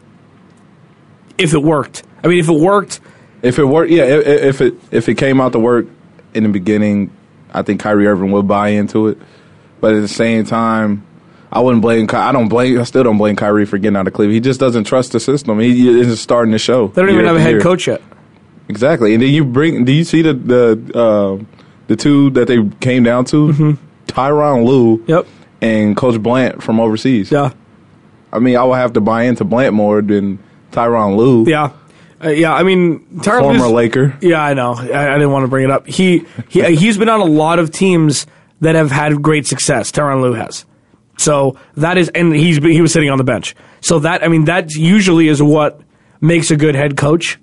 If 1.38 1.54
it 1.54 1.64
worked, 1.64 2.04
I 2.24 2.28
mean, 2.28 2.40
if 2.40 2.48
it 2.50 2.60
worked, 2.60 3.00
If 3.42 3.58
it 3.58 3.66
worked, 3.66 3.90
yeah. 3.92 4.04
If, 4.04 4.28
if 4.28 4.62
it 4.62 4.74
if 4.92 5.10
it 5.10 5.16
came 5.16 5.42
out 5.42 5.54
to 5.54 5.60
work 5.60 5.88
in 6.34 6.44
the 6.44 6.50
beginning, 6.50 7.10
I 7.54 7.64
think 7.64 7.82
Kyrie 7.82 8.06
Irving 8.08 8.32
would 8.32 8.48
buy 8.48 8.70
into 8.70 9.08
it. 9.08 9.18
But 9.82 9.96
at 9.96 10.02
the 10.02 10.08
same 10.08 10.46
time, 10.46 11.04
I 11.52 11.60
wouldn't 11.62 11.82
blame. 11.82 12.08
Ky- 12.08 12.18
I 12.18 12.32
don't 12.32 12.48
blame. 12.48 12.80
I 12.80 12.84
still 12.84 13.04
don't 13.04 13.18
blame 13.18 13.36
Kyrie 13.36 13.66
for 13.66 13.78
getting 13.80 13.98
out 13.98 14.08
of 14.08 14.14
Cleveland. 14.14 14.36
He 14.36 14.40
just 14.40 14.60
doesn't 14.60 14.84
trust 14.84 15.12
the 15.14 15.20
system. 15.20 15.60
He 15.60 15.90
isn't 16.00 16.18
starting 16.18 16.52
the 16.52 16.60
show. 16.60 16.88
they 16.90 17.02
don't 17.02 17.12
even 17.12 17.26
have 17.26 17.36
a 17.36 17.42
head 17.42 17.52
year. 17.54 17.62
coach 17.62 17.88
yet. 17.88 18.02
Exactly. 18.70 19.14
And 19.14 19.22
then 19.22 19.30
you 19.30 19.44
bring. 19.44 19.86
Do 19.86 19.92
you 19.92 20.04
see 20.04 20.22
the 20.22 20.34
the 20.34 20.98
uh, 21.00 21.44
the 21.88 21.96
two 21.96 22.30
that 22.32 22.48
they 22.48 22.68
came 22.80 23.04
down 23.04 23.26
to? 23.26 23.78
Tyronn 24.08 24.66
Lue. 24.66 24.98
Mm-hmm. 25.00 25.12
Yep. 25.12 25.28
And 25.62 25.96
Coach 25.98 26.22
Blatt 26.22 26.62
from 26.62 26.80
overseas. 26.80 27.32
Yeah. 27.32 27.54
I 28.32 28.40
mean, 28.40 28.58
I 28.58 28.64
would 28.64 28.76
have 28.76 28.94
to 28.94 29.02
buy 29.02 29.24
into 29.24 29.44
Blatt 29.44 29.74
more 29.74 30.02
than 30.02 30.40
Tyronn 30.72 31.16
Lue. 31.18 31.46
Yeah. 31.50 31.72
Uh, 32.24 32.30
yeah, 32.30 32.54
I 32.54 32.64
mean, 32.64 33.00
Tyronn 33.18 33.42
Former 33.42 33.60
Lue's- 33.66 33.72
Laker. 33.72 34.18
Yeah, 34.22 34.42
I 34.42 34.54
know. 34.54 34.74
I, 34.76 35.10
I 35.10 35.14
didn't 35.14 35.32
want 35.32 35.44
to 35.44 35.48
bring 35.50 35.66
it 35.66 35.72
up. 35.72 35.86
He 35.88 36.26
he 36.50 36.76
he's 36.76 36.98
been 36.98 37.10
on 37.10 37.20
a 37.20 37.26
lot 37.26 37.60
of 37.60 37.70
teams 37.72 38.26
that 38.62 38.76
have 38.76 38.92
had 38.92 39.22
great 39.22 39.46
success. 39.46 39.92
Tyronn 39.92 40.22
Lue 40.22 40.34
has. 40.34 40.66
So 41.18 41.58
that 41.76 41.98
is, 41.98 42.10
and 42.10 42.34
he's 42.34 42.58
he 42.58 42.82
was 42.82 42.92
sitting 42.94 43.10
on 43.10 43.18
the 43.18 43.24
bench. 43.24 43.56
So 43.82 44.00
that 44.00 44.24
I 44.24 44.30
mean, 44.30 44.46
that 44.46 44.72
usually 44.74 45.28
is 45.28 45.42
what 45.44 45.82
makes 46.22 46.50
a 46.50 46.56
good 46.56 46.76
head 46.76 46.96
coach. 46.98 47.38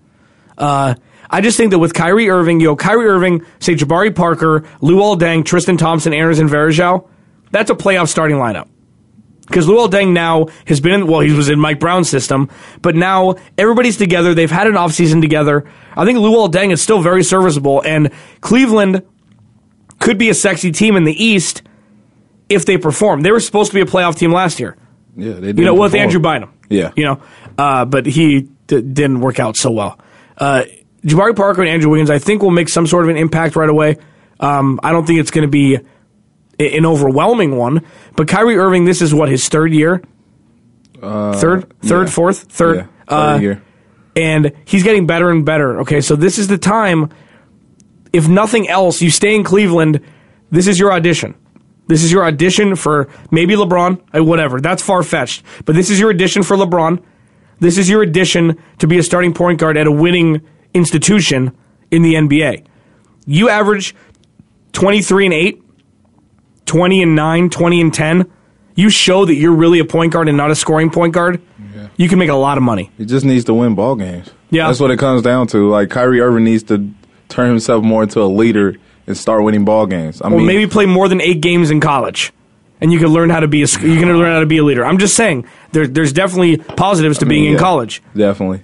Uh, 0.59 0.95
I 1.31 1.41
just 1.41 1.57
think 1.57 1.71
that 1.71 1.79
with 1.79 1.95
Kyrie 1.95 2.29
Irving, 2.29 2.61
you 2.61 2.67
know, 2.67 2.77
Kyrie 2.77 3.07
Irving, 3.07 3.45
say 3.61 3.75
Jabari 3.75 4.15
Parker, 4.15 4.63
Luol 4.83 5.19
Deng, 5.19 5.45
Tristan 5.45 5.77
Thompson, 5.77 6.13
Anderson 6.13 6.49
Varejao, 6.49 7.09
that's 7.53 7.71
a 7.71 7.75
playoff 7.75 8.09
starting 8.09 8.37
lineup. 8.37 8.69
Because 9.47 9.67
Luol 9.67 9.89
Deng 9.89 10.13
now 10.13 10.47
has 10.67 10.81
been 10.81 10.93
in, 10.93 11.07
well, 11.09 11.21
he 11.21 11.33
was 11.33 11.49
in 11.49 11.59
Mike 11.59 11.81
Brown's 11.81 12.09
system, 12.09 12.49
but 12.83 12.95
now 12.95 13.35
everybody's 13.59 13.97
together. 13.97 14.33
They've 14.35 14.51
had 14.51 14.67
an 14.69 14.75
offseason 14.75 15.21
together. 15.21 15.69
I 15.97 16.05
think 16.05 16.19
Luol 16.19 16.51
Deng 16.51 16.73
is 16.73 16.81
still 16.81 17.03
very 17.03 17.25
serviceable, 17.25 17.81
and 17.85 18.11
Cleveland 18.41 19.03
could 19.99 20.19
be 20.19 20.31
a 20.31 20.35
sexy 20.35 20.71
team 20.71 20.97
in 20.97 21.05
the 21.05 21.25
East 21.25 21.63
if 22.49 22.65
they 22.65 22.79
perform. 22.79 23.23
They 23.23 23.33
were 23.33 23.41
supposed 23.41 23.71
to 23.73 23.75
be 23.75 23.81
a 23.81 23.87
playoff 23.87 24.17
team 24.17 24.33
last 24.33 24.61
year. 24.61 24.77
Yeah, 25.17 25.35
they 25.35 25.49
did. 25.49 25.59
You 25.59 25.65
know, 25.65 25.75
with 25.75 25.95
Andrew 25.95 26.21
Bynum. 26.21 26.53
Yeah. 26.69 26.93
You 26.97 27.05
know, 27.05 27.23
uh, 27.59 27.85
but 27.85 28.07
he 28.07 28.43
d- 28.69 28.83
didn't 28.83 29.21
work 29.21 29.41
out 29.41 29.57
so 29.57 29.73
well. 29.73 29.99
Uh, 30.39 30.63
Jabari 31.03 31.35
Parker 31.35 31.63
and 31.63 31.71
Andrew 31.71 31.91
Wiggins, 31.91 32.11
I 32.11 32.19
think, 32.19 32.43
will 32.43 32.51
make 32.51 32.69
some 32.69 32.87
sort 32.87 33.05
of 33.05 33.11
an 33.11 33.17
impact 33.17 33.57
right 33.57 33.69
away. 33.69 33.97
Um, 34.39 34.81
I 34.83 34.93
don't 34.93 35.07
think 35.07 35.21
it's 35.21 35.31
going 35.31 35.43
to 35.47 35.51
be 35.51 35.79
an 36.59 36.85
overwhelming 36.87 37.57
one, 37.57 37.85
but 38.17 38.29
Kyrie 38.29 38.57
Irving, 38.59 38.85
this 38.85 39.01
is 39.01 39.15
what 39.15 39.29
his 39.29 39.49
third 39.49 39.73
year, 39.73 40.03
third, 41.01 41.73
third, 41.83 42.07
yeah. 42.09 42.13
fourth, 42.13 42.43
third, 42.53 42.77
Yeah, 42.77 42.87
uh, 43.09 43.35
third 43.37 43.43
year. 43.43 43.63
and 44.17 44.53
he's 44.67 44.83
getting 44.83 45.07
better 45.07 45.31
and 45.31 45.45
better. 45.45 45.81
Okay, 45.81 46.01
so 46.01 46.17
this 46.17 46.39
is 46.39 46.49
the 46.49 46.59
time. 46.59 47.11
If 48.13 48.29
nothing 48.29 48.69
else, 48.69 49.01
you 49.01 49.11
stay 49.11 49.35
in 49.35 49.45
Cleveland. 49.45 50.01
This 50.51 50.67
is 50.67 50.79
your 50.79 50.93
audition. 50.93 51.35
This 51.87 52.03
is 52.05 52.13
your 52.13 52.25
audition 52.25 52.77
for 52.77 53.09
maybe 53.31 53.55
LeBron, 53.55 54.01
uh, 54.17 54.23
whatever. 54.25 54.61
That's 54.61 54.83
far 54.83 55.03
fetched, 55.03 55.45
but 55.65 55.75
this 55.75 55.91
is 55.91 55.99
your 55.99 56.11
audition 56.11 56.43
for 56.43 56.57
LeBron. 56.57 57.03
This 57.59 57.79
is 57.79 57.89
your 57.89 58.03
audition 58.03 58.59
to 58.79 58.87
be 58.87 58.99
a 58.99 59.03
starting 59.03 59.33
point 59.35 59.59
guard 59.61 59.77
at 59.77 59.87
a 59.87 59.93
winning 59.93 60.41
institution 60.75 61.57
in 61.91 62.03
the 62.03 62.15
NBA. 62.15 62.65
You 63.27 63.49
average 63.49 63.95
23 64.73 65.27
and 65.27 65.35
8, 65.35 65.63
20 66.67 67.03
and 67.03 67.15
9, 67.17 67.51
20 67.51 67.81
and 67.81 67.95
10. 67.95 68.33
You 68.75 68.91
show 68.91 69.25
that 69.25 69.35
you're 69.35 69.53
really 69.55 69.79
a 69.79 69.85
point 69.85 70.13
guard 70.13 70.29
and 70.29 70.37
not 70.37 70.51
a 70.51 70.55
scoring 70.55 70.91
point 70.91 71.13
guard. 71.13 71.43
Yeah. 71.75 71.89
You 71.97 72.09
can 72.09 72.19
make 72.19 72.31
a 72.31 72.35
lot 72.35 72.57
of 72.57 72.63
money. 72.63 72.91
He 72.97 73.05
just 73.05 73.25
needs 73.25 73.45
to 73.47 73.55
win 73.55 73.75
ball 73.75 73.95
games. 73.97 74.31
Yeah. 74.51 74.67
that's 74.67 74.81
what 74.81 74.91
it 74.91 74.99
comes 74.99 75.23
down 75.23 75.47
to. 75.49 75.69
Like 75.69 75.91
Kyrie 75.91 76.21
Irving 76.21 76.45
needs 76.45 76.63
to 76.65 76.91
turn 77.29 77.49
himself 77.49 77.85
more 77.85 78.03
into 78.03 78.21
a 78.23 78.25
leader 78.27 78.77
and 79.07 79.17
start 79.17 79.43
winning 79.43 79.65
ball 79.65 79.87
games. 79.87 80.21
I 80.23 80.29
or 80.29 80.39
mean, 80.39 80.47
maybe 80.47 80.67
play 80.67 80.87
more 80.87 81.09
than 81.09 81.21
eight 81.21 81.41
games 81.41 81.71
in 81.71 81.81
college, 81.81 82.33
and 82.81 82.93
you 82.93 82.99
can 82.99 83.09
learn 83.09 83.31
how 83.31 83.41
to 83.41 83.49
be 83.49 83.63
a 83.63 83.67
you 83.67 83.99
can 83.99 84.17
learn 84.17 84.33
how 84.33 84.41
to 84.41 84.47
be 84.47 84.59
a 84.59 84.65
leader. 84.65 84.85
I'm 84.85 84.99
just 84.99 85.15
saying 85.17 85.47
there, 85.73 85.87
there's 85.87 86.13
definitely 86.13 86.59
positives 86.59 87.19
to 87.19 87.27
being 87.27 87.45
in 87.45 87.59
college. 87.59 88.03
Definitely. 88.17 88.63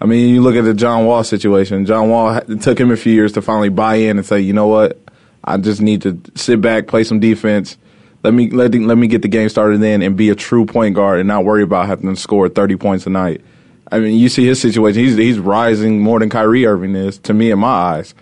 I 0.00 0.06
mean, 0.06 0.34
you 0.34 0.40
look 0.40 0.56
at 0.56 0.62
the 0.62 0.74
John 0.74 1.04
Wall 1.04 1.22
situation. 1.22 1.84
John 1.84 2.08
Wall 2.08 2.36
it 2.36 2.62
took 2.62 2.78
him 2.78 2.90
a 2.90 2.96
few 2.96 3.12
years 3.12 3.32
to 3.32 3.42
finally 3.42 3.68
buy 3.68 3.96
in 3.96 4.16
and 4.16 4.26
say, 4.26 4.40
you 4.40 4.52
know 4.52 4.66
what, 4.66 4.98
I 5.44 5.56
just 5.58 5.80
need 5.80 6.02
to 6.02 6.20
sit 6.34 6.60
back, 6.60 6.86
play 6.86 7.04
some 7.04 7.20
defense. 7.20 7.76
Let 8.22 8.34
me 8.34 8.50
let, 8.50 8.74
let 8.74 8.98
me 8.98 9.06
get 9.06 9.22
the 9.22 9.28
game 9.28 9.48
started 9.48 9.80
then 9.80 10.02
and 10.02 10.16
be 10.16 10.30
a 10.30 10.34
true 10.34 10.66
point 10.66 10.94
guard 10.94 11.20
and 11.20 11.28
not 11.28 11.44
worry 11.44 11.62
about 11.62 11.86
having 11.86 12.14
to 12.14 12.20
score 12.20 12.48
30 12.48 12.76
points 12.76 13.06
a 13.06 13.10
night. 13.10 13.42
I 13.90 13.98
mean, 13.98 14.18
you 14.18 14.28
see 14.28 14.46
his 14.46 14.60
situation. 14.60 15.02
He's 15.02 15.16
he's 15.16 15.38
rising 15.38 16.00
more 16.00 16.18
than 16.20 16.28
Kyrie 16.28 16.66
Irving 16.66 16.94
is 16.94 17.18
to 17.20 17.34
me 17.34 17.50
in 17.50 17.58
my 17.58 17.68
eyes. 17.68 18.14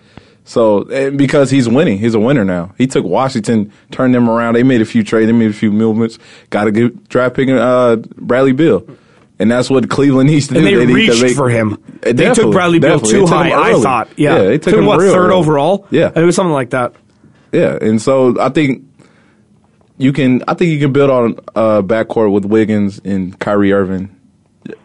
So 0.45 0.85
because 1.11 1.51
he's 1.51 1.69
winning, 1.69 1.99
he's 1.99 2.15
a 2.15 2.19
winner 2.19 2.43
now. 2.43 2.73
He 2.77 2.87
took 2.87 3.05
Washington, 3.05 3.71
turned 3.91 4.15
them 4.15 4.27
around. 4.27 4.55
They 4.55 4.63
made 4.63 4.81
a 4.81 4.85
few 4.85 5.03
trades, 5.03 5.27
they 5.27 5.33
made 5.33 5.51
a 5.51 5.53
few 5.53 5.71
movements. 5.71 6.17
Got 6.49 6.67
a 6.67 6.71
good 6.71 7.07
draft 7.07 7.35
pick, 7.35 7.49
uh, 7.49 7.97
Bradley 8.17 8.53
Beal, 8.53 8.83
and 9.39 9.49
that's 9.49 9.69
what 9.69 9.89
Cleveland 9.89 10.29
needs 10.29 10.47
to 10.49 10.55
And 10.57 10.65
do. 10.65 10.77
they, 10.79 10.85
need 10.85 10.91
to 11.07 11.11
reached 11.13 11.21
make- 11.23 11.35
for 11.35 11.49
him. 11.49 11.81
They 12.01 12.11
took 12.13 12.17
definitely, 12.17 12.51
Bradley 12.53 12.79
Beal 12.79 12.89
definitely. 12.99 13.11
too 13.11 13.19
They 13.19 13.25
took 13.25 13.33
high. 13.53 13.71
I 13.71 13.81
thought. 13.81 14.09
Yeah, 14.17 14.39
they 14.43 14.57
took 14.57 14.73
him 14.73 14.79
him 14.81 14.85
what 14.85 14.99
real 14.99 15.13
third 15.13 15.27
early. 15.29 15.35
overall. 15.35 15.87
Yeah, 15.91 16.11
it 16.15 16.23
was 16.23 16.35
something 16.35 16.53
like 16.53 16.71
that. 16.71 16.93
yeah, 17.51 17.77
and 17.81 18.01
so 18.01 18.39
I 18.39 18.49
think 18.49 18.83
you 19.97 20.13
can. 20.13 20.43
I 20.47 20.53
think 20.53 20.71
you 20.71 20.79
can 20.79 20.91
build 20.93 21.09
on 21.09 21.35
uh, 21.55 21.81
backcourt 21.81 22.31
with 22.31 22.45
Wiggins 22.45 22.99
and 23.03 23.37
Kyrie 23.39 23.73
Irving. 23.73 24.15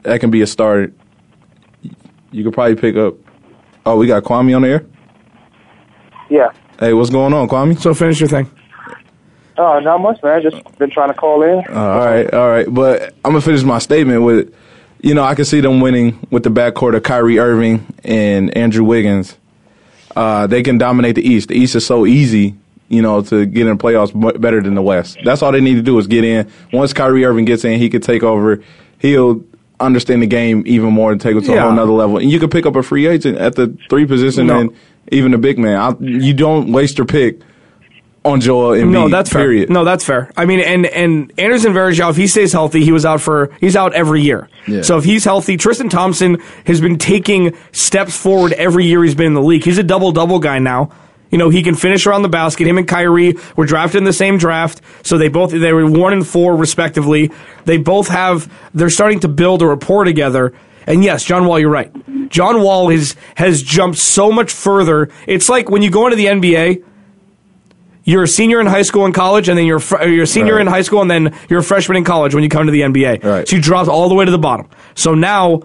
That 0.02 0.20
can 0.20 0.30
be 0.30 0.40
a 0.42 0.46
start. 0.46 0.92
You 2.32 2.42
could 2.42 2.52
probably 2.52 2.76
pick 2.76 2.96
up. 2.96 3.14
Oh, 3.86 3.96
we 3.96 4.07
got 4.07 4.24
Kwamie 4.24 4.57
on 4.57 4.62
the 4.62 4.68
air. 4.68 4.86
Yeah. 6.30 6.48
Hey, 6.80 6.92
what's 6.94 7.11
going 7.11 7.32
on, 7.32 7.48
Kwamie? 7.48 7.78
So 7.78 7.94
finish 7.94 8.18
your 8.18 8.28
thing. 8.28 8.50
Oh, 9.57 9.78
not 9.80 10.00
much, 10.00 10.22
man. 10.22 10.42
Just 10.42 10.57
been 10.78 10.90
trying 10.90 11.09
to 11.09 11.14
call 11.14 11.42
in. 11.42 11.64
Uh, 11.68 11.72
all 11.74 11.98
right, 11.98 12.34
all 12.34 12.48
right. 12.48 12.66
But 12.72 13.14
I'm 13.24 13.32
gonna 13.32 13.40
finish 13.40 13.62
my 13.62 13.78
statement 13.78 14.22
with, 14.22 14.52
you 15.00 15.14
know, 15.14 15.22
I 15.22 15.34
can 15.34 15.44
see 15.44 15.61
them 15.61 15.80
winning 15.80 16.18
with 16.30 16.42
the 16.42 16.50
backcourt 16.50 16.96
of 16.96 17.02
Kyrie 17.05 17.38
Irving 17.38 17.86
and 18.02 18.57
Andrew 18.57 18.84
Wiggins. 18.84 19.36
Uh, 20.16 20.46
they 20.46 20.62
can 20.62 20.78
dominate 20.78 21.14
the 21.16 21.22
East. 21.28 21.48
The 21.48 21.55
East 21.55 21.74
is 21.76 21.86
so 21.86 22.07
easy, 22.07 22.55
you 22.88 23.02
know, 23.02 23.22
to 23.22 23.46
get 23.46 23.66
in 23.66 23.76
the 23.76 23.82
playoffs 23.82 24.40
better 24.40 24.61
than 24.61 24.74
the 24.74 24.82
West. 24.82 25.18
That's 25.24 25.42
all 25.42 25.52
they 25.52 25.61
need 25.61 25.74
to 25.74 25.82
do 25.82 25.98
is 25.98 26.07
get 26.07 26.24
in. 26.24 26.50
Once 26.72 26.92
Kyrie 26.92 27.24
Irving 27.24 27.44
gets 27.44 27.64
in, 27.64 27.78
he 27.78 27.88
could 27.90 28.02
take 28.02 28.22
over. 28.22 28.62
He'll 28.98 29.42
understand 29.80 30.22
the 30.22 30.26
game 30.26 30.62
even 30.66 30.92
more 30.92 31.11
and 31.12 31.20
take 31.20 31.36
it 31.36 31.44
to 31.44 31.55
a 31.57 31.61
whole 31.61 31.72
nother 31.72 31.92
level. 31.92 32.18
And 32.18 32.30
you 32.30 32.38
can 32.40 32.48
pick 32.48 32.64
up 32.64 32.76
a 32.76 32.82
free 32.82 33.07
agent 33.07 33.38
at 33.38 33.55
the 33.57 33.76
three 33.90 34.07
position 34.07 34.46
No. 34.46 34.61
and 34.61 34.76
even 35.11 35.32
the 35.32 35.38
big 35.38 35.59
man. 35.59 35.76
I, 35.76 35.94
you 36.00 36.32
don't 36.32 36.72
waste 36.72 36.96
your 36.98 37.07
pick 37.07 37.40
on 38.25 38.41
Joel 38.41 38.70
Embiid. 38.70 38.91
No, 38.91 39.09
that's 39.09 39.31
period. 39.33 39.68
fair. 39.68 39.75
No, 39.75 39.85
that's 39.85 40.05
fair. 40.05 40.31
I 40.37 40.47
mean, 40.47 40.61
and 40.61 40.87
and 40.87 41.33
Anderson 41.39 41.72
Varejao, 41.72 42.11
if 42.11 42.16
he 42.16 42.27
stays 42.27 42.53
healthy, 42.53 42.85
he 42.85 42.93
was 42.93 43.05
out 43.05 43.20
for 43.20 43.51
he's 43.61 43.77
out 43.77 43.93
every 43.95 44.22
year. 44.22 44.49
Yeah. 44.66 44.83
So 44.83 44.97
if 44.99 45.05
he's 45.05 45.25
healthy, 45.25 45.57
Tristan 45.57 45.89
Thompson 45.89 46.39
has 46.66 46.81
been 46.81 46.99
taking 46.99 47.57
steps 47.72 48.16
forward 48.16 48.53
every 48.55 48.87
year 48.87 49.05
he's 49.05 49.14
been 49.14 49.27
in 49.27 49.35
the 49.35 49.43
league. 49.43 49.64
He's 49.64 49.79
a 49.79 49.83
double 49.83 50.12
double 50.12 50.39
guy 50.39 50.59
now. 50.59 50.91
You 51.31 51.39
know, 51.39 51.49
he 51.49 51.62
can 51.62 51.75
finish 51.75 52.07
around 52.07 52.22
the 52.22 52.29
basket. 52.29 52.66
Him 52.66 52.79
and 52.79 52.87
Kyrie 52.87 53.35
were 53.57 53.66
drafted 53.66 53.99
in 53.99 54.05
the 54.05 54.12
same 54.12 54.39
draft, 54.39 54.81
so 55.03 55.18
they 55.18 55.29
both 55.29 55.51
they 55.51 55.72
were 55.72 55.91
one 55.91 56.12
and 56.12 56.27
four 56.27 56.57
respectively. 56.57 57.31
They 57.64 57.77
both 57.77 58.09
have 58.09 58.51
they're 58.72 58.91
starting 58.91 59.20
to 59.20 59.29
build 59.29 59.61
a 59.61 59.66
rapport 59.66 60.05
together. 60.05 60.55
And 60.87 61.03
yes, 61.03 61.25
John 61.25 61.47
Wall, 61.47 61.59
you're 61.59 61.70
right. 61.70 61.91
John 62.31 62.62
Wall 62.62 62.91
is 62.91 63.16
has 63.37 63.62
jumped 63.62 63.99
so 63.99 64.31
much 64.31 64.53
further. 64.53 65.11
It's 65.27 65.49
like 65.49 65.68
when 65.70 65.83
you 65.83 65.91
go 65.91 66.07
into 66.07 66.16
the 66.16 66.27
NBA, 66.27 66.85
you're 68.05 68.22
a 68.24 68.28
senior 68.28 68.61
in 68.61 68.66
high 68.66 68.82
school 68.82 69.05
and 69.07 69.14
college, 69.14 69.48
and 69.48 69.59
then 69.59 69.66
you're 69.66 69.78
a 69.78 69.80
fr- 69.80 70.02
you're 70.05 70.24
a 70.24 70.26
senior 70.26 70.55
Right. 70.55 70.61
in 70.62 70.66
high 70.66 70.82
school, 70.82 71.00
and 71.02 71.11
then 71.11 71.34
you're 71.48 71.61
a 71.61 71.64
freshman 71.64 71.96
in 71.96 72.05
college 72.05 72.34
when 72.34 72.42
you 72.44 72.48
come 72.50 72.66
to 72.66 72.72
the 72.72 72.82
NBA. 72.82 73.18
Right. 73.24 73.48
So 73.48 73.57
you 73.57 73.62
drop 73.62 73.88
all 73.88 74.09
the 74.09 74.14
way 74.14 74.24
to 74.24 74.30
the 74.30 74.38
bottom. 74.38 74.66
So 74.94 75.14
now 75.14 75.61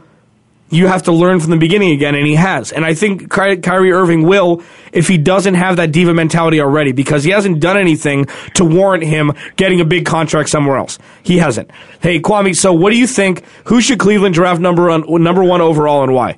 you 0.72 0.86
have 0.86 1.02
to 1.04 1.12
learn 1.12 1.40
from 1.40 1.50
the 1.50 1.58
beginning 1.58 1.92
again, 1.92 2.14
and 2.14 2.28
he 2.28 2.36
has. 2.36 2.72
And 2.72 2.86
I 2.86 2.94
think 2.94 3.34
Ky- 3.34 3.58
Kyrie 3.58 3.92
Irving 3.92 4.22
will 4.22 4.62
if 4.94 5.08
he 5.08 5.18
doesn't 5.18 5.56
have 5.56 5.78
that 5.78 5.92
diva 5.92 6.14
mentality 6.14 6.62
already, 6.62 6.92
because 6.92 7.24
he 7.24 7.32
hasn't 7.32 7.60
done 7.60 7.76
anything 7.76 8.26
to 8.54 8.64
warrant 8.64 9.04
him 9.04 9.34
getting 9.56 9.82
a 9.82 9.86
big 9.86 10.06
contract 10.06 10.48
somewhere 10.50 10.78
else. 10.78 11.00
He 11.24 11.40
hasn't. 11.40 11.72
Hey, 12.02 12.20
Kwamie. 12.20 12.56
So 12.56 12.72
what 12.72 12.92
do 12.92 12.98
you 13.00 13.08
think? 13.08 13.44
Who 13.66 13.82
should 13.82 13.98
Cleveland 14.00 14.36
draft 14.36 14.62
number 14.62 14.88
one, 14.90 15.24
number 15.24 15.44
one 15.44 15.60
overall, 15.62 16.04
and 16.04 16.14
why? 16.14 16.36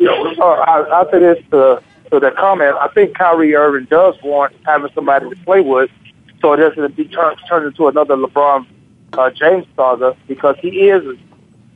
Uh, 0.00 0.84
after 0.94 1.20
this, 1.20 1.44
uh, 1.52 1.76
to 2.10 2.20
the 2.20 2.30
comment, 2.32 2.76
I 2.80 2.88
think 2.88 3.16
Kyrie 3.16 3.54
Irving 3.54 3.86
does 3.86 4.14
want 4.22 4.54
having 4.64 4.90
somebody 4.94 5.28
to 5.28 5.36
play 5.44 5.60
with, 5.60 5.90
so 6.40 6.52
it 6.52 6.58
doesn't 6.58 6.96
be 6.96 7.06
turned 7.06 7.38
turned 7.48 7.66
into 7.66 7.88
another 7.88 8.16
LeBron 8.16 8.66
uh, 9.14 9.30
James 9.30 9.66
saga 9.76 10.16
because 10.26 10.56
he 10.60 10.88
is 10.88 11.18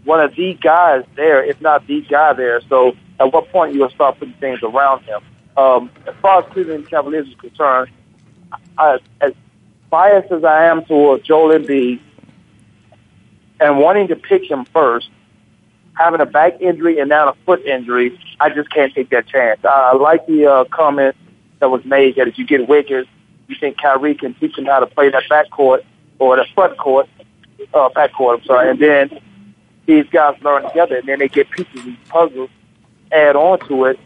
one 0.04 0.20
of 0.20 0.34
the 0.34 0.54
guys 0.54 1.04
there, 1.16 1.42
if 1.44 1.60
not 1.60 1.86
the 1.86 2.02
guy 2.02 2.32
there. 2.32 2.60
So 2.68 2.96
at 3.20 3.32
what 3.32 3.50
point 3.50 3.74
you 3.74 3.80
will 3.80 3.90
start 3.90 4.18
putting 4.18 4.34
things 4.34 4.60
around 4.62 5.04
him? 5.04 5.20
Um, 5.56 5.90
as 6.06 6.14
far 6.22 6.42
as 6.42 6.52
Cleveland 6.52 6.88
Cavaliers 6.88 7.28
is 7.28 7.34
concerned, 7.34 7.90
I, 8.76 8.98
as 9.20 9.32
biased 9.90 10.30
as 10.30 10.44
I 10.44 10.66
am 10.66 10.84
towards 10.84 11.24
Joel 11.24 11.58
Embiid 11.58 12.00
and 13.60 13.78
wanting 13.78 14.08
to 14.08 14.16
pick 14.16 14.48
him 14.48 14.64
first, 14.66 15.10
having 15.99 16.20
a 16.20 16.26
back 16.26 16.61
injury 16.61 17.01
and 17.01 17.09
now 17.09 17.28
a 17.28 17.34
foot 17.44 17.64
injury, 17.66 18.18
I 18.38 18.51
just 18.51 18.70
can't 18.70 18.94
take 18.94 19.11
that 19.11 19.26
chance. 19.26 19.61
I, 19.64 19.96
like 19.96 20.26
the 20.26 20.46
uh, 20.46 20.64
comment 20.66 21.16
that 21.59 21.70
was 21.70 21.84
made 21.84 22.16
that 22.16 22.28
if 22.28 22.38
you 22.38 22.46
get 22.46 22.68
Wiggins, 22.68 23.09
you 23.49 23.57
think 23.59 23.78
Kyrie 23.78 24.14
can 24.14 24.34
teach 24.34 24.57
him 24.57 24.66
how 24.66 24.78
to 24.78 24.86
play 24.86 25.11
that 25.11 25.24
backcourt 25.28 25.82
or 26.20 26.36
the 26.36 26.46
front 26.55 26.78
court, 26.78 27.09
uh, 27.74 27.88
backcourt, 27.88 28.38
I'm 28.38 28.44
sorry, 28.44 28.70
and 28.70 28.78
then 28.78 29.20
these 29.86 30.07
guys 30.11 30.40
learn 30.42 30.62
together, 30.68 30.96
and 30.96 31.09
then 31.09 31.18
they 31.18 31.28
get 31.28 31.51
pieces 31.51 31.86
of 31.86 31.94
puzzles, 32.09 32.51
add 33.11 33.34
on 33.34 33.59
to 33.68 33.86
it 33.86 33.99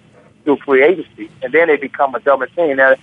through 0.44 0.56
free 0.64 0.82
agency, 0.82 1.30
and 1.42 1.52
then 1.52 1.68
they 1.68 1.76
become 1.76 2.14
a 2.14 2.20
double 2.20 2.46
team. 2.46 2.76
Now, 2.76 2.94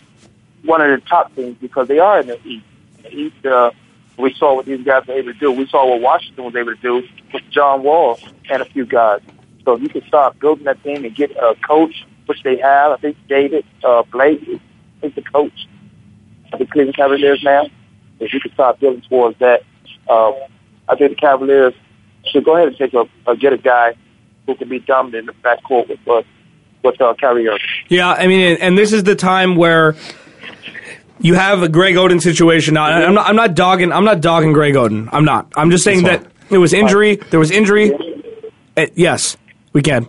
one 0.64 0.82
of 0.82 0.90
the 0.90 1.06
top 1.08 1.36
teams 1.36 1.58
because 1.62 1.88
they 1.88 2.00
are 2.00 2.22
in 2.22 2.28
the 2.28 2.40
East. 2.48 2.66
In 2.98 3.04
the 3.04 3.16
East, 3.16 3.46
uh, 3.46 3.72
we 4.20 4.34
saw 4.36 4.56
what 4.56 4.66
these 4.66 4.86
guys 4.86 5.08
were 5.08 5.16
able 5.16 5.34
to 5.34 5.40
do. 5.40 5.52
We 5.52 5.68
saw 5.68 5.90
what 5.90 6.02
Washington 6.02 6.46
was 6.46 6.56
able 6.56 6.76
to 6.76 6.82
do 6.82 7.08
with 7.34 7.44
John 7.50 7.84
Wall 7.84 8.20
and 8.50 8.62
a 8.62 8.66
few 8.66 8.86
guys. 8.86 9.22
So 9.66 9.74
if 9.74 9.82
you 9.82 9.90
can 9.90 10.06
start 10.08 10.40
building 10.40 10.66
that 10.66 10.84
team 10.84 11.06
and 11.06 11.16
get 11.16 11.32
a 11.32 11.56
coach, 11.66 12.06
which 12.30 12.44
they 12.44 12.58
have. 12.58 12.92
I 12.92 12.98
think 12.98 13.18
David 13.28 13.66
uh, 13.84 14.04
Blake 14.04 14.48
is 15.02 15.14
the 15.16 15.24
coach 15.24 15.68
of 16.54 16.60
the 16.60 16.66
Cleveland 16.68 16.96
Cavaliers 16.96 17.42
now. 17.44 17.68
If 18.20 18.34
you 18.34 18.40
can 18.40 18.54
start 18.54 18.80
building 18.80 19.02
towards 19.10 19.40
that, 19.40 19.64
um, 20.08 20.36
I 20.88 20.96
think 20.96 21.10
the 21.10 21.16
Cavaliers 21.16 21.74
should 22.26 22.46
go 22.46 22.56
ahead 22.56 22.68
and 22.68 22.78
take 22.78 22.94
a, 22.94 23.10
uh, 23.26 23.34
get 23.34 23.54
a 23.54 23.58
guy 23.58 23.96
who 24.46 24.54
can 24.56 24.70
be 24.70 24.80
dominant 24.80 25.22
in 25.22 25.26
the 25.26 25.34
backcourt 25.44 25.90
with 25.90 26.08
uh, 26.08 26.22
with 26.84 27.02
uh, 27.02 27.14
Kyrie 27.20 27.48
Irving. 27.48 27.60
Yeah, 27.90 28.12
I 28.12 28.28
mean, 28.28 28.58
and 28.62 28.78
this 28.78 28.94
is 28.94 29.04
the 29.04 29.16
time 29.16 29.56
where 29.56 29.96
you 31.20 31.34
have 31.36 31.62
a 31.64 31.70
Greg 31.70 31.96
Oden 31.96 32.22
situation. 32.22 32.74
Now, 32.76 32.86
I'm 32.86 33.14
not, 33.14 33.28
I'm 33.30 33.36
not 33.36 33.54
dogging. 33.56 33.92
I'm 33.92 34.06
not 34.06 34.22
dogging 34.22 34.54
Greg 34.54 34.74
Oden. 34.76 35.10
I'm 35.12 35.26
not. 35.26 35.52
I'm 35.56 35.72
just 35.72 35.84
saying 35.84 36.04
that 36.04 36.26
it 36.50 36.58
was 36.58 36.74
injury. 36.74 37.16
There 37.18 37.40
was 37.40 37.52
injury. 37.52 37.92
Uh, 38.78 38.86
yes, 38.96 39.38
we 39.74 39.82
can. 39.82 40.08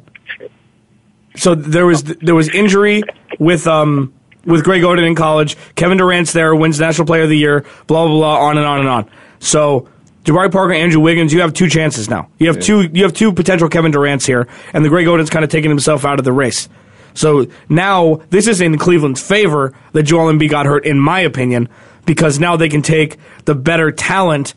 So 1.36 1.54
there 1.54 1.86
was 1.86 2.02
there 2.04 2.34
was 2.34 2.48
injury 2.48 3.02
with 3.38 3.66
um 3.66 4.12
with 4.44 4.64
Greg 4.64 4.82
Oden 4.82 5.06
in 5.06 5.14
college. 5.14 5.56
Kevin 5.74 5.98
Durant's 5.98 6.32
there, 6.32 6.54
wins 6.54 6.78
National 6.80 7.06
Player 7.06 7.22
of 7.22 7.28
the 7.28 7.38
Year. 7.38 7.64
Blah 7.86 8.06
blah 8.06 8.16
blah. 8.16 8.38
On 8.48 8.56
and 8.58 8.66
on 8.66 8.80
and 8.80 8.88
on. 8.88 9.10
So. 9.38 9.88
Jabari 10.22 10.52
Parker, 10.52 10.74
Andrew 10.74 11.00
Wiggins, 11.00 11.32
you 11.32 11.40
have 11.40 11.54
two 11.54 11.66
chances 11.66 12.10
now. 12.10 12.28
You 12.38 12.48
have 12.48 12.56
Yeah. 12.56 12.62
two. 12.62 12.82
You 12.92 13.04
have 13.04 13.14
two 13.14 13.32
potential 13.32 13.70
Kevin 13.70 13.90
Durant's 13.90 14.26
here, 14.26 14.46
and 14.74 14.84
the 14.84 14.90
Greg 14.90 15.06
Oden's 15.06 15.30
kind 15.30 15.42
of 15.46 15.50
taking 15.50 15.70
himself 15.70 16.04
out 16.04 16.18
of 16.18 16.26
the 16.26 16.32
race. 16.32 16.68
So 17.14 17.46
now 17.68 18.22
this 18.30 18.46
is 18.46 18.60
in 18.60 18.78
Cleveland's 18.78 19.20
favor 19.20 19.74
that 19.92 20.04
Joel 20.04 20.32
Embiid 20.32 20.50
got 20.50 20.66
hurt, 20.66 20.84
in 20.84 20.98
my 20.98 21.20
opinion, 21.20 21.68
because 22.06 22.38
now 22.38 22.56
they 22.56 22.68
can 22.68 22.82
take 22.82 23.18
the 23.44 23.54
better 23.54 23.90
talent 23.90 24.54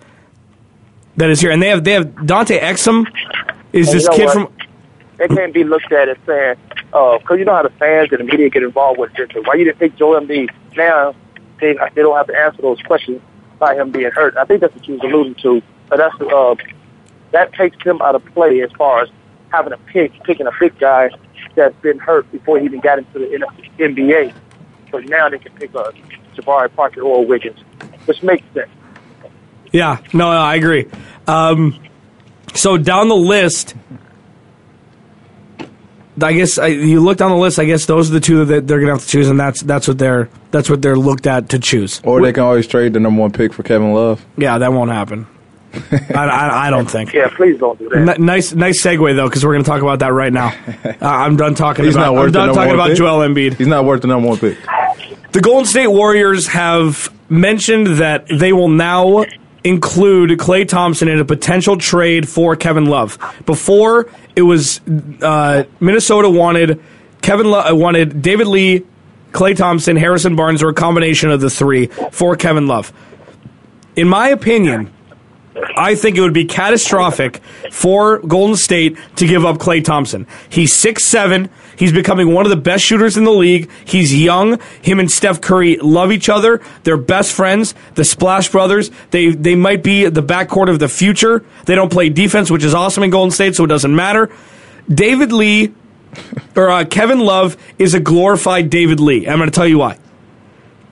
that 1.18 1.30
is 1.30 1.40
here, 1.40 1.52
and 1.52 1.62
they 1.62 1.70
have 1.70 1.84
they 1.84 1.94
have 1.94 2.26
Dante 2.26 2.60
Exum 2.60 3.06
is 3.72 3.90
And 3.90 4.00
this 4.00 4.10
kid 4.10 4.26
what? 4.26 4.34
from 4.34 4.54
It 5.20 5.30
can't 5.30 5.54
be 5.54 5.64
looked 5.64 5.92
at 5.92 6.10
as 6.10 6.18
saying, 6.26 6.56
"Oh, 6.92 7.20
because 7.20 7.40
you 7.40 7.46
know 7.46 7.56
how 7.56 7.64
the 7.64 7.70
fans 7.72 8.10
and 8.12 8.20
the 8.20 8.24
media 8.24 8.50
get 8.50 8.64
involved 8.64 9.00
with 9.00 9.14
this. 9.14 9.30
Why 9.46 9.56
you 9.56 9.66
didn't 9.66 9.80
pick 9.80 9.96
Joel 9.96 10.20
Embiid? 10.20 10.50
Now 10.76 11.16
they 11.60 11.74
they 11.94 12.02
don't 12.02 12.16
have 12.16 12.28
to 12.28 12.40
answer 12.40 12.62
those 12.62 12.82
questions 12.82 13.22
by 13.60 13.76
him 13.76 13.92
being 13.92 14.12
hurt. 14.12 14.36
I 14.38 14.46
think 14.46 14.62
that's 14.62 14.76
what 14.76 14.88
you 14.88 14.96
was 14.96 15.04
alluding 15.04 15.36
to. 15.36 15.62
But 15.90 15.98
that's 15.98 16.20
uh, 16.22 16.56
that 17.32 17.54
takes 17.54 17.78
him 17.84 18.02
out 18.02 18.16
of 18.16 18.26
play 18.34 18.62
as 18.62 18.72
far 18.72 19.04
as 19.04 19.10
having 19.52 19.74
a 19.74 19.78
pick, 19.78 20.12
picking 20.24 20.48
a 20.48 20.52
big 20.60 20.78
guy 20.80 21.10
that's 21.56 21.76
been 21.82 22.00
hurt 22.00 22.30
before 22.32 22.60
he 22.60 22.66
even 22.66 22.80
got 22.80 23.00
into 23.00 23.20
the 23.20 23.46
NBA. 23.80 24.34
So 24.92 25.00
now 25.00 25.30
they 25.30 25.40
can 25.40 25.52
pick 25.54 25.74
a 25.74 25.92
Jabari 26.36 26.74
Parker 26.76 27.02
or 27.02 27.26
Wiggins, 27.26 27.60
which 28.06 28.22
makes 28.24 28.44
sense. 28.54 28.70
Yeah, 29.72 29.98
no, 30.14 30.32
no, 30.32 30.38
I 30.38 30.56
agree. 30.56 30.88
Um, 31.28 31.80
so 32.54 32.78
down 32.78 33.08
the 33.08 33.16
list, 33.16 33.74
I 36.22 36.34
guess 36.34 36.60
I, 36.60 36.68
you 36.68 37.00
look 37.00 37.18
down 37.18 37.32
the 37.32 37.38
list. 37.38 37.58
I 37.58 37.66
guess 37.66 37.88
those 37.88 38.12
are 38.12 38.14
the 38.14 38.20
two 38.20 38.46
that 38.46 38.68
they're 38.68 38.80
gonna 38.80 38.94
have 38.94 39.02
to 39.02 39.08
choose, 39.08 39.30
and 39.30 39.40
that's 39.40 39.62
that's 39.62 39.88
what 39.88 39.98
they're 39.98 40.30
that's 40.52 40.70
what 40.70 40.82
they're 40.84 40.96
looked 40.96 41.26
at 41.26 41.50
to 41.50 41.60
choose. 41.60 42.02
Or 42.04 42.22
they 42.22 42.34
can 42.34 42.44
always 42.44 42.68
trade 42.68 42.94
the 42.94 43.00
number 43.00 43.22
one 43.22 43.32
pick 43.32 43.52
for 43.52 43.64
Kevin 43.64 43.94
Love. 43.94 44.24
Yeah, 44.38 44.60
that 44.60 44.72
won't 44.72 44.92
happen. 44.92 45.26
I, 45.92 46.26
I, 46.26 46.68
I 46.68 46.70
don't 46.70 46.90
think. 46.90 47.14
Yeah, 47.14 47.30
please 47.36 47.58
don't 47.60 47.78
do 47.80 47.90
that. 47.90 48.18
N- 48.20 48.26
nice, 48.26 48.54
nice 48.54 48.82
segue 48.82 49.16
though, 49.16 49.28
because 49.28 49.44
we're 49.46 49.54
going 49.54 49.64
to 49.64 49.70
talk 49.70 49.82
about 49.82 50.00
that 50.00 50.14
right 50.14 50.32
now. 50.34 50.54
Uh, 50.84 51.08
I'm 51.08 51.36
done 51.36 51.56
talking 51.56 51.84
He's 51.86 51.96
about. 51.96 52.14
not 52.14 52.14
worth 52.14 52.26
I'm 52.28 52.32
the 52.32 52.38
done 52.40 52.46
number 52.48 52.62
talking 52.62 52.68
one 52.70 52.76
about 52.76 52.88
pick. 52.90 52.98
Joel 52.98 53.28
Embiid. 53.28 53.54
He's 53.58 53.68
not 53.68 53.84
worth 53.84 54.02
the 54.02 54.08
number 54.08 54.30
one 54.30 54.38
pick. 54.38 54.58
The 55.32 55.42
Golden 55.42 55.66
State 55.66 55.88
Warriors 55.88 56.48
have 56.48 57.12
mentioned 57.30 57.88
that 57.98 58.26
they 58.28 58.54
will 58.54 58.70
now 58.70 59.26
include 59.64 60.30
Klay 60.40 60.68
Thompson 60.68 61.08
in 61.08 61.20
a 61.20 61.26
potential 61.26 61.78
trade 61.78 62.30
for 62.30 62.56
Kevin 62.56 62.86
Love. 62.86 63.18
Before 63.46 64.10
it 64.36 64.44
was 64.44 64.80
uh, 65.22 65.64
Minnesota 65.80 66.30
wanted 66.30 66.82
Kevin 67.22 67.50
Love 67.50 67.72
uh, 67.72 67.76
wanted 67.76 68.22
David 68.22 68.48
Lee, 68.48 68.86
Klay 69.32 69.58
Thompson, 69.58 69.96
Harrison 69.98 70.36
Barnes, 70.36 70.62
or 70.62 70.70
a 70.70 70.74
combination 70.74 71.32
of 71.32 71.42
the 71.42 71.50
three 71.50 71.88
for 72.12 72.36
Kevin 72.38 72.68
Love. 72.68 72.94
In 73.96 74.08
my 74.08 74.30
opinion, 74.30 74.93
I 75.76 75.96
think 75.96 76.18
it 76.18 76.22
would 76.22 76.34
be 76.34 76.46
catastrophic 76.46 77.38
for 77.72 78.20
Golden 78.20 78.56
State 78.56 78.98
to 79.18 79.28
give 79.28 79.46
up 79.46 79.58
Klay 79.58 79.84
Thompson. 79.84 80.28
He's 80.50 80.74
six 80.74 81.04
seven. 81.06 81.50
He's 81.76 81.92
becoming 81.92 82.34
one 82.34 82.46
of 82.46 82.50
the 82.50 82.56
best 82.56 82.84
shooters 82.84 83.18
in 83.18 83.24
the 83.24 83.32
league. 83.32 83.70
He's 83.86 84.20
young. 84.20 84.60
Him 84.82 85.00
and 85.00 85.12
Steph 85.12 85.42
Curry 85.42 85.78
love 85.78 86.12
each 86.12 86.30
other. 86.30 86.62
They're 86.84 86.98
best 86.98 87.34
friends. 87.34 87.76
The 87.96 88.04
Splash 88.04 88.50
Brothers. 88.50 88.90
They 89.12 89.30
they 89.30 89.56
might 89.56 89.84
be 89.84 90.08
the 90.08 90.24
backcourt 90.24 90.70
of 90.70 90.80
the 90.80 90.90
future. 90.90 91.46
They 91.66 91.76
don't 91.76 91.92
play 91.92 92.10
defense, 92.10 92.50
which 92.50 92.64
is 92.64 92.74
awesome 92.74 93.04
in 93.04 93.10
Golden 93.10 93.32
State, 93.32 93.56
so 93.56 93.64
it 93.64 93.68
doesn't 93.68 93.96
matter. 93.96 94.32
David 94.90 95.32
Lee 95.32 95.74
or 96.56 96.70
uh, 96.70 96.86
Kevin 96.86 97.20
Love 97.20 97.58
is 97.80 97.94
a 97.94 98.00
glorified 98.00 98.70
David 98.70 99.00
Lee. 99.00 99.28
I'm 99.28 99.38
going 99.38 99.50
to 99.50 99.56
tell 99.56 99.68
you 99.68 99.78
why. 99.80 99.98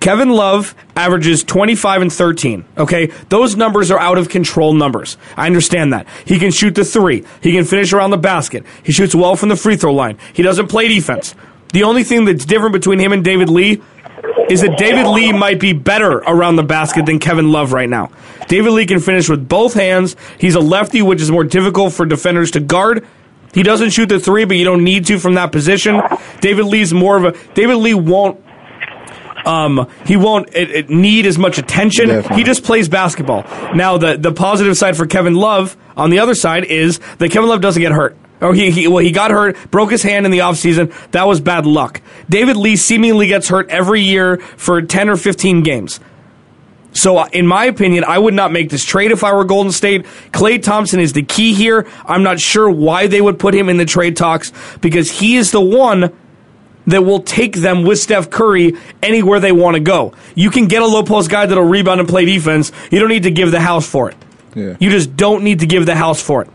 Kevin 0.01 0.29
Love 0.29 0.73
averages 0.95 1.43
25 1.43 2.01
and 2.01 2.11
13. 2.11 2.65
Okay, 2.75 3.05
those 3.29 3.55
numbers 3.55 3.91
are 3.91 3.99
out 3.99 4.17
of 4.17 4.29
control 4.29 4.73
numbers. 4.73 5.15
I 5.37 5.45
understand 5.45 5.93
that. 5.93 6.07
He 6.25 6.39
can 6.39 6.51
shoot 6.51 6.73
the 6.73 6.83
three. 6.83 7.23
He 7.41 7.53
can 7.53 7.65
finish 7.65 7.93
around 7.93 8.09
the 8.09 8.17
basket. 8.17 8.65
He 8.81 8.91
shoots 8.91 9.13
well 9.13 9.35
from 9.35 9.49
the 9.49 9.55
free 9.55 9.77
throw 9.77 9.93
line. 9.93 10.17
He 10.33 10.41
doesn't 10.41 10.67
play 10.67 10.87
defense. 10.87 11.35
The 11.71 11.83
only 11.83 12.03
thing 12.03 12.25
that's 12.25 12.45
different 12.45 12.73
between 12.73 12.97
him 12.99 13.13
and 13.13 13.23
David 13.23 13.47
Lee 13.47 13.81
is 14.49 14.61
that 14.61 14.75
David 14.77 15.07
Lee 15.07 15.31
might 15.31 15.59
be 15.59 15.71
better 15.71 16.17
around 16.17 16.55
the 16.55 16.63
basket 16.63 17.05
than 17.05 17.19
Kevin 17.19 17.51
Love 17.51 17.71
right 17.71 17.87
now. 17.87 18.09
David 18.47 18.71
Lee 18.71 18.87
can 18.87 18.99
finish 18.99 19.29
with 19.29 19.47
both 19.47 19.75
hands. 19.75 20.15
He's 20.39 20.55
a 20.55 20.59
lefty, 20.59 21.03
which 21.03 21.21
is 21.21 21.29
more 21.29 21.43
difficult 21.43 21.93
for 21.93 22.07
defenders 22.07 22.51
to 22.51 22.59
guard. 22.59 23.07
He 23.53 23.61
doesn't 23.61 23.91
shoot 23.91 24.09
the 24.09 24.19
three, 24.19 24.45
but 24.45 24.57
you 24.57 24.65
don't 24.65 24.83
need 24.83 25.05
to 25.07 25.19
from 25.19 25.35
that 25.35 25.51
position. 25.51 26.01
David 26.39 26.65
Lee's 26.65 26.91
more 26.91 27.17
of 27.17 27.23
a 27.23 27.53
David 27.53 27.75
Lee 27.75 27.93
won't 27.93 28.43
um, 29.45 29.87
he 30.05 30.17
won't 30.17 30.49
it, 30.53 30.71
it 30.71 30.89
need 30.89 31.25
as 31.25 31.37
much 31.37 31.57
attention. 31.57 32.07
Definitely. 32.07 32.37
He 32.37 32.43
just 32.43 32.63
plays 32.63 32.89
basketball. 32.89 33.43
Now, 33.75 33.97
the 33.97 34.17
the 34.17 34.31
positive 34.31 34.77
side 34.77 34.97
for 34.97 35.05
Kevin 35.05 35.35
Love 35.35 35.77
on 35.95 36.09
the 36.09 36.19
other 36.19 36.35
side 36.35 36.65
is 36.65 36.99
that 37.17 37.31
Kevin 37.31 37.49
Love 37.49 37.61
doesn't 37.61 37.81
get 37.81 37.91
hurt. 37.91 38.17
Or 38.41 38.55
he, 38.55 38.71
he 38.71 38.87
well 38.87 39.03
he 39.03 39.11
got 39.11 39.31
hurt, 39.31 39.55
broke 39.69 39.91
his 39.91 40.01
hand 40.01 40.25
in 40.25 40.31
the 40.31 40.39
offseason. 40.39 40.91
That 41.11 41.27
was 41.27 41.39
bad 41.39 41.65
luck. 41.65 42.01
David 42.29 42.57
Lee 42.57 42.75
seemingly 42.75 43.27
gets 43.27 43.47
hurt 43.49 43.69
every 43.69 44.01
year 44.01 44.37
for 44.37 44.81
10 44.81 45.09
or 45.09 45.17
15 45.17 45.61
games. 45.61 45.99
So, 46.93 47.17
uh, 47.17 47.29
in 47.31 47.47
my 47.47 47.65
opinion, 47.65 48.03
I 48.03 48.17
would 48.17 48.33
not 48.33 48.51
make 48.51 48.69
this 48.69 48.83
trade 48.83 49.11
if 49.11 49.23
I 49.23 49.33
were 49.33 49.45
Golden 49.45 49.71
State. 49.71 50.05
Klay 50.33 50.61
Thompson 50.61 50.99
is 50.99 51.13
the 51.13 51.23
key 51.23 51.53
here. 51.53 51.87
I'm 52.05 52.23
not 52.23 52.39
sure 52.39 52.69
why 52.69 53.07
they 53.07 53.21
would 53.21 53.39
put 53.39 53.53
him 53.53 53.69
in 53.69 53.77
the 53.77 53.85
trade 53.85 54.17
talks 54.17 54.51
because 54.81 55.09
he 55.09 55.37
is 55.37 55.51
the 55.51 55.61
one 55.61 56.11
that 56.87 57.03
will 57.03 57.21
take 57.21 57.55
them 57.55 57.83
with 57.83 57.99
Steph 57.99 58.29
Curry 58.29 58.73
anywhere 59.01 59.39
they 59.39 59.51
want 59.51 59.75
to 59.75 59.79
go. 59.79 60.13
You 60.35 60.49
can 60.49 60.67
get 60.67 60.81
a 60.81 60.85
low 60.85 61.03
post 61.03 61.29
guy 61.29 61.45
that'll 61.45 61.63
rebound 61.63 61.99
and 61.99 62.09
play 62.09 62.25
defense. 62.25 62.71
You 62.91 62.99
don't 62.99 63.09
need 63.09 63.23
to 63.23 63.31
give 63.31 63.51
the 63.51 63.59
house 63.59 63.87
for 63.87 64.09
it. 64.09 64.17
Yeah. 64.55 64.75
You 64.79 64.89
just 64.89 65.15
don't 65.15 65.43
need 65.43 65.59
to 65.59 65.65
give 65.65 65.85
the 65.85 65.95
house 65.95 66.21
for 66.21 66.41
it. 66.41 66.49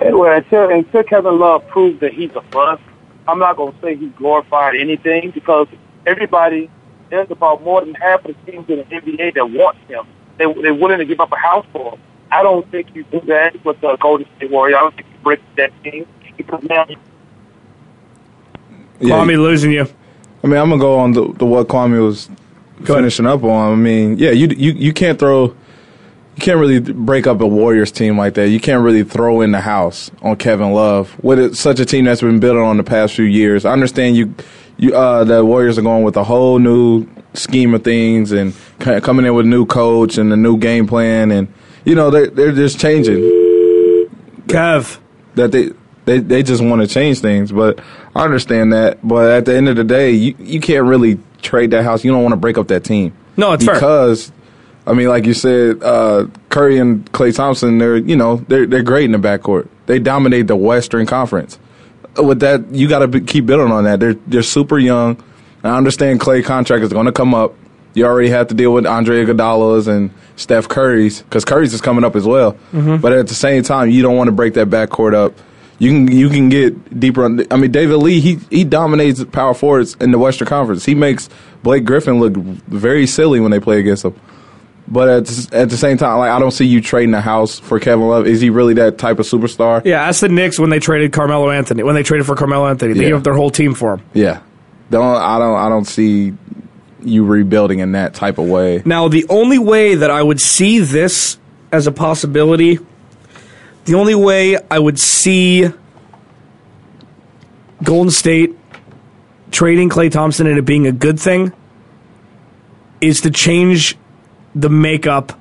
Well, 0.00 0.36
until, 0.36 0.70
until 0.70 1.02
Kevin 1.02 1.38
Love 1.38 1.66
proves 1.68 2.00
that 2.00 2.12
he's 2.12 2.30
a 2.36 2.40
bust, 2.40 2.82
I'm 3.26 3.38
not 3.38 3.56
going 3.56 3.72
to 3.72 3.80
say 3.80 3.96
he's 3.96 4.12
glorified 4.12 4.76
anything 4.76 5.32
because 5.32 5.66
everybody, 6.06 6.70
there's 7.10 7.30
about 7.30 7.62
more 7.62 7.84
than 7.84 7.94
half 7.94 8.24
of 8.24 8.36
the 8.36 8.52
teams 8.52 8.68
in 8.68 8.78
the 8.78 8.84
NBA 8.84 9.34
that 9.34 9.50
want 9.50 9.76
him. 9.88 10.06
They, 10.36 10.44
they're 10.62 10.74
willing 10.74 10.98
to 10.98 11.04
give 11.04 11.20
up 11.20 11.32
a 11.32 11.36
house 11.36 11.66
for 11.72 11.94
him. 11.94 12.00
I 12.30 12.42
don't 12.42 12.70
think 12.70 12.94
you 12.94 13.04
do 13.04 13.20
that 13.22 13.64
with 13.64 13.80
the 13.80 13.96
Golden 13.96 14.26
State 14.36 14.50
Warriors. 14.50 14.76
I 14.78 14.80
don't 14.82 14.94
think 14.94 15.08
you 15.08 15.18
break 15.22 15.40
that 15.56 15.72
team 15.82 16.06
because 16.36 16.62
now 16.62 16.86
Yeah. 19.00 19.14
Kwamie 19.14 19.38
losing 19.38 19.72
you. 19.72 19.86
I 20.42 20.46
mean, 20.46 20.56
I'm 20.56 20.70
gonna 20.70 20.80
go 20.80 20.98
on 20.98 21.12
the, 21.12 21.32
the 21.32 21.44
what 21.44 21.68
Kwamie 21.68 22.02
was 22.04 22.28
finishing 22.84 23.26
up 23.26 23.42
on. 23.42 23.72
I 23.72 23.76
mean, 23.76 24.18
yeah, 24.18 24.30
you 24.30 24.48
you 24.48 24.72
you 24.72 24.92
can't 24.92 25.18
throw, 25.18 25.46
you 25.46 26.40
can't 26.40 26.58
really 26.58 26.80
break 26.80 27.26
up 27.26 27.40
a 27.40 27.46
Warriors 27.46 27.90
team 27.90 28.16
like 28.16 28.34
that. 28.34 28.48
You 28.48 28.60
can't 28.60 28.82
really 28.82 29.04
throw 29.04 29.40
in 29.40 29.52
the 29.52 29.60
house 29.60 30.10
on 30.22 30.36
Kevin 30.36 30.72
Love 30.72 31.16
with 31.22 31.38
it, 31.38 31.56
such 31.56 31.80
a 31.80 31.84
team 31.84 32.04
that's 32.04 32.20
been 32.20 32.40
built 32.40 32.56
on 32.56 32.76
the 32.76 32.84
past 32.84 33.14
few 33.14 33.24
years. 33.24 33.64
I 33.64 33.72
understand 33.72 34.16
you, 34.16 34.34
you 34.76 34.94
uh, 34.94 35.24
the 35.24 35.44
Warriors 35.44 35.78
are 35.78 35.82
going 35.82 36.04
with 36.04 36.16
a 36.16 36.24
whole 36.24 36.58
new 36.58 37.06
scheme 37.34 37.74
of 37.74 37.84
things 37.84 38.32
and 38.32 38.54
coming 38.78 39.26
in 39.26 39.34
with 39.34 39.46
a 39.46 39.48
new 39.48 39.66
coach 39.66 40.18
and 40.18 40.32
a 40.32 40.36
new 40.36 40.56
game 40.56 40.86
plan, 40.86 41.30
and 41.30 41.48
you 41.84 41.94
know 41.94 42.10
they're 42.10 42.28
they're 42.28 42.52
just 42.52 42.80
changing 42.80 43.16
Kev. 44.46 44.98
that 45.34 45.52
they 45.52 45.70
they 46.04 46.18
they 46.20 46.42
just 46.42 46.62
want 46.62 46.80
to 46.80 46.86
change 46.86 47.20
things. 47.20 47.52
But 47.52 47.80
I 48.18 48.24
understand 48.24 48.72
that. 48.72 48.98
But 49.06 49.30
at 49.30 49.44
the 49.44 49.54
end 49.54 49.68
of 49.68 49.76
the 49.76 49.84
day, 49.84 50.10
you 50.10 50.34
you 50.38 50.60
can't 50.60 50.86
really 50.86 51.18
trade 51.40 51.70
that 51.70 51.84
house. 51.84 52.04
You 52.04 52.10
don't 52.10 52.22
want 52.22 52.32
to 52.32 52.36
break 52.36 52.58
up 52.58 52.68
that 52.68 52.84
team. 52.84 53.14
No, 53.36 53.52
it's 53.52 53.64
fair. 53.64 53.74
because 53.74 54.32
I 54.86 54.94
mean, 54.94 55.08
like 55.08 55.26
you 55.26 55.34
said, 55.34 55.82
uh, 55.82 56.26
Curry 56.48 56.78
and 56.78 57.10
Klay 57.12 57.34
Thompson, 57.34 57.78
they're 57.78 57.96
you 57.96 58.16
know 58.16 58.36
they're 58.48 58.66
they're 58.66 58.82
great 58.82 59.04
in 59.04 59.12
the 59.12 59.18
backcourt. 59.18 59.68
They 59.86 59.98
dominate 59.98 60.46
the 60.48 60.56
Western 60.56 61.06
Conference. 61.06 61.58
With 62.16 62.40
that, 62.40 62.74
you 62.74 62.88
got 62.88 63.10
to 63.10 63.20
keep 63.20 63.46
building 63.46 63.70
on 63.70 63.84
that. 63.84 64.00
They're 64.00 64.14
they're 64.14 64.42
super 64.42 64.78
young. 64.78 65.22
I 65.62 65.76
understand 65.76 66.20
Klay 66.20 66.44
contract 66.44 66.82
is 66.84 66.92
going 66.92 67.06
to 67.06 67.12
come 67.12 67.34
up. 67.34 67.54
You 67.94 68.06
already 68.06 68.30
have 68.30 68.48
to 68.48 68.54
deal 68.54 68.72
with 68.72 68.86
Andre 68.86 69.24
Iguodala's 69.24 69.88
and 69.88 70.10
Steph 70.36 70.68
Curry's 70.68 71.22
because 71.22 71.44
Curry's 71.44 71.74
is 71.74 71.80
coming 71.80 72.04
up 72.04 72.16
as 72.16 72.24
well. 72.24 72.52
Mm-hmm. 72.72 72.96
But 72.96 73.12
at 73.12 73.28
the 73.28 73.34
same 73.34 73.62
time, 73.62 73.90
you 73.90 74.02
don't 74.02 74.16
want 74.16 74.28
to 74.28 74.32
break 74.32 74.54
that 74.54 74.68
backcourt 74.68 75.14
up. 75.14 75.34
You 75.78 75.90
can 75.90 76.10
you 76.10 76.28
can 76.28 76.48
get 76.48 76.98
deeper. 76.98 77.24
On, 77.24 77.40
I 77.52 77.56
mean, 77.56 77.70
David 77.70 77.96
Lee 77.98 78.20
he 78.20 78.38
he 78.50 78.64
dominates 78.64 79.22
power 79.24 79.54
forwards 79.54 79.96
in 80.00 80.10
the 80.10 80.18
Western 80.18 80.48
Conference. 80.48 80.84
He 80.84 80.94
makes 80.94 81.28
Blake 81.62 81.84
Griffin 81.84 82.18
look 82.18 82.34
very 82.34 83.06
silly 83.06 83.38
when 83.40 83.50
they 83.52 83.60
play 83.60 83.78
against 83.78 84.04
him. 84.04 84.14
But 84.90 85.08
at 85.08 85.26
the, 85.26 85.48
at 85.56 85.68
the 85.70 85.76
same 85.76 85.98
time, 85.98 86.18
like 86.18 86.30
I 86.30 86.38
don't 86.38 86.50
see 86.50 86.64
you 86.64 86.80
trading 86.80 87.14
a 87.14 87.20
house 87.20 87.58
for 87.58 87.78
Kevin 87.78 88.08
Love. 88.08 88.26
Is 88.26 88.40
he 88.40 88.48
really 88.50 88.74
that 88.74 88.98
type 88.98 89.18
of 89.18 89.26
superstar? 89.26 89.84
Yeah, 89.84 90.06
that's 90.06 90.20
the 90.20 90.28
Knicks 90.30 90.58
when 90.58 90.70
they 90.70 90.78
traded 90.80 91.12
Carmelo 91.12 91.50
Anthony. 91.50 91.82
When 91.82 91.94
they 91.94 92.02
traded 92.02 92.26
for 92.26 92.34
Carmelo 92.34 92.66
Anthony, 92.66 92.94
they 92.94 93.00
Yeah. 93.02 93.08
gave 93.10 93.16
up 93.18 93.22
their 93.24 93.34
whole 93.34 93.50
team 93.50 93.74
for 93.74 93.94
him. 93.94 94.00
Yeah, 94.14 94.40
don't 94.90 95.04
I 95.16 95.38
don't 95.38 95.56
I 95.58 95.68
don't 95.68 95.84
see 95.84 96.32
you 97.04 97.24
rebuilding 97.24 97.78
in 97.78 97.92
that 97.92 98.14
type 98.14 98.38
of 98.38 98.46
way. 98.46 98.82
Now, 98.84 99.06
the 99.06 99.26
only 99.28 99.58
way 99.58 99.94
that 99.94 100.10
I 100.10 100.20
would 100.22 100.40
see 100.40 100.80
this 100.80 101.38
as 101.70 101.86
a 101.86 101.92
possibility, 101.92 102.78
the 103.88 103.94
only 103.94 104.14
way 104.14 104.58
I 104.70 104.78
would 104.78 105.00
see 105.00 105.64
Golden 107.82 108.10
State 108.10 108.54
trading 109.50 109.88
Klay 109.88 110.12
Thompson 110.12 110.46
and 110.46 110.58
it 110.58 110.66
being 110.66 110.86
a 110.86 110.92
good 110.92 111.18
thing 111.18 111.54
is 113.00 113.22
to 113.22 113.30
change 113.30 113.96
the 114.54 114.68
makeup 114.68 115.40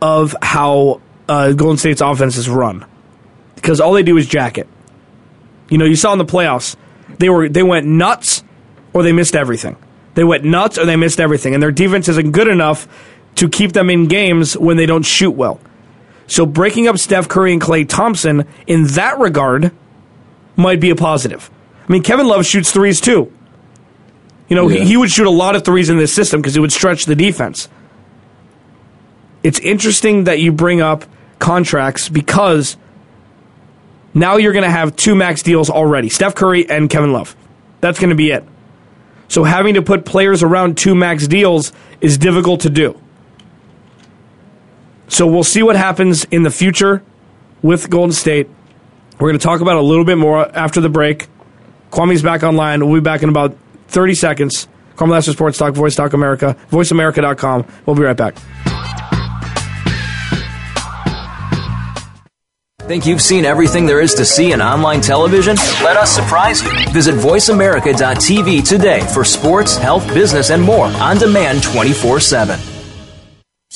of 0.00 0.36
how 0.40 1.00
uh, 1.28 1.50
Golden 1.54 1.76
State's 1.76 2.00
offense 2.00 2.36
is 2.36 2.48
run. 2.48 2.86
Because 3.56 3.80
all 3.80 3.92
they 3.94 4.04
do 4.04 4.16
is 4.16 4.28
jacket. 4.28 4.68
You 5.68 5.78
know, 5.78 5.84
you 5.84 5.96
saw 5.96 6.12
in 6.12 6.18
the 6.18 6.24
playoffs, 6.24 6.76
they 7.18 7.28
were 7.28 7.48
they 7.48 7.64
went 7.64 7.84
nuts 7.84 8.44
or 8.92 9.02
they 9.02 9.10
missed 9.10 9.34
everything. 9.34 9.76
They 10.14 10.22
went 10.22 10.44
nuts 10.44 10.78
or 10.78 10.84
they 10.84 10.94
missed 10.94 11.18
everything, 11.18 11.52
and 11.52 11.60
their 11.60 11.72
defense 11.72 12.08
isn't 12.08 12.30
good 12.30 12.46
enough 12.46 12.86
to 13.34 13.48
keep 13.48 13.72
them 13.72 13.90
in 13.90 14.06
games 14.06 14.56
when 14.56 14.76
they 14.76 14.86
don't 14.86 15.04
shoot 15.04 15.32
well. 15.32 15.58
So 16.28 16.46
breaking 16.46 16.86
up 16.86 16.98
Steph 16.98 17.28
Curry 17.28 17.52
and 17.52 17.60
Klay 17.60 17.88
Thompson 17.88 18.46
in 18.66 18.84
that 18.88 19.18
regard 19.18 19.72
might 20.56 20.78
be 20.80 20.90
a 20.90 20.94
positive. 20.96 21.50
I 21.88 21.92
mean, 21.92 22.02
Kevin 22.02 22.28
Love 22.28 22.44
shoots 22.46 22.70
threes 22.70 23.00
too. 23.00 23.32
You 24.48 24.56
know, 24.56 24.68
Yeah. 24.68 24.80
he, 24.82 24.88
he 24.90 24.96
would 24.96 25.10
shoot 25.10 25.26
a 25.26 25.30
lot 25.30 25.56
of 25.56 25.64
threes 25.64 25.88
in 25.90 25.96
this 25.98 26.12
system 26.12 26.40
because 26.40 26.56
it 26.56 26.60
would 26.60 26.72
stretch 26.72 27.06
the 27.06 27.16
defense. 27.16 27.68
It's 29.42 29.58
interesting 29.60 30.24
that 30.24 30.38
you 30.38 30.52
bring 30.52 30.80
up 30.80 31.04
contracts 31.38 32.08
because 32.08 32.76
now 34.14 34.36
you're 34.36 34.52
going 34.52 34.64
to 34.64 34.70
have 34.70 34.96
two 34.96 35.14
max 35.14 35.42
deals 35.42 35.70
already 35.70 36.08
Steph 36.08 36.34
Curry 36.34 36.68
and 36.68 36.90
Kevin 36.90 37.12
Love. 37.12 37.36
That's 37.80 37.98
going 38.00 38.10
to 38.10 38.16
be 38.16 38.30
it. 38.32 38.44
So 39.28 39.44
having 39.44 39.74
to 39.74 39.82
put 39.82 40.04
players 40.04 40.42
around 40.42 40.76
two 40.76 40.94
max 40.94 41.26
deals 41.26 41.72
is 42.00 42.18
difficult 42.18 42.62
to 42.62 42.70
do. 42.70 43.00
So 45.08 45.26
we'll 45.26 45.44
see 45.44 45.62
what 45.62 45.76
happens 45.76 46.24
in 46.24 46.42
the 46.42 46.50
future 46.50 47.02
with 47.62 47.90
Golden 47.90 48.12
State. 48.12 48.48
We're 49.18 49.28
going 49.28 49.38
to 49.38 49.44
talk 49.44 49.60
about 49.60 49.76
a 49.76 49.82
little 49.82 50.04
bit 50.04 50.16
more 50.18 50.46
after 50.56 50.80
the 50.80 50.88
break. 50.88 51.28
Kwamie's 51.90 52.22
back 52.22 52.42
online. 52.42 52.86
We'll 52.86 53.00
be 53.00 53.04
back 53.04 53.22
in 53.22 53.28
about 53.28 53.56
30 53.88 54.14
seconds. 54.14 54.68
Kwamie 54.96 55.32
Sports 55.32 55.58
Talk, 55.58 55.74
Voice 55.74 55.94
Talk 55.94 56.12
America, 56.12 56.56
voiceamerica.com. 56.70 57.66
We'll 57.86 57.96
be 57.96 58.02
right 58.02 58.16
back. 58.16 58.36
Think 62.88 63.04
you've 63.04 63.20
seen 63.20 63.44
everything 63.44 63.84
there 63.84 64.00
is 64.00 64.14
to 64.14 64.24
see 64.24 64.52
in 64.52 64.62
online 64.62 65.02
television? 65.02 65.56
Let 65.84 65.98
us 65.98 66.10
surprise 66.10 66.62
you. 66.62 66.70
Visit 66.90 67.16
VoiceAmerica.tv 67.16 68.66
today 68.66 69.00
for 69.12 69.24
sports, 69.24 69.76
health, 69.76 70.06
business, 70.14 70.50
and 70.50 70.62
more 70.62 70.86
on 70.86 71.18
demand 71.18 71.62
24 71.62 72.18
7. 72.18 72.77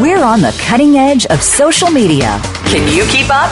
We're 0.00 0.22
on 0.22 0.40
the 0.40 0.56
cutting 0.60 0.96
edge 0.96 1.26
of 1.26 1.42
social 1.42 1.90
media. 1.90 2.40
Can 2.66 2.92
you 2.92 3.04
keep 3.06 3.30
up? 3.30 3.50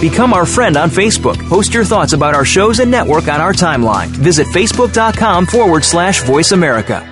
Become 0.00 0.32
our 0.32 0.46
friend 0.46 0.76
on 0.76 0.90
Facebook. 0.90 1.36
Post 1.48 1.74
your 1.74 1.84
thoughts 1.84 2.12
about 2.12 2.34
our 2.34 2.44
shows 2.44 2.78
and 2.78 2.90
network 2.90 3.28
on 3.28 3.40
our 3.40 3.52
timeline. 3.52 4.08
Visit 4.08 4.46
Facebook.com 4.48 5.46
forward 5.46 5.84
slash 5.84 6.22
voice 6.22 6.52
America. 6.52 7.04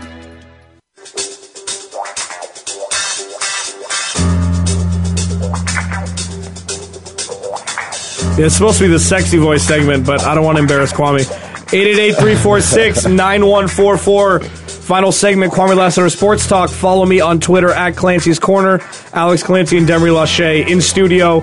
Yeah, 8.38 8.46
it's 8.46 8.54
supposed 8.54 8.78
to 8.78 8.84
be 8.84 8.88
the 8.88 8.98
sexy 8.98 9.36
voice 9.38 9.62
segment, 9.62 10.06
but 10.06 10.22
I 10.22 10.34
don't 10.34 10.44
want 10.44 10.56
to 10.56 10.62
embarrass 10.62 10.92
Kwamie. 10.92 11.24
888-346-9144. 11.70 14.65
Final 14.86 15.10
segment, 15.10 15.52
Kwamie 15.52 15.76
Lassiter 15.76 16.08
Sports 16.08 16.46
Talk. 16.46 16.70
Follow 16.70 17.04
me 17.04 17.20
on 17.20 17.40
Twitter 17.40 17.72
at 17.72 17.96
Clancy's 17.96 18.38
Corner. 18.38 18.80
Alex 19.12 19.42
Clancy 19.42 19.78
and 19.78 19.88
Demery 19.88 20.12
Lachey 20.12 20.68
in 20.68 20.80
studio. 20.80 21.40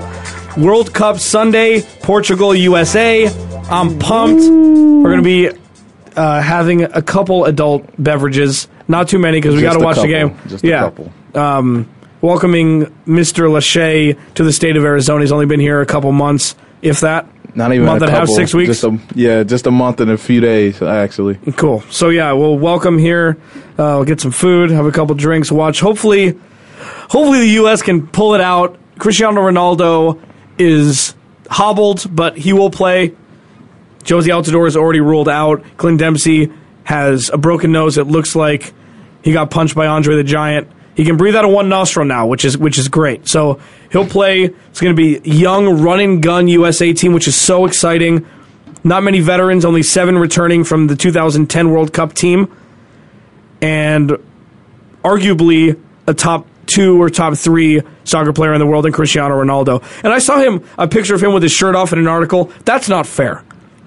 World 0.56 0.94
Cup 0.94 1.20
Sunday, 1.20 1.82
Portugal, 2.04 2.56
USA. 2.56 3.28
I'm 3.70 4.00
pumped. 4.00 4.44
We're 4.44 5.12
going 5.12 5.18
to 5.18 5.24
be 5.24 5.50
uh, 6.16 6.42
having 6.42 6.84
a 6.84 7.02
couple 7.02 7.44
adult 7.44 7.86
beverages. 8.02 8.70
Not 8.88 9.10
too 9.10 9.20
many 9.20 9.42
because 9.42 9.56
we 9.56 9.62
got 9.62 9.74
to 9.74 9.80
a 9.80 9.84
watch 9.84 9.98
the 9.98 10.08
game. 10.08 10.40
Just 10.48 10.64
a 10.64 10.68
yeah. 10.68 10.80
couple. 10.80 11.12
Um, 11.36 11.94
welcoming 12.22 12.86
Mr. 13.06 13.50
Lachey 13.50 14.18
to 14.36 14.46
the 14.46 14.54
state 14.54 14.78
of 14.78 14.86
Arizona. 14.86 15.20
He's 15.20 15.34
only 15.34 15.48
been 15.48 15.60
here 15.60 15.82
a 15.82 15.86
couple 15.86 16.14
months, 16.14 16.56
if 16.82 17.02
that. 17.02 17.28
Not 17.56 17.74
even 17.74 17.86
month 17.86 18.02
a 18.02 18.06
and 18.06 18.14
a 18.14 18.18
half, 18.18 18.22
couple, 18.24 18.36
six 18.36 18.54
weeks. 18.54 18.68
Just 18.68 18.84
a, 18.84 19.00
yeah, 19.16 19.44
just 19.44 19.68
a 19.68 19.72
month 19.72 20.00
and 20.00 20.10
a 20.12 20.18
few 20.18 20.42
days 20.42 20.82
actually. 20.82 21.36
Cool. 21.56 21.82
So 21.90 22.10
yeah, 22.10 22.32
we'll 22.34 22.58
welcome 22.58 22.98
here. 22.98 23.38
Uh, 23.74 23.98
we'll 23.98 24.06
get 24.06 24.22
some 24.22 24.32
food, 24.32 24.72
have 24.72 24.86
a 24.86 24.92
couple 24.92 25.16
drinks, 25.16 25.52
watch. 25.52 25.80
Hopefully, 25.80 26.40
hopefully 26.80 27.40
the 27.40 27.54
U.S. 27.62 27.82
can 27.82 28.08
pull 28.08 28.34
it 28.34 28.42
out. 28.42 28.78
Cristiano 28.98 29.42
Ronaldo 29.42 30.22
is 30.58 31.16
hobbled, 31.50 32.06
but 32.16 32.38
he 32.38 32.54
will 32.54 32.70
play. 32.70 33.14
Jozy 34.04 34.28
Altidore 34.28 34.68
is 34.68 34.76
already 34.76 35.00
ruled 35.00 35.30
out. 35.30 35.64
Clint 35.78 36.00
Dempsey 36.00 36.52
has 36.84 37.30
a 37.30 37.38
broken 37.38 37.72
nose. 37.72 37.98
It 37.98 38.06
looks 38.08 38.36
like 38.36 38.74
he 39.24 39.32
got 39.32 39.50
punched 39.50 39.76
by 39.76 39.88
Andre 39.88 40.16
the 40.16 40.24
Giant. 40.24 40.70
He 40.96 41.06
can 41.06 41.18
breathe 41.18 41.36
out 41.36 41.46
of 41.46 41.52
one 41.52 41.70
nostril 41.70 42.06
now, 42.06 42.28
which 42.28 42.46
is 42.46 42.58
which 42.58 42.78
is 42.78 42.88
great. 42.88 43.28
So 43.28 43.60
he'll 43.92 44.08
play. 44.08 44.44
It's 44.44 44.80
going 44.80 44.96
to 44.96 45.02
be 45.02 45.28
young 45.30 45.82
run 45.82 46.00
and 46.00 46.22
gun 46.22 46.48
USA 46.48 46.94
team, 46.94 47.14
which 47.14 47.28
is 47.28 47.36
so 47.36 47.66
exciting. 47.66 48.26
Not 48.84 49.02
many 49.02 49.20
veterans, 49.22 49.66
only 49.66 49.82
seven 49.82 50.18
returning 50.18 50.64
from 50.64 50.88
the 50.88 50.96
2010 50.96 51.70
World 51.72 51.94
Cup 51.94 52.14
team, 52.14 52.54
and 53.62 54.18
arguably 55.04 55.80
a 56.06 56.14
top 56.14 56.48
two 56.66 57.02
or 57.02 57.10
top 57.10 57.38
three 57.38 57.82
soccer 58.04 58.34
player 58.34 58.54
in 58.54 58.60
the 58.60 58.66
world 58.66 58.86
in 58.86 58.92
Cristiano 58.92 59.36
Ronaldo. 59.36 59.84
And 60.04 60.14
I 60.14 60.20
saw 60.20 60.40
him 60.40 60.64
a 60.78 60.88
picture 60.88 61.16
of 61.16 61.24
him 61.24 61.34
with 61.34 61.44
his 61.44 61.52
shirt 61.52 61.76
off 61.76 61.94
in 61.94 62.00
an 62.00 62.08
article. 62.08 62.52
That's 62.66 62.90
not 62.90 63.08
fair. 63.08 63.44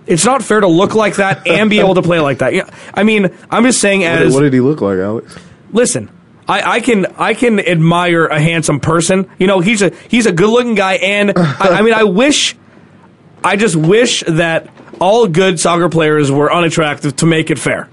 It's 0.07 0.24
not 0.24 0.42
fair 0.42 0.61
to 0.61 0.68
look 0.68 0.94
like 0.94 1.16
that 1.16 1.46
and 1.46 1.68
be 1.68 1.80
able 1.80 1.94
to 1.94 2.02
play 2.02 2.20
like 2.20 2.38
that. 2.38 2.54
Yeah, 2.54 2.70
I 2.94 3.02
mean, 3.02 3.34
I'm 3.50 3.64
just 3.64 3.80
saying 3.80 4.04
as 4.04 4.32
what 4.32 4.42
did 4.42 4.52
he 4.52 4.61
look 4.61 4.80
like, 4.80 4.98
Alex? 4.98 5.36
listen, 5.72 6.09
I, 6.49 6.76
I 6.76 6.80
can 6.80 7.07
I 7.18 7.34
can 7.34 7.59
admire 7.61 8.26
a 8.26 8.40
handsome 8.40 8.78
person. 8.80 9.28
You 9.38 9.47
know, 9.47 9.61
he's 9.61 9.82
a 9.82 9.90
he's 10.09 10.26
a 10.26 10.32
good 10.32 10.49
looking 10.49 10.74
guy, 10.74 10.94
and 10.94 11.32
I, 11.36 11.78
I 11.78 11.82
mean, 11.82 11.94
I 11.94 12.05
wish, 12.05 12.57
I 13.42 13.57
just 13.57 13.74
wish 13.76 14.22
that 14.28 14.68
all 15.01 15.26
good 15.26 15.59
soccer 15.61 15.88
players 15.88 16.30
were 16.30 16.53
unattractive 16.53 17.16
to 17.16 17.26
make 17.26 17.51
it 17.51 17.59
fair. 17.59 17.88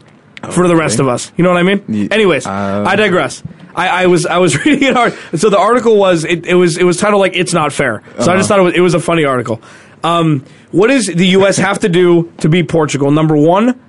for 0.52 0.68
the 0.68 0.76
rest 0.76 1.00
of 1.00 1.08
us. 1.08 1.32
You 1.38 1.44
know 1.44 1.52
what 1.52 1.58
I 1.60 1.64
mean? 1.64 2.12
Anyways, 2.12 2.46
uh, 2.46 2.84
I 2.88 2.96
digress. 2.96 3.42
I, 3.76 4.04
I 4.04 4.06
was 4.08 4.26
I 4.28 4.38
was 4.38 4.56
reading 4.66 4.84
it 4.90 4.94
hard. 4.94 5.14
So 5.36 5.50
the 5.50 5.58
article 5.58 5.98
was 5.98 6.24
it, 6.26 6.46
it 6.46 6.54
was 6.56 6.78
it 6.78 6.84
was 6.84 6.98
titled 6.98 7.22
like 7.22 7.36
it's 7.36 7.54
not 7.54 7.74
fair. 7.74 8.04
So 8.06 8.14
I 8.16 8.20
Uh-huh. 8.20 8.38
just 8.38 8.48
thought 8.50 8.60
it 8.60 8.64
was, 8.64 8.74
it 8.76 8.82
was 8.82 8.94
a 8.94 9.00
funny 9.00 9.26
article. 9.26 9.62
Um, 10.04 10.44
what 10.72 10.88
does 10.88 11.08
the 11.08 11.28
U.S. 11.40 11.58
have 11.58 11.80
to 11.80 11.90
do 11.90 12.32
to 12.40 12.50
beat 12.50 12.68
Portugal? 12.70 13.10
Number 13.10 13.36
one, 13.38 13.80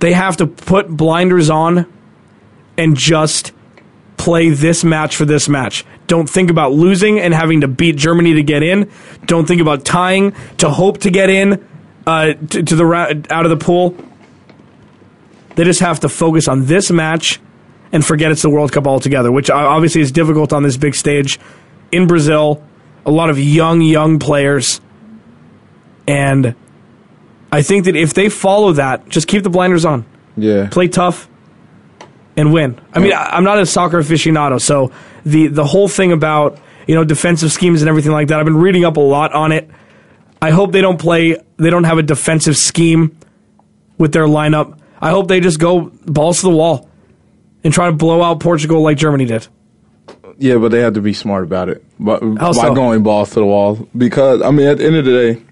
they 0.00 0.12
have 0.12 0.36
to 0.38 0.46
put 0.46 0.88
blinders 0.88 1.48
on 1.48 1.86
and 2.78 2.96
just 2.96 3.52
play 4.16 4.48
this 4.50 4.82
match 4.84 5.14
for 5.16 5.24
this 5.26 5.48
match. 5.48 5.84
Don't 6.06 6.28
think 6.28 6.50
about 6.50 6.72
losing 6.72 7.18
and 7.20 7.34
having 7.34 7.60
to 7.60 7.68
beat 7.68 7.96
Germany 7.96 8.34
to 8.34 8.42
get 8.42 8.62
in. 8.62 8.90
Don't 9.26 9.46
think 9.46 9.60
about 9.60 9.84
tying 9.84 10.32
to 10.58 10.70
hope 10.70 10.98
to 10.98 11.10
get 11.10 11.28
in 11.28 11.64
uh, 12.06 12.32
to, 12.32 12.62
to 12.62 12.74
the 12.76 12.86
ra- 12.86 13.12
out 13.30 13.44
of 13.44 13.50
the 13.50 13.56
pool. 13.56 13.94
They 15.56 15.64
just 15.64 15.80
have 15.80 16.00
to 16.00 16.08
focus 16.08 16.48
on 16.48 16.66
this 16.66 16.90
match 16.90 17.40
and 17.92 18.04
forget 18.04 18.30
it's 18.30 18.42
the 18.42 18.50
World 18.50 18.72
Cup 18.72 18.86
altogether, 18.86 19.30
which 19.32 19.50
obviously 19.50 20.00
is 20.00 20.12
difficult 20.12 20.52
on 20.52 20.62
this 20.62 20.76
big 20.76 20.94
stage 20.94 21.38
in 21.92 22.06
Brazil. 22.06 22.62
A 23.06 23.10
lot 23.10 23.28
of 23.30 23.38
young, 23.38 23.80
young 23.80 24.18
players. 24.18 24.80
And 26.06 26.54
I 27.50 27.62
think 27.62 27.84
that 27.86 27.96
if 27.96 28.14
they 28.14 28.28
follow 28.28 28.72
that, 28.72 29.08
just 29.08 29.26
keep 29.26 29.42
the 29.42 29.50
blinders 29.50 29.84
on 29.84 30.04
Yeah. 30.36 30.68
play 30.70 30.88
tough, 30.88 31.28
and 32.38 32.52
win. 32.52 32.80
I 32.94 33.00
mean, 33.00 33.12
I, 33.12 33.30
I'm 33.36 33.44
not 33.44 33.58
a 33.58 33.66
soccer 33.66 33.98
aficionado, 33.98 34.60
so 34.60 34.92
the 35.26 35.48
the 35.48 35.64
whole 35.64 35.88
thing 35.88 36.12
about 36.12 36.58
you 36.86 36.94
know 36.94 37.04
defensive 37.04 37.52
schemes 37.52 37.82
and 37.82 37.88
everything 37.88 38.12
like 38.12 38.28
that, 38.28 38.38
I've 38.38 38.46
been 38.46 38.56
reading 38.56 38.84
up 38.84 38.96
a 38.96 39.00
lot 39.00 39.32
on 39.34 39.52
it. 39.52 39.68
I 40.40 40.50
hope 40.50 40.72
they 40.72 40.80
don't 40.80 40.98
play. 40.98 41.36
They 41.56 41.68
don't 41.70 41.84
have 41.84 41.98
a 41.98 42.02
defensive 42.02 42.56
scheme 42.56 43.18
with 43.98 44.12
their 44.12 44.26
lineup. 44.26 44.78
I 45.00 45.10
hope 45.10 45.28
they 45.28 45.40
just 45.40 45.58
go 45.58 45.90
balls 46.06 46.40
to 46.40 46.46
the 46.46 46.56
wall 46.56 46.88
and 47.64 47.74
try 47.74 47.86
to 47.86 47.92
blow 47.92 48.22
out 48.22 48.40
Portugal 48.40 48.82
like 48.82 48.96
Germany 48.96 49.24
did. 49.24 49.48
Yeah, 50.38 50.58
but 50.58 50.70
they 50.70 50.80
have 50.80 50.94
to 50.94 51.00
be 51.00 51.12
smart 51.12 51.42
about 51.42 51.68
it. 51.68 51.84
But 51.98 52.20
by 52.20 52.52
so? 52.52 52.74
going 52.74 53.02
balls 53.02 53.30
to 53.30 53.40
the 53.40 53.46
wall, 53.46 53.88
because 53.96 54.40
I 54.42 54.52
mean, 54.52 54.68
at 54.68 54.78
the 54.78 54.86
end 54.86 54.94
of 54.94 55.04
the 55.04 55.10
day, 55.10 55.42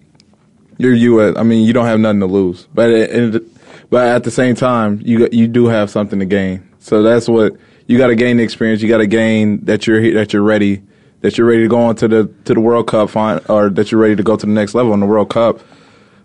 you're 0.79 0.95
U.S. 0.95 1.37
I 1.37 1.43
mean, 1.43 1.67
you 1.67 1.73
don't 1.73 1.87
have 1.87 1.99
nothing 1.99 2.21
to 2.21 2.27
lose. 2.27 2.69
But 2.73 2.91
at, 2.91 3.33
the- 3.33 3.47
but 3.91 4.07
at 4.07 4.25
the 4.25 4.31
same 4.31 4.55
time, 4.55 5.01
you 5.05 5.29
you 5.33 5.49
do 5.49 5.67
have 5.67 5.91
something 5.91 6.19
to 6.19 6.25
gain. 6.25 6.66
So 6.87 7.03
that's 7.03 7.29
what 7.29 7.57
you 7.89 7.99
got 7.99 8.09
to 8.09 8.15
gain 8.15 8.37
the 8.37 8.45
experience. 8.45 8.81
You 8.81 8.89
got 8.89 8.99
to 8.99 9.09
gain 9.09 9.65
that 9.65 9.89
you're 9.89 10.15
that 10.15 10.33
you're 10.33 10.43
ready, 10.43 10.85
that 11.21 11.37
you're 11.37 11.47
ready 11.47 11.63
to 11.63 11.69
go 11.69 11.81
on 11.81 11.97
to 11.97 12.07
the 12.07 12.33
to 12.45 12.55
the 12.55 12.61
World 12.61 12.87
Cup, 12.87 13.17
or 13.51 13.71
that 13.71 13.91
you're 13.91 14.01
ready 14.01 14.15
to 14.15 14.23
go 14.23 14.37
to 14.37 14.47
the 14.47 14.53
next 14.53 14.73
level 14.73 14.95
in 14.95 15.01
the 15.01 15.07
World 15.07 15.29
Cup. 15.29 15.59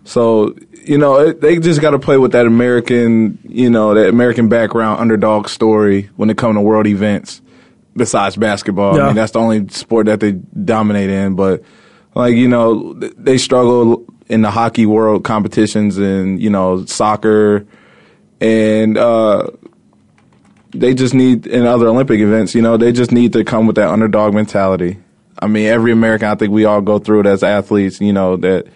So 0.04 0.54
you 0.84 0.98
know 0.98 1.18
it, 1.18 1.40
they 1.40 1.58
just 1.58 1.80
got 1.80 1.90
to 1.90 1.98
play 1.98 2.16
with 2.16 2.30
that 2.32 2.46
American, 2.46 3.40
you 3.42 3.70
know, 3.70 3.92
that 3.94 4.08
American 4.08 4.48
background 4.48 5.00
underdog 5.00 5.48
story 5.48 6.10
when 6.14 6.30
it 6.30 6.38
comes 6.38 6.54
to 6.54 6.60
world 6.60 6.86
events. 6.86 7.42
Besides 7.96 8.36
basketball, 8.36 9.00
I 9.00 9.06
mean 9.06 9.16
that's 9.16 9.32
the 9.32 9.40
only 9.40 9.66
sport 9.66 10.06
that 10.06 10.20
they 10.20 10.32
dominate 10.32 11.10
in. 11.10 11.34
But 11.34 11.64
like 12.14 12.36
you 12.36 12.46
know, 12.46 12.94
they 12.94 13.36
struggle 13.36 14.06
in 14.28 14.42
the 14.42 14.50
hockey 14.52 14.86
world 14.86 15.24
competitions 15.24 15.98
and 15.98 16.40
you 16.40 16.50
know 16.50 16.84
soccer, 16.84 17.66
and 18.40 18.96
uh, 18.96 19.48
they 20.72 20.94
just 20.94 21.14
need 21.14 21.46
in 21.46 21.66
other 21.66 21.86
Olympic 21.86 22.20
events. 22.20 22.54
You 22.54 22.62
know, 22.62 22.76
they 22.76 22.92
just 22.92 23.12
need 23.12 23.32
to 23.34 23.44
come 23.44 23.66
with 23.66 23.76
that 23.76 23.88
underdog 23.88 24.34
mentality. 24.34 24.98
I 25.38 25.46
mean, 25.46 25.66
every 25.66 25.92
American, 25.92 26.28
I 26.28 26.34
think 26.34 26.52
we 26.52 26.64
all 26.64 26.80
go 26.80 26.98
through 26.98 27.20
it 27.20 27.26
as 27.26 27.42
athletes. 27.42 28.00
You 28.00 28.12
know 28.12 28.36
that 28.38 28.66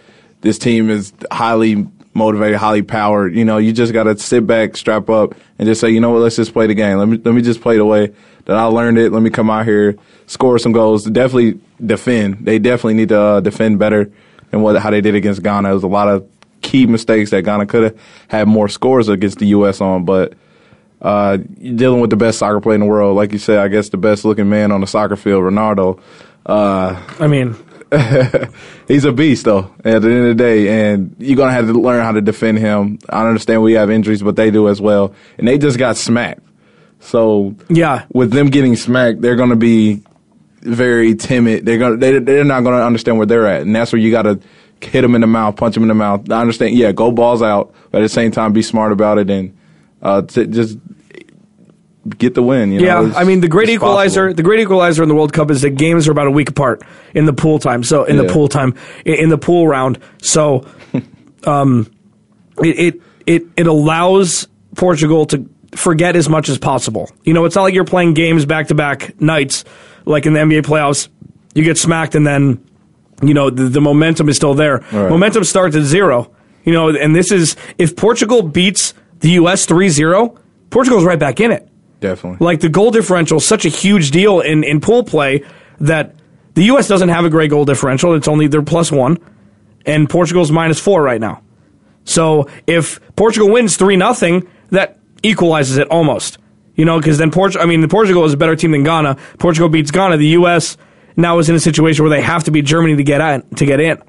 this 0.41 0.59
team 0.59 0.91
is 0.91 1.13
highly 1.31 1.87
motivated, 2.15 2.57
highly 2.59 2.83
powered. 2.83 3.35
You 3.35 3.45
know, 3.45 3.59
you 3.59 3.73
just 3.73 3.93
got 3.93 4.05
to 4.05 4.19
sit 4.19 4.47
back, 4.47 4.77
strap 4.77 5.09
up, 5.09 5.35
and 5.59 5.67
just 5.67 5.81
say, 5.81 5.91
you 5.91 6.01
know 6.01 6.11
what, 6.11 6.21
let's 6.21 6.37
just 6.37 6.53
play 6.53 6.67
the 6.67 6.75
game. 6.75 6.99
Let 6.99 7.09
me 7.09 7.21
let 7.25 7.35
me 7.35 7.43
just 7.43 7.61
play 7.61 7.77
the 7.77 7.85
way 7.85 8.13
that 8.47 8.57
I 8.57 8.65
learned 8.65 8.99
it. 8.99 9.13
Let 9.13 9.23
me 9.23 9.31
come 9.31 9.51
out 9.51 9.65
here, 9.65 9.97
score 10.27 10.59
some 10.59 10.73
goals. 10.73 11.05
Definitely 11.05 11.61
defend. 11.85 12.45
They 12.45 12.59
definitely 12.59 12.95
need 12.95 13.11
to 13.11 13.21
uh, 13.21 13.41
defend 13.41 13.79
better 13.79 14.11
than 14.51 14.63
what 14.63 14.77
how 14.81 14.91
they 14.91 15.01
did 15.01 15.15
against 15.15 15.43
Ghana. 15.43 15.71
It 15.71 15.75
was 15.75 15.83
a 15.83 15.89
lot 15.89 16.09
of 16.09 16.29
key 16.63 16.87
mistakes 16.87 17.31
that 17.31 17.43
Ghana 17.43 17.67
could 17.67 17.83
have 17.85 18.01
had 18.29 18.49
more 18.49 18.69
scores 18.69 19.09
against 19.09 19.39
the 19.39 19.47
U.S. 19.47 19.81
on, 19.81 20.05
but 20.05 20.35
uh, 21.01 21.39
you're 21.59 21.77
dealing 21.77 22.01
with 22.01 22.11
the 22.11 22.17
best 22.17 22.39
soccer 22.39 22.61
player 22.61 22.75
in 22.75 22.81
the 22.81 22.87
world. 22.87 23.17
Like 23.17 23.33
you 23.33 23.39
said, 23.39 23.59
I 23.59 23.69
guess 23.69 23.89
the 23.91 23.97
best 23.97 24.25
looking 24.25 24.49
man 24.49 24.73
on 24.73 24.81
the 24.81 24.87
soccer 24.87 25.17
field, 25.17 25.43
Ronaldo. 25.43 26.01
Uh, 26.45 27.03
I 27.19 27.27
mean, 27.27 27.57
he's 28.89 29.05
a 29.05 29.13
beast, 29.13 29.45
though, 29.45 29.71
at 29.85 30.03
the 30.03 30.11
end 30.11 30.29
of 30.29 30.29
the 30.29 30.35
day. 30.35 30.93
And 30.93 31.15
you're 31.19 31.37
going 31.37 31.49
to 31.49 31.55
have 31.55 31.67
to 31.67 31.73
learn 31.73 32.03
how 32.03 32.13
to 32.13 32.21
defend 32.21 32.59
him. 32.59 32.99
I 33.09 33.27
understand 33.27 33.63
we 33.63 33.75
have 33.75 33.91
injuries, 33.91 34.23
but 34.23 34.37
they 34.37 34.51
do 34.51 34.69
as 34.69 34.81
well. 34.81 35.15
And 35.39 35.47
they 35.47 35.59
just 35.59 35.79
got 35.79 35.97
smacked. 35.97 36.43
So, 37.01 37.55
yeah, 37.69 38.07
with 38.13 38.33
them 38.33 38.49
getting 38.49 38.75
smacked, 38.75 39.21
they're 39.21 39.37
going 39.37 39.51
to 39.51 39.57
be 39.57 40.03
very 40.61 41.15
timid. 41.15 41.65
They're 41.65 41.79
going 41.79 42.01
they, 42.01 42.19
they're 42.19 42.45
not 42.45 42.63
going 42.65 42.79
to 42.79 42.85
understand 42.85 43.19
where 43.19 43.27
they're 43.27 43.47
at. 43.47 43.63
And 43.63 43.77
that's 43.77 43.93
where 43.93 44.01
you 44.01 44.11
got 44.11 44.23
to 44.23 44.41
hit 44.81 45.03
them 45.03 45.15
in 45.15 45.21
the 45.21 45.27
mouth, 45.27 45.57
punch 45.57 45.75
them 45.75 45.85
in 45.85 45.89
the 45.89 45.95
mouth. 45.95 46.31
I 46.31 46.41
understand, 46.41 46.75
yeah, 46.75 46.93
go 46.93 47.13
balls 47.13 47.43
out, 47.43 47.75
but 47.91 47.99
at 47.99 48.03
the 48.03 48.09
same 48.09 48.31
time, 48.31 48.53
be 48.53 48.63
smart 48.63 48.93
about 48.93 49.19
it 49.19 49.31
and 49.31 49.56
uh, 50.03 50.23
to 50.23 50.47
just 50.47 50.79
get 52.09 52.35
the 52.35 52.43
win. 52.43 52.73
You 52.73 52.81
know? 52.81 53.03
yeah, 53.03 53.13
I 53.17 53.25
mean 53.25 53.41
the 53.41 53.49
great 53.49 53.69
equalizer. 53.69 54.27
possible. 54.27 54.37
The 54.37 54.43
great 54.43 54.61
equalizer 54.61 55.03
in 55.03 55.09
the 55.09 55.15
World 55.15 55.33
Cup 55.33 55.51
is 55.51 55.63
that 55.63 55.71
games 55.71 56.09
are 56.09 56.13
about 56.13 56.27
a 56.27 56.31
week 56.31 56.51
apart 56.51 56.83
in 57.15 57.27
the 57.27 57.33
pool 57.33 57.59
time. 57.59 57.83
So 57.83 58.05
in 58.05 58.17
the 58.17 58.29
pool 58.29 58.49
time, 58.49 58.75
in, 59.05 59.15
in 59.15 59.29
the 59.29 59.39
pool 59.39 59.67
round. 59.67 59.99
So, 60.19 60.67
um, 61.45 61.91
it, 62.63 62.79
it 62.79 63.03
it 63.27 63.43
it 63.57 63.67
allows 63.67 64.49
Portugal 64.77 65.27
to 65.27 65.49
forget 65.75 66.17
as 66.17 66.29
much 66.29 66.49
as 66.49 66.59
possible. 66.59 67.11
You 67.25 67.35
know, 67.35 67.45
it's 67.45 67.57
not 67.57 67.63
like 67.63 67.75
you're 67.75 67.85
playing 67.85 68.15
games 68.15 68.45
back 68.45 68.69
to 68.69 68.75
back 68.75 69.21
nights 69.21 69.65
like 70.05 70.27
in 70.27 70.33
the 70.33 70.41
NBA 70.41 70.63
playoffs. 70.63 71.09
You 71.55 71.65
get 71.65 71.79
smacked 71.79 72.15
and 72.15 72.27
then 72.27 72.65
you 73.23 73.35
know 73.35 73.51
the, 73.51 73.65
the 73.65 73.81
momentum 73.81 74.29
is 74.29 74.37
still 74.37 74.55
there. 74.55 74.79
Right. 74.93 75.11
Momentum 75.11 75.45
starts 75.45 75.77
at 75.77 75.83
zero. 75.83 76.31
You 76.65 76.73
know, 76.73 76.89
and 76.89 77.15
this 77.15 77.31
is 77.31 77.57
if 77.79 77.95
Portugal 77.95 78.43
beats 78.43 78.93
the 79.21 79.31
U.S. 79.31 79.67
3-0, 79.67 80.39
Portugal's 80.71 81.05
right 81.05 81.19
back 81.19 81.41
in 81.41 81.51
it. 81.53 81.69
Definitely. 82.01 82.45
Like 82.45 82.61
the 82.61 82.69
goal 82.69 82.91
differential 82.91 83.39
is 83.39 83.47
such 83.47 83.64
a 83.64 83.69
huge 83.69 84.11
deal 84.11 84.41
in, 84.41 84.64
in 84.64 84.81
pool 84.81 85.03
play 85.03 85.45
that 85.81 86.14
the 86.55 86.64
U.S. 86.64 86.89
doesn't 86.89 87.09
have 87.09 87.25
a 87.25 87.31
great 87.31 87.51
goal 87.51 87.64
differential. 87.64 88.14
It's 88.14 88.29
only 88.29 88.47
they're 88.47 88.62
plus 88.62 88.93
one, 88.93 89.19
and 89.85 90.09
Portugal's 90.09 90.51
minus 90.51 90.81
four 90.81 91.03
right 91.03 91.21
now. 91.21 91.43
So 92.05 92.49
if 92.67 93.01
Portugal 93.17 93.51
wins 93.51 93.77
three 93.77 93.97
nothing, 93.97 94.49
that 94.71 94.99
equalizes 95.23 95.77
it 95.79 95.89
almost. 95.89 96.39
You 96.75 96.85
know, 96.85 96.99
because 96.99 97.19
then 97.19 97.31
Portugal. 97.31 97.62
I 97.62 97.69
mean, 97.69 97.87
Portugal 97.89 98.25
is 98.25 98.35
a 98.35 98.37
better 98.37 98.57
team 98.57 98.73
than 98.73 98.85
Ghana. 98.85 99.17
Portugal 99.39 99.69
beats 99.69 99.91
Ghana. 99.91 100.19
The 100.19 100.29
U.S. 100.29 100.77
now 101.17 101.39
is 101.39 101.49
in 101.49 101.55
a 101.55 101.61
situation 101.61 102.05
where 102.05 102.11
they 102.11 102.23
have 102.23 102.45
to 102.45 102.51
beat 102.51 102.67
Germany 102.67 102.97
to 102.97 103.03
get 103.03 103.21
in, 103.21 103.49
to 103.57 103.64
get 103.64 103.81
in. 103.81 104.03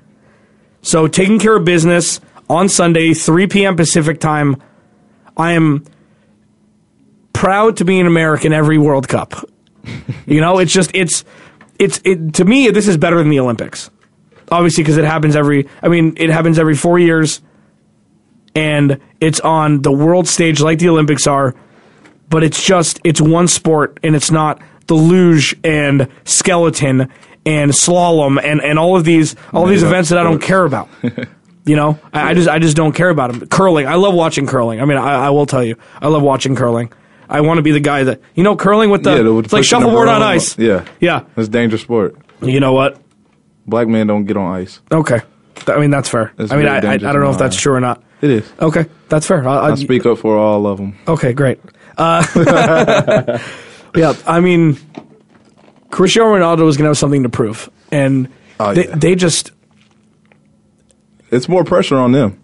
So 0.82 1.08
taking 1.08 1.39
care 1.39 1.55
of 1.55 1.66
business 1.66 2.20
on 2.49 2.70
Sunday, 2.70 3.14
3 3.14 3.47
p.m. 3.47 3.76
Pacific 3.76 4.20
time. 4.20 4.62
I 5.38 5.54
am 5.54 5.86
proud 7.32 7.78
to 7.78 7.86
be 7.86 8.00
an 8.00 8.08
American 8.08 8.52
every 8.52 8.78
World 8.78 9.08
Cup. 9.08 9.36
you 10.26 10.42
know, 10.42 10.58
it's 10.58 10.74
just 10.74 10.92
it's 10.94 11.24
it's 11.80 12.02
it 12.04 12.34
to 12.36 12.46
me 12.46 12.70
this 12.72 12.88
is 12.88 12.98
better 12.98 13.18
than 13.18 13.30
the 13.30 13.40
Olympics. 13.40 13.90
Obviously 14.50 14.84
because 14.84 14.98
it 14.98 15.06
happens 15.06 15.36
every 15.36 15.70
I 15.82 15.88
mean 15.88 16.16
it 16.18 16.30
happens 16.30 16.58
every 16.58 16.76
4 16.76 17.00
years 17.00 17.42
and 18.56 19.00
it's 19.22 19.40
on 19.42 19.84
the 19.84 19.92
world 19.92 20.28
stage 20.28 20.62
like 20.62 20.80
the 20.80 20.90
Olympics 20.90 21.28
are, 21.28 21.54
but 22.30 22.44
it's 22.44 22.64
just 22.64 23.00
it's 23.04 23.22
one 23.22 23.48
sport 23.48 24.00
and 24.04 24.16
it's 24.16 24.32
not 24.32 24.60
the 24.88 24.96
luge 24.96 25.56
and 25.64 26.08
skeleton 26.24 27.12
and 27.46 27.72
slalom 27.72 28.42
and, 28.44 28.62
and 28.62 28.80
all 28.80 28.98
of 28.98 29.04
these 29.04 29.36
all 29.54 29.66
these 29.66 29.84
events 29.84 30.10
that 30.10 30.18
I 30.18 30.24
don't 30.24 30.42
care 30.42 30.66
about. 30.66 30.90
You 31.68 31.76
know, 31.76 31.99
I, 32.13 32.30
I 32.30 32.34
just 32.34 32.47
I 32.49 32.59
just 32.59 32.76
don't 32.78 32.93
care 32.93 33.09
about 33.09 33.30
him. 33.36 33.45
Curling, 33.47 33.88
I 33.88 33.95
love 33.95 34.13
watching 34.15 34.47
curling. 34.47 34.82
I 34.82 34.86
mean, 34.86 34.97
I, 34.97 35.28
I 35.28 35.30
will 35.30 35.45
tell 35.45 35.63
you, 35.63 35.76
I 36.01 36.07
love 36.07 36.24
watching 36.24 36.55
curling. 36.55 36.91
I 37.30 37.41
want 37.41 37.57
to 37.57 37.61
be 37.61 37.72
the 37.72 37.82
guy 37.82 38.03
that 38.05 38.22
you 38.36 38.43
know 38.43 38.55
curling 38.55 38.89
with 38.89 39.03
the, 39.03 39.18
yeah, 39.18 39.22
the 39.24 39.38
it's 39.39 39.51
like 39.53 39.65
shuffleboard 39.65 40.07
on 40.07 40.24
ice. 40.24 40.57
Yeah, 40.57 40.86
Yeah, 41.01 41.26
it's 41.36 41.49
a 41.49 41.51
dangerous 41.51 41.82
sport. 41.82 42.15
you 42.41 42.59
know 42.61 42.72
what? 42.74 43.01
Black 43.68 43.88
men 43.89 44.07
don't 44.07 44.24
get 44.26 44.38
on 44.38 44.55
ice. 44.55 44.80
Okay, 44.91 45.20
I 45.68 45.78
mean 45.78 45.89
that's 45.91 46.07
fair. 46.07 46.32
It's 46.39 46.53
I 46.53 46.55
mean, 46.55 46.68
I, 46.68 46.78
I, 46.78 46.93
I 46.93 46.97
don't 46.97 47.20
know 47.20 47.30
if 47.32 47.38
that's 47.38 47.59
true 47.59 47.74
or 47.74 47.82
not. 47.82 48.01
It 48.22 48.30
is. 48.32 48.51
Okay, 48.61 48.86
that's 49.09 49.28
fair. 49.28 49.45
I, 49.47 49.55
I, 49.57 49.72
I 49.72 49.76
speak 49.76 50.05
up 50.05 50.18
for 50.20 50.38
all 50.38 50.65
of 50.65 50.78
them. 50.78 50.97
Okay, 51.07 51.34
great. 51.34 51.59
Uh, 51.97 52.24
yeah, 53.95 54.13
I 54.26 54.39
mean, 54.39 54.78
Cristiano 55.91 56.34
Ronaldo 56.34 56.68
is 56.70 56.78
going 56.78 56.86
to 56.86 56.89
have 56.91 56.97
something 56.97 57.24
to 57.24 57.30
prove, 57.30 57.70
and 57.91 58.30
Oh, 58.59 58.74
they, 58.74 58.88
yeah. 58.88 58.95
they 58.95 59.15
just 59.15 59.51
It's 61.32 61.47
more 61.49 61.63
pressure 61.63 61.97
on 61.97 62.11
them. 62.11 62.39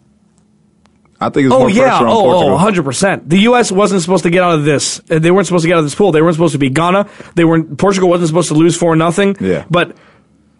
I 1.19 1.29
think 1.29 1.45
it's 1.45 1.53
Oh 1.55 1.59
more 1.59 1.69
yeah, 1.69 1.83
pressure 1.89 2.05
on 2.05 2.11
oh, 2.11 2.21
Portugal. 2.23 2.49
oh, 2.49 2.53
100 2.53 2.83
percent. 2.83 3.29
The 3.29 3.37
U.S. 3.39 3.71
wasn't 3.71 4.01
supposed 4.01 4.23
to 4.23 4.29
get 4.29 4.43
out 4.43 4.55
of 4.55 4.65
this. 4.65 4.99
Uh, 5.09 5.19
They 5.19 5.31
weren't 5.31 5.47
supposed 5.47 5.63
to 5.63 5.67
get 5.69 5.75
out 5.75 5.79
of 5.79 5.85
this 5.85 5.95
pool. 5.95 6.11
They 6.11 6.21
weren't 6.21 6.35
supposed 6.35 6.51
to 6.53 6.57
be 6.59 6.69
Ghana. 6.69 7.07
They 7.35 7.45
weren't. 7.45 7.77
Portugal 7.77 8.09
wasn't 8.09 8.27
supposed 8.27 8.49
to 8.49 8.55
lose 8.55 8.75
four 8.75 8.95
nothing. 8.95 9.37
Yeah. 9.39 9.65
But 9.69 9.95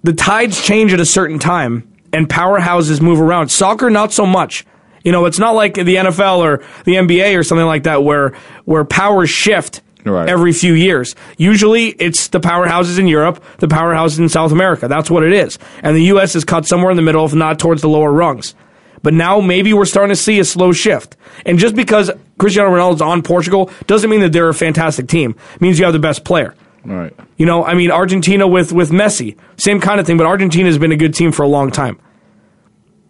the 0.04 0.14
tides 0.14 0.62
change 0.64 0.94
at 0.94 1.00
a 1.02 1.06
certain 1.06 1.40
time, 1.40 1.92
and 2.14 2.30
powerhouses 2.30 3.02
move 3.02 3.20
around. 3.20 3.50
Soccer, 3.50 3.90
not 3.90 4.14
so 4.14 4.26
much. 4.26 4.66
You 5.04 5.12
know, 5.12 5.26
it's 5.26 5.40
not 5.40 5.54
like 5.54 5.74
the 5.74 5.84
NFL 5.96 6.38
or 6.38 6.64
the 6.86 6.94
NBA 6.94 7.38
or 7.38 7.44
something 7.44 7.66
like 7.68 7.84
that 7.84 8.04
where 8.04 8.34
where 8.64 8.86
powers 8.86 9.30
shift 9.30 9.82
Right. 10.06 10.28
every 10.28 10.52
few 10.52 10.74
years. 10.74 11.16
Usually 11.38 11.90
it's 11.90 12.28
the 12.28 12.40
powerhouses 12.40 13.00
in 13.00 13.08
Europe, 13.08 13.44
the 13.60 13.68
powerhouses 13.68 14.20
in 14.20 14.30
South 14.30 14.52
America. 14.52 14.88
That's 14.88 15.10
what 15.10 15.24
it 15.24 15.34
is. 15.34 15.58
And 15.82 15.96
the 15.96 16.04
US 16.06 16.36
is 16.36 16.44
cut 16.44 16.66
somewhere 16.66 16.92
in 16.92 16.98
the 16.98 17.04
middle, 17.04 17.26
if 17.26 17.34
not 17.34 17.60
towards 17.60 17.82
the 17.82 17.90
lower 17.90 18.12
rungs. 18.12 18.56
But 19.02 19.14
now 19.14 19.40
maybe 19.42 19.74
we're 19.74 19.86
starting 19.86 20.16
to 20.16 20.22
see 20.22 20.40
a 20.40 20.46
slow 20.46 20.72
shift. 20.72 21.18
And 21.46 21.60
just 21.60 21.76
because 21.76 22.10
Cristiano 22.38 22.70
Ronaldo's 22.70 23.02
on 23.02 23.22
Portugal 23.22 23.70
doesn't 23.86 24.10
mean 24.10 24.22
that 24.22 24.32
they're 24.32 24.50
a 24.50 24.54
fantastic 24.54 25.08
team. 25.08 25.36
It 25.56 25.62
means 25.62 25.78
you 25.78 25.86
have 25.86 25.94
the 25.94 26.00
best 26.00 26.24
player. 26.24 26.56
Right. 26.86 27.14
You 27.38 27.46
know, 27.46 27.64
I 27.66 27.74
mean, 27.74 27.92
Argentina 27.92 28.48
with, 28.48 28.72
with 28.72 28.92
Messi, 28.92 29.38
same 29.58 29.80
kind 29.80 30.00
of 30.00 30.06
thing, 30.06 30.18
but 30.18 30.26
Argentina 30.26 30.68
has 30.68 30.78
been 30.78 30.92
a 30.92 30.98
good 30.98 31.14
team 31.14 31.32
for 31.32 31.44
a 31.44 31.48
long 31.48 31.72
time. 31.72 32.00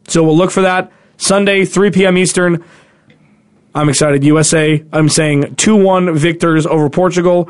So 0.08 0.24
we'll 0.24 0.38
look 0.38 0.52
for 0.52 0.62
that 0.62 0.92
Sunday, 1.18 1.66
3 1.66 1.92
p.m. 1.92 2.18
Eastern. 2.18 2.64
I'm 3.76 3.90
excited. 3.90 4.24
USA, 4.24 4.84
I'm 4.94 5.10
saying 5.10 5.56
2 5.56 5.76
1 5.76 6.16
victors 6.16 6.66
over 6.66 6.90
Portugal. 6.90 7.50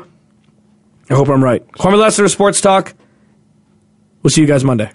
I 1.10 1.14
hope 1.14 1.28
I'm 1.28 1.44
right. 1.44 1.66
Kwamie 1.72 1.98
Lassiter, 1.98 2.28
Sports 2.28 2.60
Talk. 2.60 2.94
We'll 4.22 4.30
see 4.30 4.40
you 4.40 4.46
guys 4.46 4.64
Monday. 4.64 4.90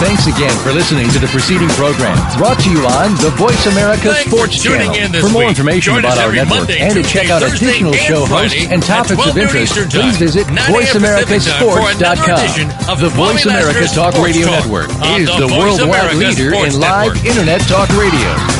Thanks 0.00 0.26
again 0.26 0.56
for 0.64 0.72
listening 0.72 1.10
to 1.10 1.18
the 1.20 1.26
preceding 1.28 1.68
program 1.76 2.16
brought 2.38 2.58
to 2.60 2.70
you 2.72 2.80
on 2.88 3.12
the 3.20 3.28
Voice 3.36 3.66
America 3.66 4.14
Thanks 4.14 4.30
Sports 4.32 4.56
for 4.56 4.72
Channel. 4.72 4.94
in 4.96 5.12
this 5.12 5.22
for 5.22 5.28
more 5.30 5.42
week. 5.42 5.50
information 5.50 5.92
Join 5.92 6.00
about 6.00 6.16
our 6.16 6.32
network 6.32 6.60
Monday, 6.60 6.78
and 6.80 6.94
to 6.94 7.02
Tuesday, 7.02 7.20
check 7.20 7.30
out 7.30 7.42
Thursday, 7.42 7.66
additional 7.68 7.92
and 7.92 8.00
show 8.00 8.24
hosts 8.24 8.56
and 8.66 8.82
topics 8.82 9.26
of 9.28 9.36
interest, 9.36 9.76
Eastern 9.76 9.90
please 9.90 10.16
visit 10.16 10.48
9 10.48 10.56
a.m. 10.56 10.72
Pacific 10.72 11.42
Time 11.44 11.60
for 11.60 11.78
another 11.84 12.16
edition 12.32 12.68
VoiceAmericaSports.com. 12.72 12.98
The 12.98 13.08
Voice 13.12 13.44
America 13.44 13.78
Lassiter's 13.78 13.92
Talk 13.92 14.14
Radio 14.24 14.46
Talk 14.48 14.64
Network 14.64 14.88
is 15.20 15.28
the 15.28 15.46
the 15.46 15.52
worldwide 15.52 16.16
leader 16.16 16.48
Sports 16.50 16.74
in 16.74 16.80
live 16.80 17.12
Network. 17.12 17.28
Internet 17.28 17.60
Talk 17.68 17.88
Radio. 17.92 18.59